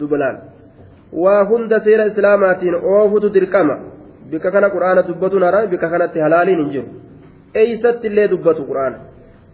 dubalaan. 0.00 0.36
Waa 1.22 1.42
hunda 1.50 1.80
seera 1.80 2.04
islaamaatiin 2.12 2.74
oofutu 2.94 3.28
dirqama. 3.34 3.76
Bikka 4.30 4.50
kana 4.50 4.68
quraana 4.74 5.02
dubbatuun 5.08 5.42
haraa 5.48 5.66
bikka 5.72 5.88
kanatti 5.90 6.18
halaaliin 6.20 6.58
hin 6.62 6.70
jiru. 6.74 6.88
Eeysatti 7.54 8.06
illee 8.08 8.28
dubbatu 8.30 8.62
quraana. 8.70 8.98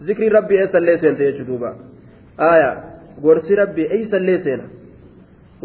Zikrii 0.05 0.29
rabbii 0.29 0.57
eessallee 0.61 0.97
seente 0.97 1.23
jechuu 1.25 1.47
duuba? 1.47 1.69
Aayaa 2.37 2.75
gorsi 3.21 3.55
rabbii 3.55 3.87
eeysallee 3.97 4.39
seena 4.43 4.63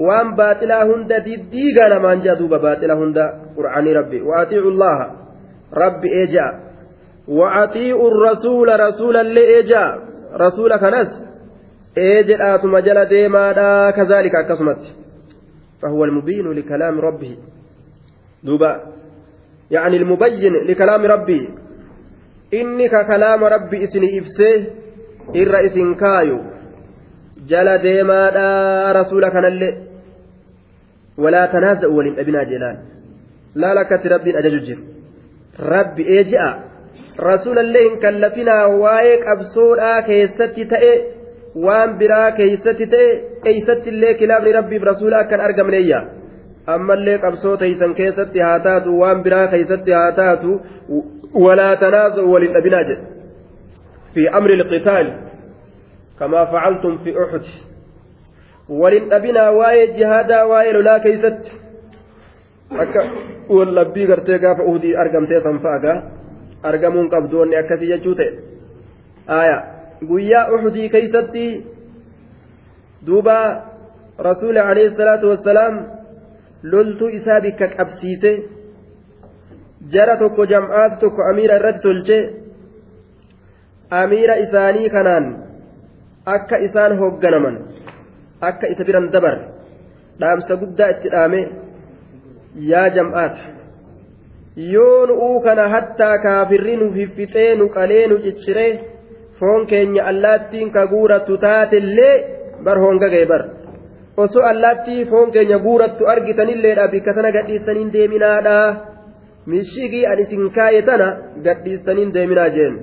waan 0.06 0.36
baaxilaa 0.38 0.84
hunda 0.84 1.20
diddiigaa 1.26 1.88
namaan 1.94 2.22
jaa 2.22 2.38
duuba 2.40 2.58
baaxila 2.58 3.00
hunda 3.02 3.24
qur'aanii 3.58 3.98
rabbi 4.00 4.24
waatiicu 4.30 4.70
llaha 4.70 5.06
rabbi 5.82 6.14
eejaa 6.22 6.52
وأطيعوا 7.28 8.10
الرسول 8.10 8.80
رسولا 8.80 9.22
لإيجا 9.22 9.98
رسول 10.34 10.76
كنس 10.76 11.08
إيجا 11.98 12.56
ثم 12.56 12.78
جل 12.78 13.04
ديما 13.04 13.52
كذلك 13.90 14.34
أكسمت 14.34 14.78
فهو 15.82 16.04
المبين 16.04 16.52
لكلام 16.52 17.00
ربه 17.00 17.36
دوبا. 18.44 18.80
يعني 19.70 19.96
المبين 19.96 20.54
لكلام 20.54 21.06
ربي 21.06 21.48
إنك 22.54 23.06
كلام 23.06 23.44
ربي 23.44 23.84
إسني 23.84 24.18
إفسيه 24.18 24.70
إر 25.36 25.66
إسن 25.66 25.94
كايو 25.94 26.38
جل 27.48 27.78
ديما 27.78 28.22
رسول 28.92 29.28
كنل 29.28 29.87
ولا 31.18 31.46
تنازع 31.46 31.88
ولن 31.88 32.14
أبنا 32.18 32.42
جلال 32.42 32.76
لا 33.54 33.74
لك 33.74 34.06
ربي 34.06 34.38
أججر 34.38 34.78
rabbi 35.58 36.04
ee 36.06 36.24
ji'a 36.24 36.48
rasuulallee 37.28 37.82
hin 37.84 37.98
kallafinaa 38.02 38.68
waa'ee 38.82 39.16
qabsoodhaa 39.24 40.02
keessatti 40.08 40.66
ta'e 40.72 40.92
waan 41.64 41.94
biraa 41.98 42.30
keessatti 42.38 42.86
ta'e 42.92 43.08
eeysatti 43.52 43.90
illee 43.94 44.14
kilaabni 44.20 44.52
rabbiif 44.58 44.82
rasuula 44.90 45.18
akkan 45.24 45.40
argamneeyya 45.46 46.00
ammallee 46.74 47.18
qabsoo 47.24 47.56
teeysan 47.62 47.94
keessatti 48.00 48.44
haa 48.46 48.60
taatu 48.66 48.98
waan 49.00 49.22
biraa 49.22 49.46
keessatti 49.54 49.96
haa 49.98 50.12
taatu 50.20 50.60
walaa 51.46 51.76
tanaaza'u 51.82 52.32
walin 52.34 52.54
dhabinaa 52.58 52.84
jedhe 52.90 53.02
fi 54.14 54.28
amri 54.40 54.58
ilqitaali 54.58 55.12
kamaa 56.18 56.46
facaltum 56.54 56.98
fi 57.04 57.16
uxud 57.24 57.50
walin 58.68 59.08
dhabinaa 59.08 59.50
waa'ee 59.60 59.86
jihaadaa 59.96 60.44
waa'ee 60.50 60.72
lolaa 60.76 61.00
keessatti 61.06 61.50
akka 62.84 63.02
wallabbii 63.56 64.06
gartee 64.10 64.38
gaafa 64.44 64.62
uhudii 64.70 64.96
argamtee 65.02 65.40
san 65.46 65.58
fa'agaa 65.64 65.96
argamuun 66.70 67.10
qabdu 67.14 67.40
wanni 67.40 67.56
akkasii 67.62 67.88
jechuu 67.92 68.14
ta'e 68.20 68.30
aya 69.40 69.56
guyyaa 70.10 70.44
uhudii 70.56 70.88
keeysatti 70.94 71.44
duuba 73.06 73.38
rasuuli 74.28 74.58
alayhi 74.58 74.96
salaatu 75.00 75.30
wassalaam 75.32 75.74
loltuu 76.72 77.08
isaa 77.20 77.40
bikka 77.40 77.68
qabsiise 77.76 78.32
jara 79.92 80.16
tokko 80.22 80.46
jam'aati 80.52 81.00
tokko 81.00 81.22
amiira 81.30 81.56
irratti 81.60 81.82
tolche 81.86 82.18
amiira 84.02 84.34
isaanii 84.44 84.90
kanaan 84.96 85.26
akka 86.36 86.56
isaan 86.68 86.98
hoogganaman 87.00 87.56
akka 88.40 88.66
isa 88.72 88.84
biran 88.88 89.10
dabar 89.14 89.36
dhaamsa 90.20 90.56
guddaa 90.62 90.90
itti 90.94 91.08
dhaame 91.14 91.40
yaa 92.70 92.88
jam'aata 92.96 93.42
yoo 94.74 95.06
nu'uu 95.10 95.40
kana 95.46 95.68
hattaa 95.74 96.16
kaafirri 96.24 96.76
nu 96.80 96.92
fiffixee 96.96 97.50
nu 97.58 97.68
qalee 97.76 98.06
nu 98.10 98.16
cicciree 98.24 98.72
foon 99.38 99.66
keenya 99.70 100.02
allaattiin 100.10 100.70
ka 100.76 100.86
guurattu 100.92 101.38
taatellee 101.44 102.14
bar 102.64 102.76
honga 102.84 103.08
ga'e 103.14 103.26
bar 103.32 103.42
osoo 104.24 104.44
allaattii 104.52 105.04
foon 105.10 105.30
keenya 105.34 105.58
guurattu 105.66 106.10
argitanilleedha 106.14 106.88
bikka 106.92 107.14
tana 107.16 107.30
gadhiistaniin 107.36 107.92
deeminaadha 107.96 108.56
mishigii 109.50 110.06
an 110.10 110.18
isin 110.24 110.50
kaaye 110.56 110.82
tana 110.88 111.08
gadhiistaniin 111.46 112.14
deeminaa 112.14 112.48
jeen 112.56 112.74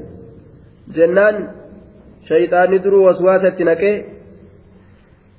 jennaan 0.96 1.36
shayxaanni 2.30 2.84
duruu 2.84 3.04
waswaasatti 3.08 3.64
naqee 3.70 3.96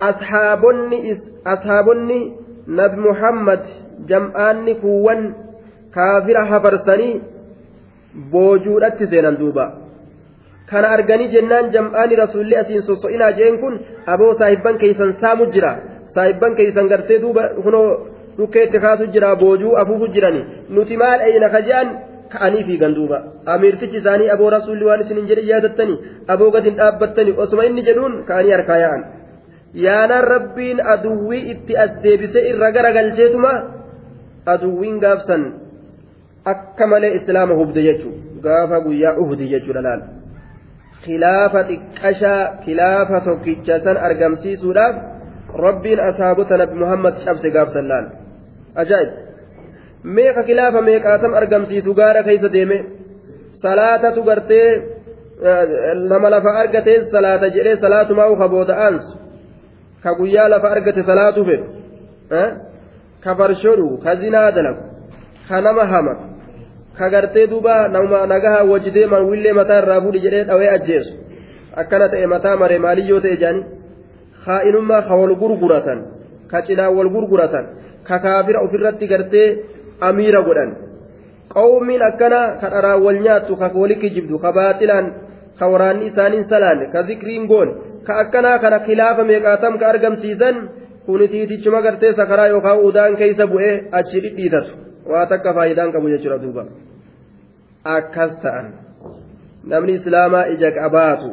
ashaabonni 0.01 2.21
nabi 2.67 2.97
muhammad 3.09 3.61
jam'aanni 4.11 4.75
kuuwwan 4.83 5.21
kaafira 5.97 6.45
hafarsanii 6.45 7.21
boojuudhatti 8.33 9.07
seenan 9.13 9.37
duuba 9.43 9.65
kana 10.71 10.89
arganii 10.97 11.29
jennaan 11.35 11.71
jam'aani 11.77 12.19
rasuulli 12.23 12.57
asiin 12.63 12.83
sosso'inaa 12.89 13.33
jeen 13.39 13.59
kun 13.63 13.75
aboo 14.15 14.33
saahibban 14.41 14.79
keeysan 14.83 15.15
saamu 15.21 15.47
jira 15.55 15.73
saahibban 16.15 16.57
keeysan 16.59 16.91
gartee 16.93 17.19
duuba 17.25 17.43
kunoo 17.65 17.89
dhukkeetti 18.39 18.83
kaasu 18.85 19.07
jira 19.15 19.37
boojuu 19.43 19.75
afuufu 19.83 20.09
jirani 20.15 20.43
nuti 20.79 20.97
maal 21.03 21.21
eeyna 21.29 21.49
kajaan 21.57 21.89
ka'anii 22.33 22.65
fiigan 22.69 22.97
duuba 22.99 23.19
amiirtichi 23.55 24.01
isaanii 24.03 24.33
aboo 24.35 24.51
rasuulli 24.57 24.89
waan 24.89 25.05
isin 25.05 25.21
hin 25.21 25.29
jedhin 25.31 25.49
yaadattanii 25.53 25.99
aboo 26.35 26.51
gad 26.57 26.67
hin 26.71 26.77
dhaabbattanii 26.81 27.37
osuma 27.45 27.69
inni 27.69 27.87
jedhuun 27.89 28.19
ka'anii 28.31 28.57
harkaa 28.57 28.81
yaa'an 28.85 29.05
yaanaan 29.85 30.25
rabbiin 30.35 30.79
aduwwii 30.95 31.43
itti 31.53 31.73
as 31.85 31.93
deebisee 32.03 32.49
irra 32.51 32.69
garagalcheetuma 32.77 33.53
aduwwiin 34.55 34.99
gaafsan 35.05 35.43
akka 36.53 36.87
malee 36.93 37.13
islaama 37.19 37.55
hubde 37.61 37.83
jechuudha 37.89 38.41
gaafa 38.47 38.81
guyyaa 38.87 39.15
uhdi 39.23 39.49
jechuudha 39.53 39.83
laal 39.89 40.03
khilaafa 41.05 41.61
xiqqashaa 41.71 42.43
khilaafa 42.65 43.21
tokkicha 43.29 43.81
san 43.85 43.97
argamsiisuudhaaf 44.09 44.97
rabbiin 45.67 46.01
asaabota 46.09 46.59
nabi 46.63 46.75
muhammad 46.83 47.15
cabse 47.25 47.49
gaafsan 47.57 47.89
laal 47.93 48.07
ajaa'ib 48.83 49.11
meeqa 50.17 50.43
khilaafa 50.49 50.81
meeqaatam 50.89 51.33
argamsiisu 51.41 51.91
gaara 52.01 52.23
keessa 52.29 52.53
deeme 52.57 52.79
salaatatu 53.65 54.21
gartee 54.29 54.69
nama 56.11 56.29
lafa 56.35 56.51
argatee 56.63 56.99
salaata 57.15 57.55
jedhee 57.57 57.77
salaatumaa 57.85 58.29
uka 58.35 58.49
booda 58.55 58.75
aansu 58.87 59.26
ka 60.07 60.15
guyyaa 60.19 60.49
lafa 60.55 60.71
argate 60.77 61.03
salaatu 61.11 61.45
fedhu 61.49 61.67
ka 63.25 63.35
farshodhu 63.39 63.89
ka 64.05 64.17
zinaa 64.23 64.51
dalagu 64.57 64.83
ka 65.49 65.61
nama 65.67 65.85
hama 65.93 66.15
ka 66.99 67.07
gartee 67.15 67.47
duuba 67.53 67.89
nama 67.89 68.27
nagaha 68.33 68.61
wajji 68.73 68.91
deeman 68.97 69.25
willee 69.31 69.55
mataa 69.61 69.81
irraa 69.83 70.01
fuudhi 70.05 70.21
jedhee 70.27 70.45
dhawee 70.51 70.71
ajjeesu 70.77 71.13
akkana 71.83 72.09
ta'e 72.13 72.27
mataa 72.35 72.57
maree 72.63 72.79
maaliyyoo 72.87 73.21
ta'e 73.25 73.37
jaani 73.43 73.63
kaa'inummaa 74.47 75.03
ka 75.09 75.15
wal 75.21 75.35
gurguratan 75.43 75.99
ka 76.51 76.63
cinaa 76.67 76.91
wal 76.99 77.11
gurguratan 77.17 77.65
ka 78.09 78.17
kaafira 78.25 78.63
ofirratti 78.67 79.11
gartee 79.13 79.49
amiira 80.09 80.41
godhan 80.49 80.71
qawmiin 81.57 82.03
akkana 82.11 82.41
ka 82.61 82.71
dharaan 82.75 83.03
wal 83.07 83.19
nyaattu 83.27 83.59
ka 83.61 83.71
walitti 83.83 84.15
jibdu 84.17 84.39
ka 84.45 84.53
baaxilaan 84.59 85.07
ka 85.59 85.65
waraanni 85.73 86.07
isaaniin 86.11 86.49
salaan 86.53 86.81
ka 86.93 87.03
zikriin 87.11 87.47
goon 87.51 87.69
ka 88.07 88.13
akkanaa 88.23 88.59
kana 88.59 88.79
khilaafa 88.87 89.23
meeqaatam 89.31 89.79
ka 89.81 89.89
argamsiisan 89.93 90.57
kuni 91.07 91.29
tiitichuma 91.29 91.83
gartee 91.83 92.13
sakaraa 92.19 92.49
yookaan 92.55 92.81
udaan 92.89 93.17
keessa 93.17 93.47
bu'ee 93.53 93.75
achi 93.99 94.21
dhidhiitatu. 94.25 94.71
Waa 95.11 95.27
takka 95.27 95.55
faayidaan 95.55 95.93
qabu 95.93 96.09
jechuudha 96.15 96.39
duuba. 96.43 96.65
Akkas 97.85 98.33
ta'an. 98.43 98.67
Namni 99.65 99.93
islaamaa 99.99 100.47
ija 100.55 100.71
qabaatu 100.79 101.31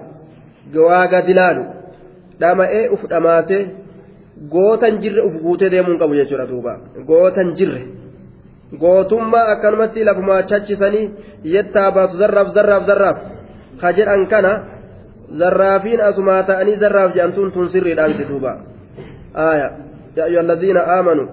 waa 0.88 1.08
gadi 1.08 1.34
laalu 1.40 1.64
dhama'ee 2.40 2.90
uf 2.96 3.02
dhamaase 3.10 3.58
gootan 4.54 5.02
jirre 5.02 5.22
uf 5.28 5.36
guutee 5.44 5.70
deemuun 5.74 6.00
qabu 6.02 6.16
jechuudha 6.22 6.48
duuba. 6.52 6.74
Gootan 7.10 7.56
jirre. 7.58 7.82
Gootummaa 8.82 9.46
akkanumatti 9.54 10.06
lafumaa 10.06 10.42
chachisanii 10.50 11.12
yettaa 11.56 11.92
baatu 11.92 12.18
zarraaf 12.22 12.54
zarraaf 12.56 12.86
zarraaf. 12.90 13.18
Ka 13.82 13.94
jedhan 13.98 14.28
kana 14.28 14.52
zarraafiin 15.42 16.02
asumaa 16.10 16.44
ta'anii 16.50 16.78
zarraaf 16.84 17.14
jedhamtuun 17.16 17.52
tun 17.52 17.70
sirriidhaan 17.70 18.18
duuba 18.30 18.52
aaya 19.46 19.68
yaa 20.16 20.26
ayyuha 20.26 20.44
alladhiina 20.46 20.84
aamanuu 20.98 21.30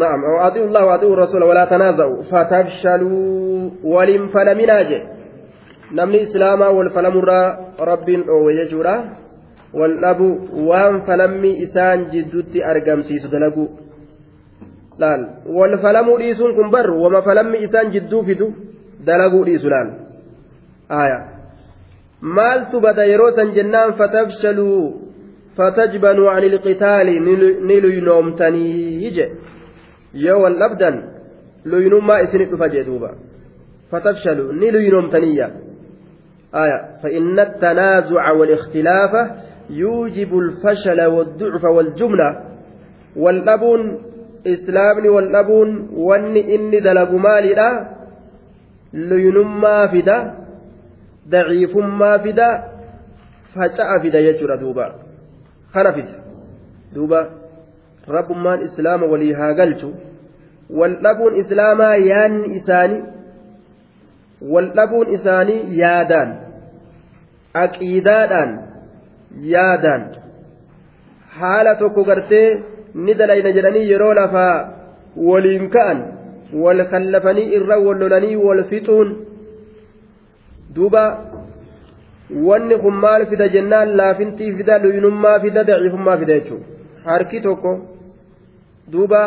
نعم 0.00 0.20
وأطيعوا 0.24 0.68
الله 0.68 0.84
وأطيعوا 0.86 1.14
الرسول 1.14 1.42
ولا 1.42 1.64
تنازعوا 1.64 2.22
فتفشلوا 2.22 3.70
ولم 3.84 4.26
فلمنا 4.26 4.82
جي 4.82 5.00
نمني 5.92 6.22
إسلاما 6.22 6.68
والفلمرا 6.68 7.42
رب 7.80 8.08
ويجورا 8.44 8.96
والأبو 9.74 10.28
وان 10.68 11.00
فلمي 11.00 11.64
إسان 11.64 11.98
جدوتي 12.12 12.58
أرقم 12.70 13.02
سيسو 13.02 13.28
دلقو 13.28 13.66
laal 15.00 15.22
wal 15.48 15.74
falamuu 15.80 16.18
dhiisuun 16.20 16.52
kun 16.56 16.68
bar 16.70 16.84
wama 17.02 17.22
falammi 17.24 17.64
isaan 17.66 17.88
jidduu 17.94 18.22
fidu 18.28 18.46
dalaguu 19.06 19.44
dhiisu 19.48 19.68
laal 19.72 19.88
aya 21.02 21.18
maaltu 22.20 22.80
bada 22.80 23.04
yeroo 23.12 23.30
san 23.36 23.52
jennaan 23.52 23.94
fatafshaluu 24.00 24.82
fatajbanuu 25.56 26.28
an 26.28 26.44
ilqitaali 26.44 27.20
ni 27.68 27.80
luynoomtanii 27.80 29.10
je 29.16 29.26
yoo 30.14 30.42
wal 30.42 30.58
dhabdan 30.62 31.02
luynummaa 31.64 32.20
isinit 32.24 32.50
dhufa 32.50 32.68
jee 32.68 32.84
duuba 32.84 33.10
fatafshalu 33.90 34.52
ni 34.52 34.70
luynoomtaniyya 34.70 35.50
آية 36.54 36.80
فإن 37.02 37.38
التنازع 37.38 38.30
والاختلاف 38.30 39.30
يوجب 39.70 40.38
الفشل 40.38 41.04
والضعف 41.06 41.64
والجملة 41.64 42.40
والأبون 43.16 43.98
إسلامني 44.46 45.08
والأبون 45.08 45.88
واني 45.92 46.54
إني 46.54 46.80
دلق 46.80 47.10
مالي 47.12 47.54
لا 47.54 47.70
لينما 48.92 49.86
فدا 49.86 50.34
ضعيف 51.30 51.76
ما 51.76 52.18
فدا 52.18 52.64
فجأة 53.54 53.98
فدا 54.02 54.18
يجرى 54.18 54.56
دوبا 54.56 54.86
خنفد 55.74 56.08
دوبا 56.94 57.40
rabbummaan 58.08 58.62
islaama 58.62 59.06
walii 59.06 59.32
haa 59.32 59.54
galchu 59.54 59.94
waldhabuun 60.80 61.36
islaamaa 61.42 61.94
yaanni 61.96 62.56
isaanii 62.56 63.02
waldhabuun 64.54 65.12
isaanii 65.16 65.60
yaadaan 65.80 66.32
aqiidaadhaan 67.64 68.58
yaadaan 69.54 70.06
haala 71.40 71.74
tokko 71.82 72.04
gartee 72.10 72.46
ni 72.94 73.14
dalayna 73.22 73.52
jedhanii 73.58 73.90
yeroo 73.90 74.14
lafaa 74.20 74.54
waliin 75.30 75.70
ka'an 75.76 76.04
wal 76.64 76.84
kallafanii 76.94 77.48
irra 77.58 77.78
wal 77.86 78.00
lolanii 78.04 78.36
wal 78.46 78.64
fixuun 78.72 79.16
duuba 80.74 81.02
wanni 82.46 82.76
kun 82.82 82.94
maal 83.04 83.26
fida 83.30 83.48
jennaan? 83.48 83.96
Laafintii 83.96 84.52
fida 84.56 84.78
luyinummaa 84.82 85.38
fida 85.40 85.64
daciifummaa 85.64 86.16
fida 86.20 86.34
jechuudha. 86.38 86.66
Harki 87.04 87.40
tokko. 87.40 87.72
duuba 88.92 89.20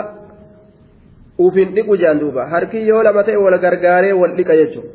ufin 1.37 1.69
dhiqu 1.75 1.97
jaan 2.01 2.19
duuba. 2.19 2.47
Harki 2.53 2.87
yoo 2.87 3.03
lama 3.03 3.23
ta'e 3.23 3.37
wal 3.45 3.57
gargaaree 3.65 4.13
wal 4.21 4.35
dhiqa 4.37 4.53
jechuudha. 4.61 4.89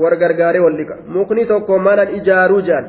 Wal 0.00 0.16
gargaaree 0.22 0.62
wal 0.66 0.76
dhiqa. 0.80 0.94
Mukni 1.06 1.46
tokko 1.46 1.78
mana 1.78 2.04
ijaaruu 2.18 2.62
jaan? 2.68 2.86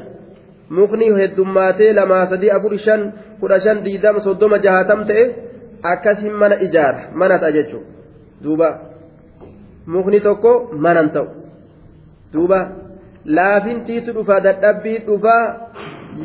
Mukni 0.69 1.11
heddummaatee 1.19 1.93
lamaa 1.93 2.25
sadii 2.31 2.51
afur 2.57 2.77
shan 2.85 3.01
kudha 3.39 3.59
shan 3.59 3.83
diidama 3.85 4.19
soddoma 4.19 4.57
jahatam 4.65 5.05
ta'e 5.09 5.23
akkasiin 5.83 6.35
mana 6.41 6.55
ijaara 6.65 7.01
mana 7.13 7.39
ta'a 7.39 7.51
jechuudha. 7.57 7.87
Duuba. 8.43 8.67
Mukni 9.93 10.19
tokko 10.27 10.51
manan 10.85 11.09
ta'u 11.15 11.40
duuba 12.33 12.59
laafintiitu 13.25 14.13
dhufa 14.19 14.39
dadhabbii 14.47 14.97
dhufa 15.09 15.35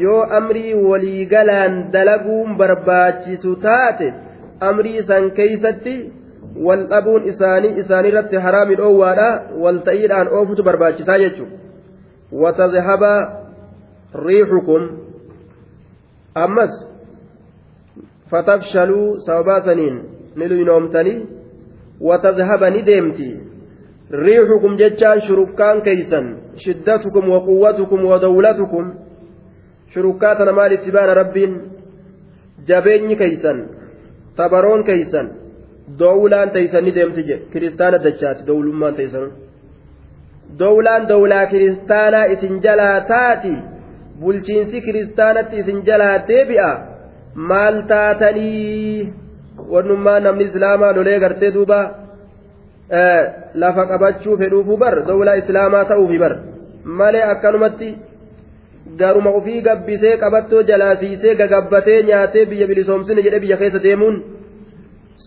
yoo 0.04 0.22
amrii 0.38 0.74
waliigalaan 0.74 1.82
dalaguun 1.92 2.56
barbaachisu 2.62 3.56
taate. 3.66 4.14
amrii 4.60 4.98
isaan 4.98 5.30
keeysatti 5.30 5.94
wal 6.66 6.86
dhabuun 6.90 7.22
isaanii 7.32 7.78
isaanirratti 7.80 8.36
haraami 8.44 8.76
dhoowwaadha 8.80 9.28
wal 9.64 9.78
ta'iidhaan 9.88 10.28
oofutu 10.38 10.62
barbaachisaa 10.68 11.18
jechuudha 11.18 11.56
watazhaba 12.42 13.12
riixukum 14.26 14.88
ammas 16.44 16.78
fatafshaluu 18.30 19.20
sababaa 19.26 19.60
saniin 19.68 20.00
ni 20.36 20.48
luynoomtanii 20.48 21.18
watazhaba 22.10 22.70
ni 22.70 22.82
deemti 22.86 23.28
riixukum 24.10 24.76
jechaan 24.78 25.20
shurukkaan 25.26 25.82
keeysan 25.82 26.26
shiddatukum 26.64 27.24
waquwwatukum 27.34 28.04
wadawlatukum 28.10 28.84
shurukkaa 29.94 30.34
tana 30.38 30.52
maal 30.52 30.72
itti 30.72 30.90
baana 30.96 31.14
rabbiin 31.14 31.52
jabeenyi 32.68 33.16
keeysan 33.22 33.58
tabaroon 34.36 34.84
keeysan 34.84 35.26
dowlaan 35.98 36.50
teeysan 36.50 36.84
ni 36.84 36.94
deemti 36.94 37.22
jedhe 37.28 37.44
kiristaana 37.52 37.98
dachaati 38.06 38.46
dowlummaan 38.46 38.94
teeysan 38.94 39.30
dowlaan 40.58 41.08
dowlaa 41.08 41.46
kiristaanaa 41.52 42.24
isin 42.34 42.62
jalaa 42.62 43.00
taati 43.12 43.54
bulchiinsi 44.20 44.80
kiristaanatti 44.86 45.56
isin 45.62 45.84
jalaa 45.88 46.16
deebi'a 46.28 46.70
maal 47.50 47.82
taatanii 47.92 49.12
wannummaa 49.72 50.20
namni 50.20 50.44
islaamaa 50.50 50.96
lolee 50.96 51.20
gartee 51.24 51.54
duuba 51.56 51.80
lafa 53.54 53.86
qabachuu 53.86 54.36
fedhuufu 54.38 54.76
bar 54.76 54.94
dowlaa 55.06 55.34
islaamaa 55.42 55.84
ta'uufi 55.84 56.18
bar 56.18 56.38
malee 56.84 57.22
akkanumatti 57.32 57.88
garuma 58.96 59.30
ufii 59.38 59.60
gabbisee 59.62 60.16
qabattoo 60.16 60.62
jalaasiisee 60.62 61.34
gagabbatee 61.34 62.02
nyaatee 62.02 62.46
biyya 62.46 62.66
bilisoomsine 62.66 63.22
jedhee 63.22 63.40
biyya 63.40 63.56
keessa 63.56 63.82
deemuun 63.82 64.16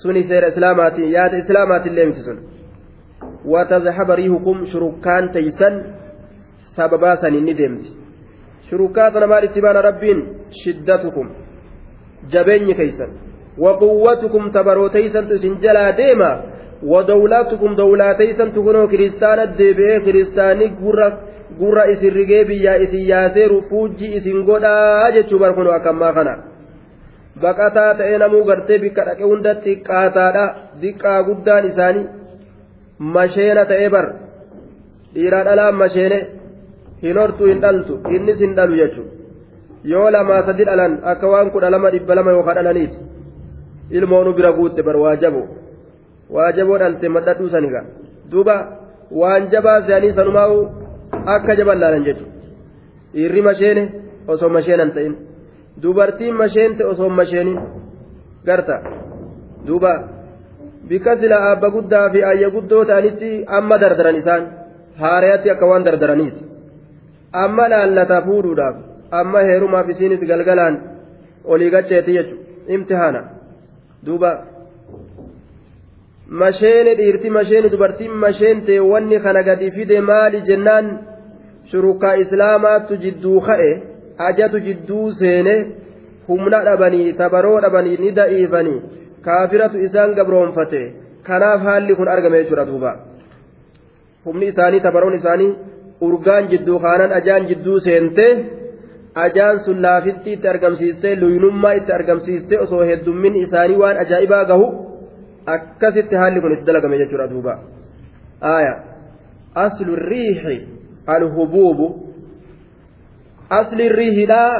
suni 0.01 0.23
seera 0.29 0.47
islaamaati 0.53 1.11
yaada 1.13 1.37
islaamaatillee 1.37 2.05
miti 2.05 2.21
sun 2.27 2.39
watazhaba 3.53 4.15
riihukum 4.15 4.65
shurukkaan 4.65 5.29
teeysan 5.29 5.75
sababaa 6.75 7.15
saniin 7.21 7.45
ni 7.45 7.57
deemti 7.57 7.89
shurukkaa 8.69 9.11
sana 9.11 9.27
maal 9.27 9.43
itti 9.43 9.61
baana 9.61 9.81
rabbiin 9.81 10.19
shiddatukum 10.61 11.27
jabeenyi 12.33 12.75
keeysan 12.79 13.11
waquwwatukum 13.63 14.51
tabarooteysantu 14.51 15.33
isin 15.33 15.59
jalaa 15.65 15.91
deema 15.97 16.29
ودولاتكم 16.82 17.74
دولاتيسن 17.74 18.52
تكونوا 18.52 18.86
كريستانا 18.86 19.44
ديبئي 19.44 20.00
كريستاني 20.00 20.66
gurra 20.82 21.08
gurra 21.58 21.86
isin 21.92 22.14
rigee 22.14 22.44
biyyaa 22.48 22.74
isin 22.84 23.06
yaasee 23.12 23.48
rufuujji 23.48 24.06
isin 24.18 24.44
godhaa 24.48 25.12
jechuu 25.14 25.38
barkunu 25.38 25.70
akkammaa 25.76 26.12
kana 26.16 26.34
baqataa 27.42 27.94
ta'ee 27.98 28.18
namuu 28.22 28.44
gartee 28.50 28.78
bikka 28.84 29.06
dhaqe 29.08 29.24
hunda 29.30 29.54
xiqqaataadha 29.64 30.44
diqqaa 30.82 31.20
guddaan 31.28 31.64
isaanii 31.70 32.06
masheena 33.16 33.64
ta'ee 33.70 33.88
bar 33.94 34.06
dhiiraa 35.14 35.44
dhalaan 35.48 35.80
masheene 35.82 36.18
hin 37.02 37.18
hortu 37.22 37.50
hin 37.50 37.60
dhaltu 37.64 38.00
innis 38.16 38.38
hin 38.44 38.56
dhalu 38.58 38.80
jechuudha 38.82 39.12
yoo 39.92 40.06
lamaa 40.16 40.42
sadi 40.46 40.64
dhalan 40.70 40.92
akka 41.12 41.32
waan 41.32 41.50
kudha 41.56 41.74
lama 41.74 41.90
dhibba 41.94 42.18
lama 42.18 42.36
yookaan 42.36 42.56
dhalaniiti 42.58 42.98
ilmoonu 43.98 44.32
bira 44.38 44.56
guutte 44.58 44.82
bar 44.86 44.96
waa 45.04 45.16
jaboo 45.24 45.46
Waa 46.35 46.51
jaboo 46.57 46.81
dhalte 46.81 47.07
madhadhuu 47.15 47.49
saniga 47.55 47.81
duuba 48.31 48.55
waan 49.21 49.49
jabaa 49.53 49.79
se'anii 49.87 50.13
sanumaa'u 50.19 50.59
akka 51.35 51.57
jaban 51.61 51.81
laalan 51.83 52.05
jechuudha 52.07 52.37
dhiirri 53.13 53.41
masheene 53.49 53.83
osoo 54.27 54.49
masheenan 54.57 54.91
ta'in. 54.97 55.15
dubartiin 55.81 56.35
masheente 56.35 56.85
osoo 56.85 57.09
masheenin 57.09 57.59
garta. 58.45 58.81
Duuba 59.67 59.91
bika 60.89 61.17
sila 61.17 61.51
abba 61.51 61.69
guddaa 61.69 62.09
fi 62.09 62.23
ayya 62.23 62.49
guddoo 62.49 62.85
ta'anitti 62.85 63.43
amma 63.47 63.77
dardaran 63.81 64.15
isaan 64.21 64.43
haarayatti 65.01 65.51
akka 65.51 65.65
waan 65.71 65.85
dardaraniiti. 65.85 66.41
Amma 67.43 67.69
laallata 67.69 68.21
fuudhuudhaaf 68.27 68.75
amma 69.11 69.39
heerumaaf 69.49 69.89
isiinis 69.89 70.23
galgalaan 70.31 70.75
olii 71.45 71.71
gacheeti 71.75 72.13
jechuudha 72.17 72.73
imtihaana. 72.75 73.21
Duuba 74.05 74.29
masheene 76.29 76.95
dhiirti 76.95 77.29
masheene 77.29 77.69
dubartiin 77.69 78.11
masheente 78.25 78.79
wanni 78.79 79.19
kana 79.19 79.43
gadi 79.43 79.71
fide 79.71 80.01
maali 80.01 80.41
jennaan 80.49 80.89
shurukaa 81.71 82.13
islaamaattu 82.23 82.97
jidduu 83.05 83.39
ka'e. 83.47 83.71
ajatu 84.27 84.59
jidduu 84.67 85.11
seene 85.19 85.53
humna 86.27 86.59
dhabanii 86.67 87.13
tabaroo 87.21 87.59
dhabanii 87.65 87.97
ni 88.01 88.09
da'iifanii 88.17 88.79
kaafiratu 89.27 89.83
isaan 89.87 90.15
gabroonfate 90.17 90.81
kanaaf 91.29 91.61
haalli 91.67 91.95
kun 91.99 92.11
argame 92.15 92.41
jechuudha 92.41 92.65
duuba 92.71 92.91
humni 94.25 94.51
isaanii 94.53 94.83
tabaroon 94.87 95.17
isaanii 95.19 95.51
urgaan 96.07 96.49
jidduu 96.51 96.79
kaanan 96.85 97.15
ajaan 97.19 97.47
jidduu 97.51 97.79
seente 97.87 98.27
ajaan 99.25 99.63
sun 99.65 99.81
laafitti 99.87 100.35
itti 100.35 100.51
argamsiiste 100.53 101.15
luynummaa 101.21 101.73
itti 101.79 101.97
argamsiiste 101.99 102.59
osoo 102.65 102.83
heddummin 102.91 103.41
isaanii 103.45 103.81
waan 103.83 104.03
ajaa'ibaa 104.03 104.43
gahu 104.51 104.67
akkasitti 105.55 106.15
haalli 106.21 106.41
kun 106.41 106.53
itti 106.55 106.65
dalagame 106.69 106.97
jechuudha 107.01 107.27
duuba 107.33 107.53
aaya 108.53 108.73
aslu 109.65 109.95
riixi 109.95 110.57
alhubuubu 111.15 111.87
asli 113.59 113.89
riihidhaa 113.89 114.51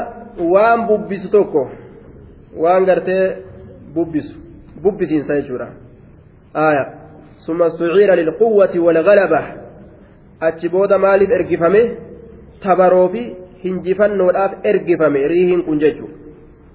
waan 0.54 0.88
bubbisu 0.88 1.32
tokko 1.32 1.70
waan 2.64 2.86
gartee 2.86 3.26
bubbisu 3.94 4.36
bubbisiinsa 4.84 5.42
jechuudha 5.42 5.68
aya 6.54 6.86
summa 7.46 7.70
suciira 7.70 8.16
lilquwwati 8.16 8.80
walgalaba 8.80 9.42
achi 10.40 10.70
booda 10.70 10.98
maaliif 10.98 11.32
ergifame 11.32 11.82
tabaroofi 12.64 13.24
hinjifannoodhaaf 13.64 14.66
ergifame 14.72 15.28
riihiin 15.28 15.64
kun 15.64 15.80
jechu 15.80 16.10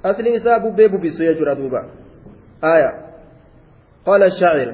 asli 0.03 0.35
isaa 0.35 0.61
bubbee 0.61 0.89
bubbisu 0.89 1.25
jechuudha 1.25 1.55
duuba 1.55 1.85
aya 2.62 2.93
qaala 4.05 4.30
shaacir 4.39 4.72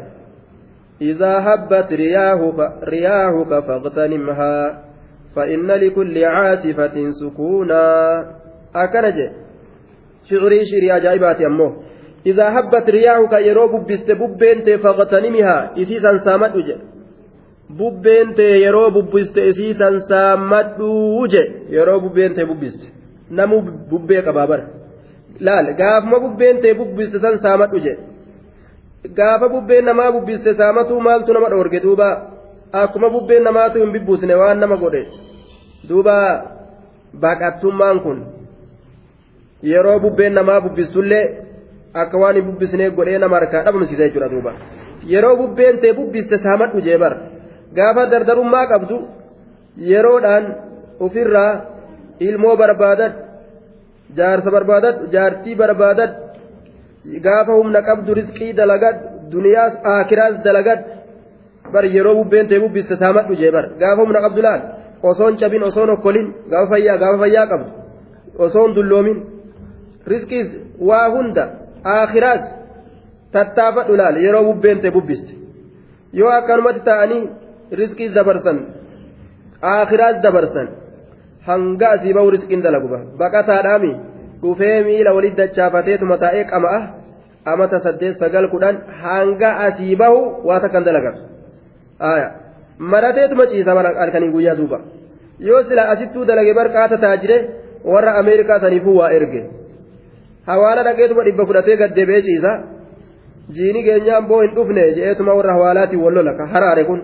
إذا 1.02 1.34
هبت 1.40 1.90
رياهك 1.94 3.52
فاغتنمها 3.68 4.56
فإن 5.36 5.68
لكل 5.72 6.24
عاصفة 6.24 6.96
سكونا 7.20 7.84
أكنج 8.76 9.18
شعري 10.30 10.60
شعري 10.66 10.88
أجائبات 10.98 11.42
أمه 11.42 11.72
إذا 12.26 12.46
هبت 12.60 12.90
رياحك 12.90 13.34
يرو 13.34 13.68
ببست 13.68 14.12
ببنت 14.12 14.70
فاغتنمها 14.70 15.58
إسيسا 15.82 16.18
سامت 16.18 16.56
وجه 16.56 16.78
ببنت 17.70 18.40
يرو 18.40 18.90
ببست 18.96 19.38
إسيسا 19.38 20.00
سامت 20.00 20.80
وجه 21.22 21.46
يرو 21.70 22.00
ببنت 22.00 22.40
ببست 22.40 22.82
نمو 23.32 23.58
ببيك 23.92 24.28
بابر 24.30 24.62
laal 25.40 25.68
gaafuma 25.76 26.20
bubbeen 26.24 26.62
ta'e 26.62 26.74
bubbiste 26.80 27.20
san 27.20 27.36
saamadhu 27.44 27.80
jedhe 27.86 28.09
gaafa 29.09 29.49
bubbeen 29.49 29.85
namaa 29.85 30.13
bubbiste 30.13 30.55
saamatuu 30.55 31.01
maaltu 31.01 31.33
nama 31.33 31.49
dhoorge 31.49 31.81
duuba? 31.81 32.09
Akkuma 32.73 33.11
bubbeen 33.11 33.43
namaatu 33.45 33.79
hin 33.83 33.93
bibbuusne 33.93 34.35
waan 34.35 34.59
nama 34.61 34.77
godhe. 34.77 35.03
Duuba 35.89 36.15
baqattummaan 37.23 38.01
kun 38.01 38.19
yeroo 39.63 39.99
bubbeen 40.01 40.35
namaa 40.35 40.61
bubbistullee 40.61 41.25
akka 41.95 42.19
waan 42.19 42.35
hin 42.37 42.45
bubbisnee 42.45 42.91
godhee 42.91 43.19
nama 43.19 43.37
harkaa 43.37 43.65
dhabamsiisa 43.65 44.05
jechuudha 44.05 44.29
duuba. 44.35 44.53
Yeroo 45.13 45.37
bubbeen 45.37 45.81
ta'e 45.81 45.93
bubbiste 45.99 46.37
saamadhu 46.45 46.81
jee 46.87 46.99
bar 46.99 47.15
gaafa 47.77 48.11
dardarummaa 48.13 48.67
qabdu 48.73 48.97
yeroodhaan 49.91 50.45
ofirraa 51.01 51.53
ilmoo 52.21 52.57
barbaadad 52.57 53.13
jaarsa 54.17 54.51
barbaadad 54.51 54.97
jaartii 55.13 55.55
barbaadad 55.63 56.11
gaafa 57.05 57.53
humna 57.59 57.81
qabdu 57.89 58.15
riskii 58.21 58.53
dalagad 58.61 58.97
duniyaas 59.33 59.75
aakiraas 59.93 60.35
dalagad 60.47 60.81
bar 61.73 61.85
yeroo 61.97 62.15
bubbeen 62.21 62.47
ta'e 62.49 62.61
bubbiste 62.65 62.95
saamadhu 63.03 63.33
jee 63.41 63.53
bar 63.57 63.65
gaafa 63.81 64.01
humna 64.03 64.21
qabdu 64.25 64.41
laal 64.47 64.63
osoon 65.11 65.35
cabin 65.41 65.63
osoon 65.71 65.91
okkolin 65.95 66.27
gaafa 66.51 66.67
fayyaa 66.73 66.99
gaafa 67.03 67.19
fayyaa 67.23 67.47
qabdu 67.53 67.71
osoon 68.45 68.71
dulloomin 68.77 69.19
riskiis 70.13 70.49
waa 70.89 71.07
hunda 71.15 71.45
aakhiraas 71.97 72.45
tattaafadhu 73.35 73.97
laal 74.01 74.17
yeroo 74.25 74.45
bubbeen 74.49 74.79
ta'e 74.83 74.93
bubbiste 74.97 75.33
yoo 76.19 76.31
akkanumatti 76.39 76.83
ta'anii 76.89 77.23
riskiis 77.81 78.13
dabarsan 78.19 78.59
aakhiraas 79.73 80.17
dabarsan 80.25 80.69
hanga 81.49 81.87
asii 81.95 82.15
bahu 82.17 82.29
riskiin 82.37 82.63
dalaguba 82.67 82.99
baqataadhaami 83.21 83.93
dhufee 84.43 84.83
miila 84.85 85.13
walit 85.15 85.37
dachaafateetuma 85.37 86.19
taa'ee 86.19 86.45
qama'a 86.53 86.81
amata 87.45 87.81
saddeet 87.81 88.19
sagal 88.19 88.49
kudhan 88.51 88.77
hanga 89.03 89.51
asii 89.67 89.97
bahu 89.97 90.47
waa 90.49 90.61
takkan 90.61 90.85
dalagan. 90.85 91.15
Marateetuma 92.79 93.47
ciisa 93.47 93.75
halkanii 93.75 94.33
guyyaa 94.33 94.57
duuba. 94.57 94.81
Yoo 95.39 95.63
sila 95.69 95.89
asittuu 95.93 96.25
dalage 96.25 96.55
barqaata 96.55 96.99
taajire 96.99 97.37
warra 97.85 98.15
ameerikaa 98.21 98.61
saniifuu 98.61 98.97
waa 98.97 99.11
erge. 99.11 99.45
Hawaala 100.47 100.83
dhaqeetuma 100.89 101.25
dhibba 101.25 101.47
fudhatee 101.47 101.77
gaddeebee 101.77 102.23
ciisa. 102.23 102.53
Jiini 103.55 103.83
keenyaan 103.85 104.27
boo 104.27 104.41
hin 104.43 104.55
dhufne 104.57 104.83
je'eetuma 104.97 105.35
warra 105.35 105.53
hawaalaatiin 105.53 106.03
wallola 106.05 106.35
ka 106.35 106.47
haraare 106.47 106.85
kun. 106.85 107.01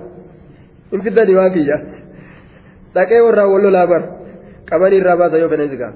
Hin 0.93 1.03
fiddani 1.03 1.35
waan 1.37 1.53
kiyya. 1.53 1.81
Dhaqee 2.95 3.21
warraa 3.29 3.49
wallolaa 3.55 3.87
bar. 3.87 4.03
Qabanii 4.71 5.01
irraa 5.01 5.17
baasa 5.17 5.39
yoo 5.39 5.49
fedhan 5.49 5.71
sigaa 5.75 5.93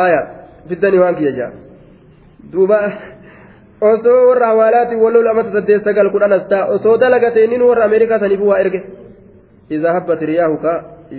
aaya 0.00 0.39
fiddani 0.68 0.98
waan 1.02 1.16
kiyya 1.18 1.32
jaa 1.38 1.50
duuba 2.52 2.78
osoo 3.90 4.20
warra 4.28 4.46
hawaalaatiin 4.52 5.02
wallola 5.04 5.30
amata 5.34 5.50
saddeet 5.56 5.84
sagal 5.88 6.10
kudhan 6.14 6.32
as 6.38 6.44
ta'a 6.52 6.64
osoo 6.76 6.96
dalagatee 7.02 7.46
nin 7.52 7.62
warra 7.68 7.84
ameerikaa 7.88 8.18
saniifuu 8.22 8.48
waa 8.52 8.58
erge 8.64 8.80
iza 9.76 9.92
habbat 9.96 10.20
riyaahuka 10.30 10.72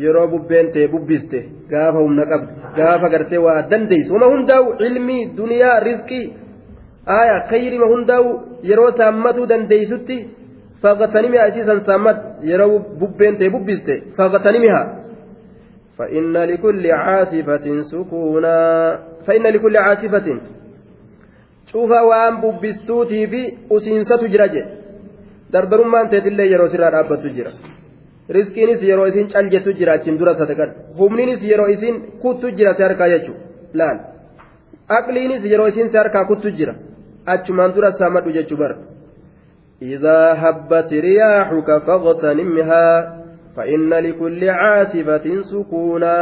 yeroo 0.03 0.27
bubbeen 0.34 0.68
ta'e 0.73 0.88
bubbiste 0.93 1.39
gaafa 1.72 1.99
humna 2.05 2.26
qabdu 2.31 2.51
gaafa 2.77 3.09
gartee 3.13 3.41
waa 3.47 3.61
dandeessu 3.72 4.13
huma 4.13 4.27
hundaa'u 4.34 4.68
ilmii 4.88 5.23
duniyaa 5.39 5.80
riskii 5.88 6.26
aya 7.19 7.39
kayrima 7.51 7.88
hundaa'u 7.93 8.30
yeroo 8.69 8.91
saammatuu 9.01 9.45
dandeeysutti 9.51 10.18
faqatanimiha 10.81 11.45
isiisan 11.51 11.85
saammad 11.89 12.18
yeroo 12.51 12.73
bubbeen 13.03 13.38
ta'e 13.38 13.49
bubbiste 13.57 13.93
faqatanimiha 14.18 14.84
فإن 15.97 16.34
لكل 16.51 16.84
عاصفة 16.91 17.65
سكونا 17.91 18.59
فإن 19.26 19.43
لكل 19.53 19.77
عاصفة 19.77 20.27
شوف 21.72 21.91
وان 22.10 22.34
ببستوتي 22.41 23.27
في 23.27 23.41
أسينسة 23.72 24.27
جراجة 24.27 24.64
dardarummaan 25.53 26.10
teetillee 26.10 26.48
yeroo 26.52 26.68
sirraa 26.73 26.91
dhaabbattu 26.95 27.30
jira 27.38 27.52
riskiinis 28.35 28.84
yeroo 28.89 29.07
isin 29.11 29.27
caljettu 29.34 29.72
jira 29.80 29.91
achiin 29.98 30.19
dura 30.19 30.34
sadaqan 30.41 30.69
humniinis 30.99 31.41
yeroo 31.52 31.68
isin 31.76 31.95
kuttu 32.23 32.52
jira 32.57 32.72
si 32.77 32.84
harkaa 32.88 33.10
jechuudha 33.14 33.41
laal 33.80 33.98
aqliinis 34.98 35.43
yeroo 35.52 35.68
isin 35.72 35.91
si 35.91 35.98
harkaa 36.02 36.23
kuttu 36.31 36.53
jira 36.60 36.73
achumaan 37.34 37.76
dura 37.76 37.91
saamadhu 37.99 38.31
jechuu 38.38 38.60
bara 38.64 38.77
إذا 39.81 40.34
هبت 40.34 40.93
رياحك 40.93 41.69
فاغتنمها 41.85 42.88
فإن 43.56 43.89
لكل 43.89 44.49
عاصفة 44.49 45.41
سكونا 45.41 46.15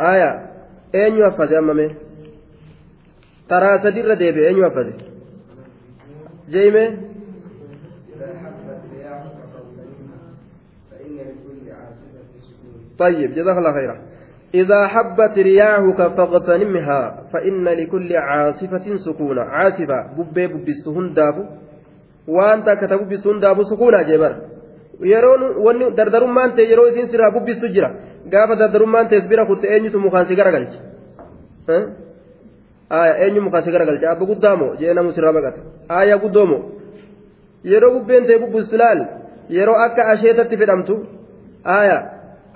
آية 0.00 0.30
أين 0.94 1.16
يوفد 1.16 1.52
أمامي 1.52 1.88
ترى 3.48 3.78
سدير 3.82 4.14
ديبي 4.14 4.48
أين 4.48 4.56
يوفد 4.56 4.92
جيمي 6.48 6.86
طيب 12.98 13.30
جزاك 13.32 13.56
الله 13.58 13.72
خيرا 13.72 13.96
إذا 14.54 14.86
حبت 14.86 15.38
رياحك 15.38 15.96
فاغتنمها 16.16 17.00
فإن 17.32 17.64
لكل 17.64 18.16
عاصفة 18.16 18.96
سكونا 18.96 19.42
عاصفة 19.42 19.98
ببي 20.16 20.46
ببستهن 20.46 21.12
دابو 21.12 21.44
وأنت 22.28 22.70
كتب 22.70 23.00
ببستهن 23.00 23.38
دابو 23.38 23.62
سكونا 23.62 24.02
جبر 24.02 24.34
wanni 25.66 25.92
dardarummaan 25.96 26.54
ta'e 26.56 26.64
yeroo 26.70 26.88
isiin 26.88 27.08
sirraa 27.12 27.30
bubbistu 27.34 27.68
jira. 27.68 27.88
Gaafa 28.32 28.54
dardarummaan 28.56 29.08
ta'e 29.08 29.28
bira 29.28 29.44
kutte 29.46 29.66
eenyutu 29.68 29.98
mukaan 30.00 30.26
si 30.28 30.34
garagalcha 30.34 30.78
eenyu 32.90 33.40
mukaan 33.42 33.64
si 33.64 33.70
garagalcha 33.70 34.10
abba 34.10 34.24
guddaa 34.30 34.56
moo 34.56 34.74
jee 34.80 34.94
namu 34.94 35.12
sirraa 35.12 35.32
baqata 35.32 35.60
aayaa 35.98 36.18
guddoo 36.24 36.46
moo 36.46 36.62
yeroo 37.64 37.90
bubbeen 37.96 38.26
ta'e 38.26 38.38
bubbistu 38.38 38.76
laal 38.82 39.00
yeroo 39.56 39.76
akka 39.86 40.02
asheetatti 40.12 40.56
fedhamtu 40.56 40.94
aayaa 41.76 42.02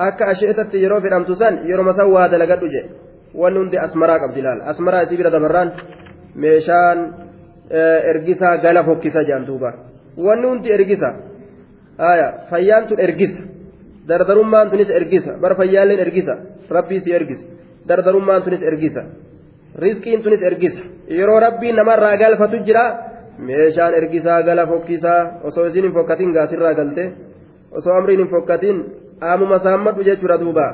akka 0.08 0.24
asheetatti 0.32 0.82
yeroo 0.84 1.00
fedhamtu 1.06 1.34
san 1.42 1.54
yeroo 1.70 1.84
masan 1.90 2.12
waa 2.14 2.28
dalagadhu 2.32 2.68
je 2.74 2.82
wanni 3.40 3.58
hundi 3.62 3.76
asmaraa 3.86 4.18
qabdi 4.24 4.42
laal 4.46 4.60
asmaraa 4.72 5.02
isii 5.06 5.18
bira 5.20 5.30
dabarraan 5.36 5.68
meeshaan 6.42 6.98
ergisaa 8.12 8.56
gala 8.64 8.84
fokkisa 8.88 9.20
jedhan 9.28 9.46
duuba 9.46 9.70
wanni 10.26 10.46
hundi 10.50 10.68
ergisa 10.76 11.08
aya 12.10 12.26
fayyaan 12.50 12.86
tun 12.88 12.98
ergisa 13.06 13.40
dardarummaan 14.08 14.70
tunis 14.70 14.90
ergisa 14.98 15.32
bara 15.42 15.54
fayyaalleen 15.60 16.00
ergisa 16.06 16.34
rabbii 16.76 17.00
si 17.04 17.10
ergisa 17.18 17.44
dardarummaan 17.88 18.42
tunis 18.46 18.62
ergisa 18.70 19.02
riskiin 19.84 20.22
tunis 20.22 20.42
ergisa 20.42 20.82
yeroo 21.18 21.40
rabbiin 21.46 21.76
namarraa 21.76 22.16
galfatu 22.22 22.62
jira 22.68 22.84
meeshaan 23.38 23.94
ergisaa 23.94 24.42
gala 24.42 24.66
fokkisaa 24.66 25.20
osoo 25.50 25.66
isin 25.66 25.84
hin 25.88 25.94
fokkatin 25.98 26.32
gaasirraa 26.36 26.74
galte 26.74 27.04
osoo 27.78 27.94
amriin 27.98 28.22
hin 28.24 28.30
fokkatin 28.34 28.84
amuma 29.32 29.58
saammadhu 29.66 30.06
jechuudha 30.08 30.38
duuba 30.40 30.66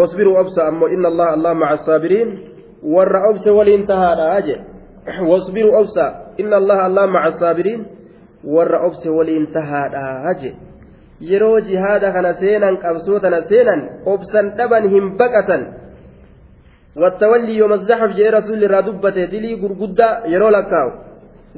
wasbiruu 0.00 0.36
obsa 0.42 0.66
ammoo 0.66 0.88
inna 0.96 1.08
allaha 1.08 1.32
allah 1.36 1.54
maca 1.54 1.78
assaabiriin 1.78 2.30
warra 2.94 3.22
obse 3.30 3.50
waliin 3.50 3.86
tahaadha 3.86 4.32
aje 4.40 4.60
wasbiruu 5.30 5.74
obsa 5.80 6.06
inna 6.36 6.56
allaha 6.56 6.84
allah 6.90 7.06
maca 7.16 7.34
assaabiriin 7.34 7.86
warra 8.56 8.80
obse 8.86 9.10
waliin 9.18 9.46
tahaadha 9.56 10.04
aje 10.34 10.54
yeroo 11.20 11.60
jihaada 11.60 12.12
kana 12.12 12.34
seenan 12.34 12.78
qabsoo 12.84 13.20
seenan 13.48 13.88
obsan 14.14 14.50
dhaban 14.58 14.90
hin 14.94 15.14
baqatan 15.22 15.81
zaxaf 17.88 18.16
jee 18.18 18.30
rasuulli 18.30 18.64
irraa 18.64 18.82
dubbate 18.88 19.30
dilii 19.32 19.56
gurguddaa 19.62 20.14
yeroo 20.32 20.50
lakkaawu 20.56 20.92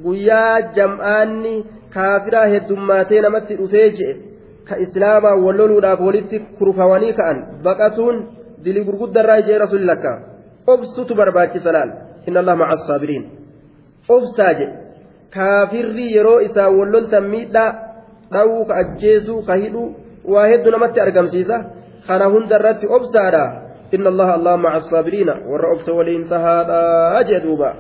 guyyaa 0.05 0.61
jam'aanni 0.77 1.55
kaafiraa 1.95 2.47
heddummaatee 2.55 3.21
namatti 3.27 3.57
dhufee 3.61 3.89
je'e 3.99 4.15
ka 4.69 4.77
islaamaa 4.85 5.37
wal 5.45 5.57
loluudhaaf 5.61 6.01
walitti 6.01 6.39
kurfawanii 6.59 7.13
ka'an 7.19 7.39
baqatuun 7.65 8.17
dilii 8.65 8.85
gurguddarraa 8.89 9.39
ijee 9.43 9.59
rasuulli 9.65 9.87
lakka 9.93 10.13
obsutu 10.75 11.15
barbaachisa 11.21 11.73
laal 11.77 11.91
inna 12.27 12.41
allah 12.43 12.57
maca 12.61 12.75
assaabiriin 12.79 13.25
obsaa 14.17 14.53
jedhe 14.61 14.75
kaafirri 15.35 16.07
yeroo 16.17 16.39
isaa 16.49 16.71
wal 16.79 16.91
loltan 16.95 17.29
miidhaa 17.35 17.71
dhawuu 18.33 18.65
ka 18.69 18.75
ajjeesuu 18.83 19.43
ka 19.49 19.55
hidhuu 19.63 19.89
waa 20.33 20.47
hedduu 20.53 20.73
namatti 20.77 21.01
argamsiisa 21.07 21.57
kana 22.07 22.27
hunda 22.35 22.57
irratti 22.61 22.87
obsaadha 22.97 23.45
allah 24.03 24.57
maca 24.59 24.77
assaabiriina 24.83 25.35
warra 25.51 25.69
obsa 25.75 25.93
waliin 25.93 26.25
tahaadha 26.29 27.23
jee 27.29 27.41
duuba 27.41 27.71